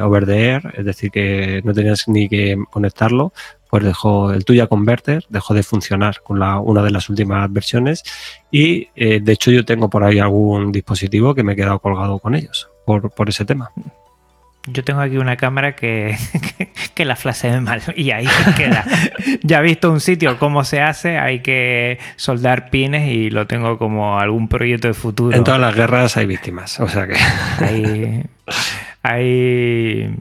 over 0.00 0.26
the 0.26 0.50
air, 0.50 0.74
es 0.76 0.84
decir, 0.84 1.10
que 1.10 1.60
no 1.64 1.72
tenías 1.72 2.08
ni 2.08 2.28
que 2.28 2.56
conectarlo, 2.70 3.32
pues 3.72 3.84
dejó 3.84 4.32
el 4.32 4.44
tuya 4.44 4.66
converter, 4.66 5.24
dejó 5.30 5.54
de 5.54 5.62
funcionar 5.62 6.20
con 6.22 6.38
la, 6.38 6.58
una 6.58 6.82
de 6.82 6.90
las 6.90 7.08
últimas 7.08 7.50
versiones 7.50 8.02
y 8.50 8.88
eh, 8.96 9.20
de 9.22 9.32
hecho 9.32 9.50
yo 9.50 9.64
tengo 9.64 9.88
por 9.88 10.04
ahí 10.04 10.18
algún 10.18 10.72
dispositivo 10.72 11.34
que 11.34 11.42
me 11.42 11.54
he 11.54 11.56
quedado 11.56 11.78
colgado 11.78 12.18
con 12.18 12.34
ellos 12.34 12.68
por, 12.84 13.10
por 13.10 13.30
ese 13.30 13.44
tema. 13.44 13.70
Yo 14.66 14.84
tengo 14.84 15.00
aquí 15.00 15.16
una 15.16 15.36
cámara 15.36 15.74
que, 15.74 16.16
que, 16.94 17.04
la 17.04 17.16
flashe 17.16 17.60
mal 17.60 17.82
y 17.96 18.10
ahí 18.10 18.28
queda. 18.56 18.84
ya 19.42 19.60
he 19.60 19.62
visto 19.62 19.90
un 19.90 20.00
sitio 20.00 20.38
cómo 20.38 20.64
se 20.64 20.80
hace, 20.82 21.18
hay 21.18 21.40
que 21.40 21.98
soldar 22.16 22.68
pines 22.70 23.10
y 23.10 23.30
lo 23.30 23.46
tengo 23.46 23.78
como 23.78 24.20
algún 24.20 24.48
proyecto 24.48 24.86
de 24.86 24.94
futuro. 24.94 25.36
En 25.36 25.44
todas 25.44 25.60
las 25.60 25.74
guerras 25.74 26.16
hay 26.16 26.26
víctimas, 26.26 26.78
o 26.78 26.88
sea 26.88 27.06
que... 27.06 27.16
Hay, 27.58 28.24
hay 29.02 30.14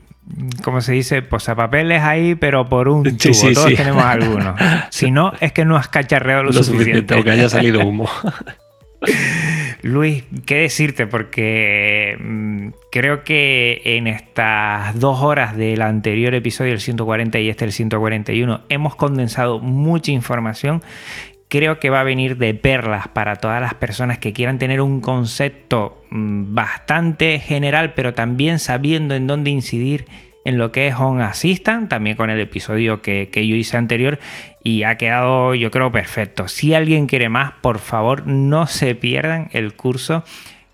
¿cómo 0.63 0.81
se 0.81 0.93
dice? 0.93 1.21
Posapapeles 1.21 2.01
ahí, 2.01 2.35
pero 2.35 2.67
por 2.67 2.87
un 2.87 3.17
tubo. 3.17 3.53
Todos 3.53 3.73
tenemos 3.75 4.03
algunos. 4.03 4.59
Si 4.89 5.09
no, 5.11 5.33
es 5.39 5.51
que 5.51 5.65
no 5.65 5.77
has 5.77 5.87
cacharreado 5.87 6.43
lo, 6.43 6.53
suficiente. 6.53 7.15
O 7.15 7.23
que 7.23 7.31
haya 7.31 7.49
salido 7.49 7.85
humo. 7.85 8.09
Luis, 9.81 10.23
¿qué 10.45 10.57
decirte? 10.57 11.07
Porque 11.07 12.15
mm, 12.19 12.67
creo 12.91 13.23
que 13.23 13.81
en 13.83 14.07
estas 14.07 14.99
dos 14.99 15.21
horas 15.21 15.57
del 15.57 15.81
anterior 15.81 16.35
episodio, 16.35 16.73
el 16.73 16.79
140 16.79 17.39
y 17.39 17.49
este 17.49 17.65
el 17.65 17.71
141, 17.71 18.61
hemos 18.69 18.95
condensado 18.95 19.59
mucha 19.59 20.11
información. 20.11 20.83
Creo 21.51 21.79
que 21.79 21.89
va 21.89 21.99
a 21.99 22.05
venir 22.05 22.37
de 22.37 22.53
perlas 22.53 23.09
para 23.09 23.35
todas 23.35 23.59
las 23.59 23.73
personas 23.73 24.19
que 24.19 24.31
quieran 24.31 24.57
tener 24.57 24.79
un 24.79 25.01
concepto 25.01 26.01
mm, 26.09 26.55
bastante 26.55 27.39
general, 27.39 27.91
pero 27.93 28.13
también 28.13 28.57
sabiendo 28.57 29.15
en 29.15 29.27
dónde 29.27 29.49
incidir 29.49 30.05
en 30.45 30.57
lo 30.57 30.71
que 30.71 30.87
es 30.87 30.95
Home 30.95 31.23
Assistant, 31.23 31.89
también 31.89 32.15
con 32.15 32.29
el 32.29 32.39
episodio 32.39 33.01
que, 33.01 33.29
yo 33.33 33.57
hice 33.57 33.75
anterior 33.75 34.17
y 34.63 34.83
ha 34.83 34.95
quedado 34.95 35.53
yo 35.53 35.71
creo 35.71 35.91
perfecto. 35.91 36.47
Si 36.47 36.73
alguien 36.73 37.05
quiere 37.05 37.27
más, 37.27 37.51
por 37.59 37.79
favor 37.79 38.25
no 38.27 38.65
se 38.65 38.95
pierdan 38.95 39.49
el 39.51 39.73
curso 39.73 40.23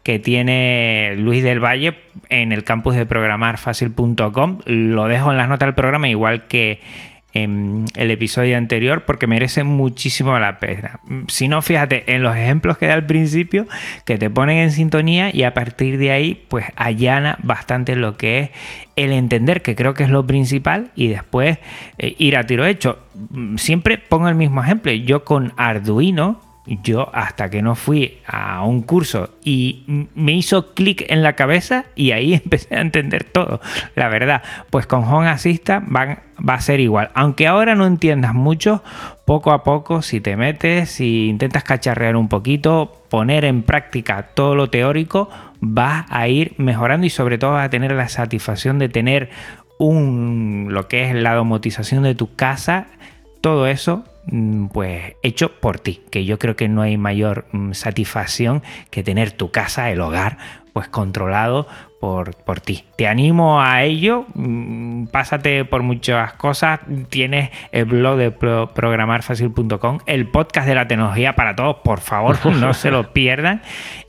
que 0.04 0.20
tiene 0.20 1.16
Luis 1.18 1.42
del 1.42 1.60
Valle 1.60 1.96
en 2.30 2.52
el 2.52 2.64
campus 2.64 2.96
de 2.96 3.08
programarfacil.com. 3.08 4.60
Lo 4.66 5.08
dejo 5.08 5.32
en 5.32 5.38
las 5.38 5.50
notas 5.50 5.70
del 5.70 5.74
programa, 5.74 6.08
igual 6.08 6.46
que 6.46 6.82
el 7.44 8.12
episodio 8.12 8.58
anterior 8.58 9.04
porque 9.06 9.28
merece 9.28 9.64
muchísimo 9.64 10.38
la 10.40 10.60
pena. 10.60 11.00
Si 11.28 11.48
no, 11.48 11.62
fíjate 11.62 12.14
en 12.14 12.24
los 12.24 12.36
ejemplos 12.36 12.78
que 12.78 12.88
da 12.88 12.94
al 12.94 13.06
principio 13.06 13.68
que 14.06 14.18
te 14.18 14.30
ponen 14.30 14.58
en 14.58 14.72
sintonía 14.72 15.34
y 15.34 15.44
a 15.44 15.54
partir 15.54 15.98
de 15.98 16.12
ahí 16.12 16.46
pues 16.48 16.66
allana 16.76 17.38
bastante 17.44 17.96
lo 17.96 18.18
que 18.18 18.40
es 18.40 18.50
el 18.96 19.12
entender 19.12 19.62
que 19.62 19.76
creo 19.76 19.94
que 19.94 20.04
es 20.04 20.10
lo 20.10 20.26
principal 20.26 20.92
y 20.96 21.08
después 21.08 21.60
eh, 21.98 22.16
ir 22.18 22.38
a 22.38 22.46
tiro 22.46 22.66
hecho. 22.66 23.00
Siempre 23.58 23.98
pongo 23.98 24.30
el 24.30 24.36
mismo 24.36 24.64
ejemplo. 24.64 24.92
Yo 24.92 25.24
con 25.24 25.54
Arduino 25.58 26.47
yo 26.68 27.10
hasta 27.14 27.50
que 27.50 27.62
no 27.62 27.76
fui 27.76 28.20
a 28.28 28.64
un 28.64 28.82
curso 28.82 29.30
y 29.44 30.08
me 30.14 30.34
hizo 30.34 30.74
clic 30.74 31.06
en 31.10 31.24
la 31.24 31.34
cabeza 31.34 31.86
y 31.96 32.12
ahí 32.12 32.34
empecé 32.44 32.76
a 32.76 32.82
entender 32.82 33.24
todo, 33.24 33.62
la 33.96 34.10
verdad. 34.10 34.44
Pues 34.70 34.86
con 34.86 35.04
Home 35.04 35.30
Assistant 35.30 35.88
va 35.96 36.54
a 36.54 36.62
ser 36.62 36.80
igual. 36.80 37.10
Aunque 37.14 37.48
ahora 37.48 37.76
no 37.76 37.86
entiendas 37.86 38.34
mucho, 38.34 38.84
poco 39.26 39.52
a 39.52 39.64
poco, 39.64 40.02
si 40.02 40.22
te 40.22 40.36
metes, 40.36 40.90
si 40.90 41.28
intentas 41.28 41.64
cacharrear 41.64 42.16
un 42.16 42.28
poquito, 42.28 43.04
poner 43.10 43.46
en 43.46 43.64
práctica 43.64 44.30
todo 44.34 44.56
lo 44.56 44.70
teórico, 44.70 45.30
vas 45.60 46.06
a 46.10 46.28
ir 46.28 46.54
mejorando 46.58 47.06
y 47.06 47.10
sobre 47.10 47.38
todo 47.38 47.52
vas 47.52 47.66
a 47.66 47.70
tener 47.70 47.92
la 47.92 48.10
satisfacción 48.10 48.80
de 48.80 48.90
tener 48.90 49.30
un, 49.80 50.68
lo 50.70 50.88
que 50.88 51.10
es 51.10 51.16
la 51.16 51.34
domotización 51.36 52.04
de 52.04 52.16
tu 52.16 52.36
casa, 52.36 52.88
todo 53.48 53.66
eso 53.68 54.04
mm, 54.26 54.68
pues 54.68 55.16
hecho 55.24 55.62
por 55.62 55.80
ti, 55.80 56.02
que 56.12 56.26
yo 56.26 56.38
creo 56.38 56.58
que 56.58 56.68
no 56.68 56.82
hay 56.82 56.98
mayor 56.98 57.46
mm, 57.54 57.72
satisfacción 57.72 58.62
que 58.90 59.02
tener 59.02 59.32
tu 59.32 59.52
casa, 59.52 59.90
el 59.90 60.02
hogar, 60.02 60.38
pues 60.74 60.90
controlado 60.90 61.66
por, 62.00 62.36
por, 62.36 62.62
ti. 62.62 62.84
Te 62.96 63.08
animo 63.08 63.62
a 63.62 63.84
ello, 63.84 64.26
mm, 64.36 65.08
pásate 65.08 65.66
por 65.66 65.84
muchas 65.84 66.34
cosas, 66.34 66.80
tienes 67.10 67.50
el 67.72 67.86
blog 67.86 68.18
de 68.18 68.32
programarfacil.com, 68.32 70.00
el 70.06 70.28
podcast 70.28 70.68
de 70.68 70.76
la 70.76 70.88
tecnología 70.88 71.36
para 71.36 71.56
todos, 71.56 71.78
por 71.84 72.00
favor, 72.00 72.38
no 72.56 72.74
se 72.74 72.92
lo 72.92 73.14
pierdan, 73.14 73.62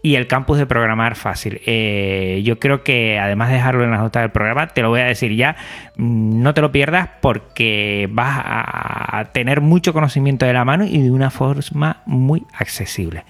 y 0.02 0.16
el 0.16 0.26
campus 0.26 0.58
de 0.58 0.66
programar 0.66 1.14
fácil. 1.14 1.60
Eh, 1.66 2.42
yo 2.44 2.58
creo 2.58 2.82
que 2.82 3.18
además 3.18 3.48
de 3.48 3.54
dejarlo 3.54 3.84
en 3.84 3.90
las 3.90 4.00
notas 4.00 4.22
del 4.22 4.30
programa, 4.30 4.68
te 4.68 4.82
lo 4.82 4.90
voy 4.90 5.00
a 5.00 5.04
decir 5.04 5.34
ya, 5.34 5.56
mm, 5.96 6.42
no 6.42 6.54
te 6.54 6.60
lo 6.60 6.70
pierdas 6.72 7.08
porque 7.20 8.08
vas 8.10 8.40
a 8.44 9.30
tener 9.32 9.60
mucho 9.60 9.92
conocimiento 9.92 10.46
de 10.46 10.52
la 10.52 10.64
mano 10.64 10.84
y 10.84 11.00
de 11.00 11.10
una 11.10 11.30
forma 11.30 12.02
muy 12.06 12.46
accesible. 12.52 13.24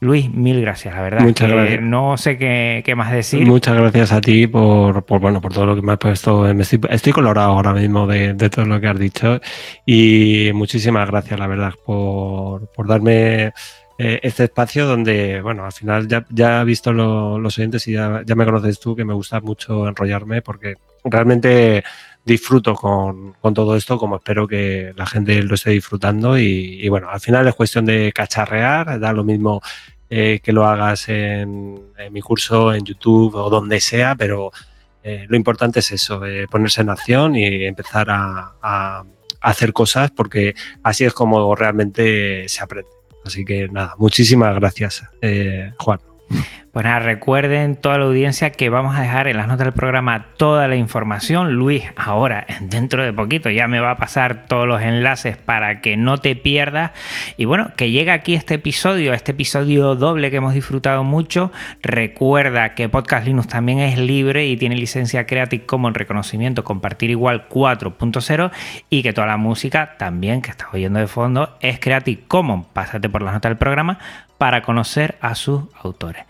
Luis, 0.00 0.32
mil 0.32 0.62
gracias, 0.62 0.94
la 0.94 1.02
verdad. 1.02 1.20
Muchas 1.20 1.50
gracias. 1.50 1.82
No 1.82 2.16
sé 2.16 2.38
qué, 2.38 2.94
más 2.96 3.12
decir. 3.12 3.46
Muchas 3.46 3.76
gracias 3.76 4.12
a 4.12 4.22
ti 4.22 4.46
por, 4.46 5.04
bueno, 5.20 5.42
por 5.42 5.52
todo 5.52 5.66
lo 5.66 5.76
que 5.76 5.82
me 5.82 5.92
has 5.92 5.98
puesto. 5.98 6.48
Estoy, 6.48 7.12
colorado 7.12 7.50
ahora 7.50 7.74
mismo 7.74 8.06
de, 8.06 8.34
todo 8.48 8.64
lo 8.64 8.80
que 8.80 8.86
has 8.86 8.98
dicho 8.98 9.40
y 9.84 10.52
muchísimas 10.54 11.06
gracias, 11.06 11.38
la 11.38 11.46
verdad, 11.46 11.74
por, 11.84 12.70
darme 12.86 13.52
eh, 13.98 14.20
este 14.22 14.44
espacio 14.44 14.86
donde, 14.86 15.42
bueno, 15.42 15.66
al 15.66 15.72
final 15.72 16.08
ya, 16.08 16.24
ya 16.30 16.62
he 16.62 16.64
visto 16.64 16.94
los 16.94 17.58
oyentes 17.58 17.86
y 17.86 17.92
ya, 17.92 18.22
me 18.34 18.44
conoces 18.46 18.80
tú 18.80 18.96
que 18.96 19.04
me 19.04 19.12
gusta 19.12 19.40
mucho 19.42 19.86
enrollarme 19.86 20.40
porque 20.40 20.76
realmente 21.04 21.84
disfruto 22.24 22.74
con, 22.74 23.34
todo 23.54 23.76
esto, 23.76 23.98
como 23.98 24.16
espero 24.16 24.46
que 24.46 24.92
la 24.96 25.06
gente 25.06 25.42
lo 25.42 25.54
esté 25.54 25.70
disfrutando. 25.70 26.38
Y, 26.38 26.88
bueno, 26.88 27.10
al 27.10 27.20
final 27.20 27.46
es 27.48 27.54
cuestión 27.54 27.84
de 27.84 28.12
cacharrear, 28.12 29.00
da 29.00 29.12
lo 29.12 29.24
mismo 29.24 29.60
eh, 30.08 30.40
que 30.42 30.52
lo 30.52 30.66
hagas 30.66 31.08
en, 31.08 31.92
mi 32.10 32.20
curso, 32.20 32.74
en 32.74 32.84
YouTube 32.84 33.34
o 33.34 33.50
donde 33.50 33.80
sea, 33.80 34.14
pero 34.14 34.50
eh, 35.02 35.26
lo 35.28 35.36
importante 35.36 35.80
es 35.80 35.92
eso, 35.92 36.24
eh, 36.26 36.46
ponerse 36.50 36.82
en 36.82 36.90
acción 36.90 37.36
y 37.36 37.64
empezar 37.64 38.08
a, 38.10 39.04
hacer 39.42 39.72
cosas 39.72 40.10
porque 40.10 40.54
así 40.82 41.04
es 41.04 41.14
como 41.14 41.54
realmente 41.54 42.46
se 42.48 42.62
aprende. 42.62 42.90
Así 43.24 43.42
que 43.42 43.68
nada, 43.68 43.94
muchísimas 43.98 44.54
gracias, 44.54 45.02
Juan. 45.78 46.09
Pues 46.72 46.84
nada, 46.84 47.00
recuerden 47.00 47.74
toda 47.74 47.98
la 47.98 48.04
audiencia 48.04 48.50
que 48.50 48.70
vamos 48.70 48.94
a 48.94 49.02
dejar 49.02 49.26
en 49.26 49.36
las 49.36 49.48
notas 49.48 49.66
del 49.66 49.72
programa 49.72 50.26
toda 50.36 50.68
la 50.68 50.76
información. 50.76 51.54
Luis, 51.54 51.82
ahora, 51.96 52.46
dentro 52.60 53.02
de 53.02 53.12
poquito, 53.12 53.50
ya 53.50 53.66
me 53.66 53.80
va 53.80 53.90
a 53.90 53.96
pasar 53.96 54.46
todos 54.46 54.68
los 54.68 54.80
enlaces 54.80 55.36
para 55.36 55.80
que 55.80 55.96
no 55.96 56.18
te 56.18 56.36
pierdas. 56.36 56.92
Y 57.36 57.44
bueno, 57.44 57.72
que 57.76 57.90
llega 57.90 58.12
aquí 58.12 58.34
este 58.34 58.54
episodio, 58.54 59.12
este 59.14 59.32
episodio 59.32 59.96
doble 59.96 60.30
que 60.30 60.36
hemos 60.36 60.54
disfrutado 60.54 61.02
mucho. 61.02 61.50
Recuerda 61.82 62.74
que 62.76 62.88
Podcast 62.88 63.26
Linux 63.26 63.48
también 63.48 63.80
es 63.80 63.98
libre 63.98 64.46
y 64.46 64.56
tiene 64.56 64.76
licencia 64.76 65.26
Creative 65.26 65.66
Commons 65.66 65.96
reconocimiento 65.96 66.62
compartir 66.62 67.10
igual 67.10 67.48
4.0 67.48 68.52
y 68.88 69.02
que 69.02 69.12
toda 69.12 69.26
la 69.26 69.36
música 69.38 69.96
también 69.98 70.40
que 70.40 70.52
estás 70.52 70.68
oyendo 70.72 71.00
de 71.00 71.08
fondo 71.08 71.56
es 71.60 71.80
Creative 71.80 72.22
Commons. 72.28 72.66
Pásate 72.72 73.08
por 73.08 73.22
las 73.22 73.34
notas 73.34 73.50
del 73.50 73.58
programa 73.58 73.98
para 74.40 74.62
conocer 74.62 75.18
a 75.20 75.34
sus 75.34 75.64
autores. 75.78 76.24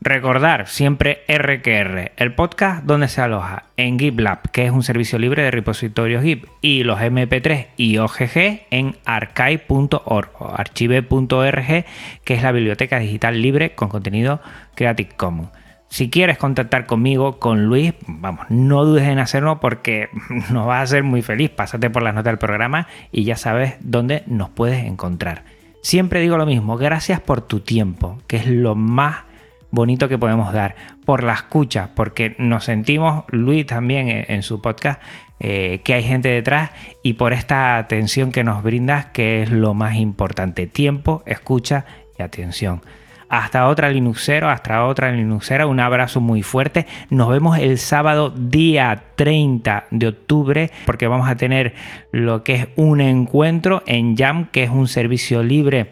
Recordar 0.00 0.66
siempre 0.66 1.24
RQR, 1.28 2.12
el 2.16 2.34
podcast 2.34 2.84
donde 2.84 3.06
se 3.06 3.20
aloja 3.20 3.64
en 3.76 3.98
GitLab, 3.98 4.50
que 4.50 4.64
es 4.64 4.70
un 4.70 4.82
servicio 4.82 5.18
libre 5.18 5.42
de 5.42 5.50
repositorios 5.50 6.22
Git, 6.22 6.46
y 6.62 6.84
los 6.84 6.98
MP3 6.98 7.66
y 7.76 7.98
OGG 7.98 8.62
en 8.70 8.96
archive.org 9.04 10.30
o 10.38 10.54
archive.org, 10.56 11.84
que 12.24 12.34
es 12.34 12.42
la 12.42 12.52
biblioteca 12.52 12.98
digital 12.98 13.42
libre 13.42 13.74
con 13.74 13.90
contenido 13.90 14.40
Creative 14.74 15.10
Commons. 15.14 15.50
Si 15.90 16.08
quieres 16.08 16.38
contactar 16.38 16.86
conmigo, 16.86 17.38
con 17.38 17.66
Luis, 17.66 17.92
vamos, 18.06 18.46
no 18.48 18.86
dudes 18.86 19.06
en 19.06 19.18
hacerlo 19.18 19.60
porque 19.60 20.08
nos 20.50 20.66
va 20.66 20.78
a 20.78 20.82
hacer 20.82 21.02
muy 21.02 21.20
feliz. 21.20 21.50
Pásate 21.50 21.90
por 21.90 22.02
las 22.02 22.14
notas 22.14 22.30
del 22.32 22.38
programa 22.38 22.86
y 23.12 23.24
ya 23.24 23.36
sabes 23.36 23.74
dónde 23.80 24.22
nos 24.26 24.48
puedes 24.48 24.82
encontrar. 24.86 25.59
Siempre 25.82 26.20
digo 26.20 26.36
lo 26.36 26.46
mismo, 26.46 26.76
gracias 26.76 27.20
por 27.20 27.40
tu 27.40 27.60
tiempo, 27.60 28.18
que 28.26 28.36
es 28.36 28.46
lo 28.46 28.74
más 28.74 29.24
bonito 29.70 30.08
que 30.08 30.18
podemos 30.18 30.52
dar, 30.52 30.74
por 31.04 31.22
la 31.22 31.32
escucha, 31.32 31.90
porque 31.94 32.34
nos 32.38 32.64
sentimos, 32.64 33.24
Luis 33.28 33.66
también 33.66 34.24
en, 34.28 34.42
su 34.42 34.60
podcast, 34.60 35.00
eh, 35.38 35.80
que 35.84 35.94
hay 35.94 36.02
gente 36.02 36.28
detrás 36.28 36.70
y 37.02 37.14
por 37.14 37.32
esta 37.32 37.78
atención 37.78 38.32
que 38.32 38.44
nos 38.44 38.62
brindas, 38.62 39.06
que 39.06 39.42
es 39.42 39.50
lo 39.50 39.74
más 39.74 39.96
importante, 39.96 40.66
tiempo, 40.66 41.22
escucha 41.24 41.86
y 42.18 42.22
atención. 42.22 42.82
Hasta 43.30 43.68
otra 43.68 43.88
Linuxero, 43.90 44.50
hasta 44.50 44.84
otra 44.84 45.12
Linuxera, 45.12 45.68
un 45.68 45.78
abrazo 45.78 46.20
muy 46.20 46.42
fuerte. 46.42 46.86
Nos 47.10 47.28
vemos 47.28 47.58
el 47.58 47.78
sábado 47.78 48.30
día 48.30 49.04
30 49.14 49.86
de 49.92 50.08
octubre 50.08 50.70
porque 50.84 51.06
vamos 51.06 51.28
a 51.28 51.36
tener 51.36 51.74
lo 52.10 52.42
que 52.42 52.54
es 52.54 52.68
un 52.74 53.00
encuentro 53.00 53.84
en 53.86 54.16
Jam, 54.16 54.48
que 54.50 54.64
es 54.64 54.70
un 54.70 54.88
servicio 54.88 55.44
libre 55.44 55.90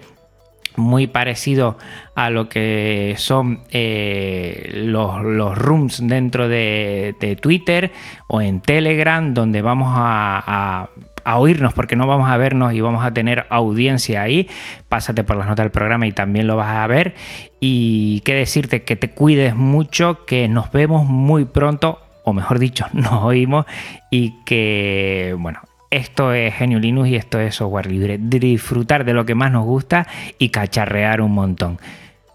muy 0.78 1.06
parecido 1.06 1.76
a 2.14 2.30
lo 2.30 2.48
que 2.48 3.14
son 3.18 3.64
eh, 3.70 4.70
los, 4.74 5.56
rooms 5.56 6.00
dentro 6.06 6.48
de, 6.48 7.36
Twitter 7.40 7.92
o 8.28 8.40
en 8.40 8.60
Telegram, 8.60 9.34
donde 9.34 9.60
vamos 9.60 9.92
a, 9.94 10.88
a 11.28 11.36
oírnos 11.36 11.74
porque 11.74 11.94
no 11.94 12.06
vamos 12.06 12.30
a 12.30 12.38
vernos 12.38 12.72
y 12.72 12.80
vamos 12.80 13.04
a 13.04 13.12
tener 13.12 13.46
audiencia 13.50 14.22
ahí. 14.22 14.48
Pásate 14.88 15.24
por 15.24 15.36
las 15.36 15.46
notas 15.46 15.64
del 15.64 15.70
programa 15.70 16.06
y 16.06 16.12
también 16.12 16.46
lo 16.46 16.56
vas 16.56 16.74
a 16.74 16.86
ver. 16.86 17.14
Y 17.60 18.20
qué 18.20 18.34
decirte 18.34 18.82
que 18.82 18.96
te 18.96 19.10
cuides 19.10 19.54
mucho, 19.54 20.24
que 20.24 20.48
nos 20.48 20.72
vemos 20.72 21.04
muy 21.06 21.44
pronto, 21.44 22.00
o 22.24 22.32
mejor 22.32 22.58
dicho, 22.58 22.86
nos 22.94 23.24
oímos 23.24 23.66
y 24.10 24.42
que, 24.46 25.36
bueno, 25.38 25.60
esto 25.90 26.32
es 26.32 26.54
Genio 26.54 26.78
Linux 26.78 27.10
y 27.10 27.16
esto 27.16 27.38
es 27.38 27.56
software 27.56 27.92
libre. 27.92 28.16
Disfrutar 28.18 29.04
de 29.04 29.12
lo 29.12 29.26
que 29.26 29.34
más 29.34 29.52
nos 29.52 29.66
gusta 29.66 30.06
y 30.38 30.48
cacharrear 30.48 31.20
un 31.20 31.32
montón. 31.32 31.78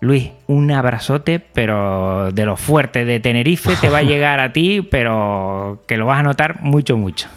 Luis, 0.02 0.30
un 0.46 0.70
abrazote, 0.70 1.40
pero 1.40 2.32
de 2.32 2.46
lo 2.46 2.58
fuerte 2.58 3.06
de 3.06 3.20
Tenerife 3.20 3.76
te 3.76 3.90
va 3.90 4.00
a 4.00 4.04
llegar 4.04 4.40
a 4.40 4.54
ti, 4.54 4.84
pero 4.84 5.82
que 5.88 5.98
lo 5.98 6.06
vas 6.06 6.20
a 6.20 6.24
notar 6.24 6.62
mucho, 6.62 6.96
mucho. 6.96 7.28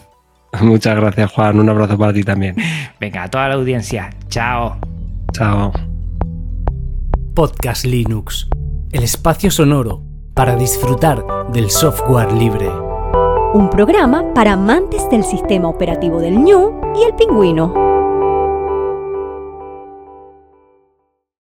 Muchas 0.62 0.96
gracias, 0.96 1.32
Juan. 1.32 1.60
Un 1.60 1.68
abrazo 1.68 1.96
para 1.98 2.12
ti 2.12 2.22
también. 2.22 2.56
Venga, 3.00 3.24
a 3.24 3.28
toda 3.30 3.48
la 3.48 3.54
audiencia. 3.54 4.10
Chao. 4.28 4.76
Chao. 5.32 5.72
Podcast 7.34 7.84
Linux, 7.84 8.48
el 8.92 9.02
espacio 9.02 9.50
sonoro 9.50 10.02
para 10.34 10.56
disfrutar 10.56 11.24
del 11.52 11.70
software 11.70 12.32
libre. 12.32 12.68
Un 13.54 13.70
programa 13.70 14.34
para 14.34 14.52
amantes 14.52 15.08
del 15.10 15.24
sistema 15.24 15.68
operativo 15.68 16.20
del 16.20 16.38
ñu 16.38 16.80
y 16.98 17.04
el 17.04 17.14
pingüino. 17.14 17.95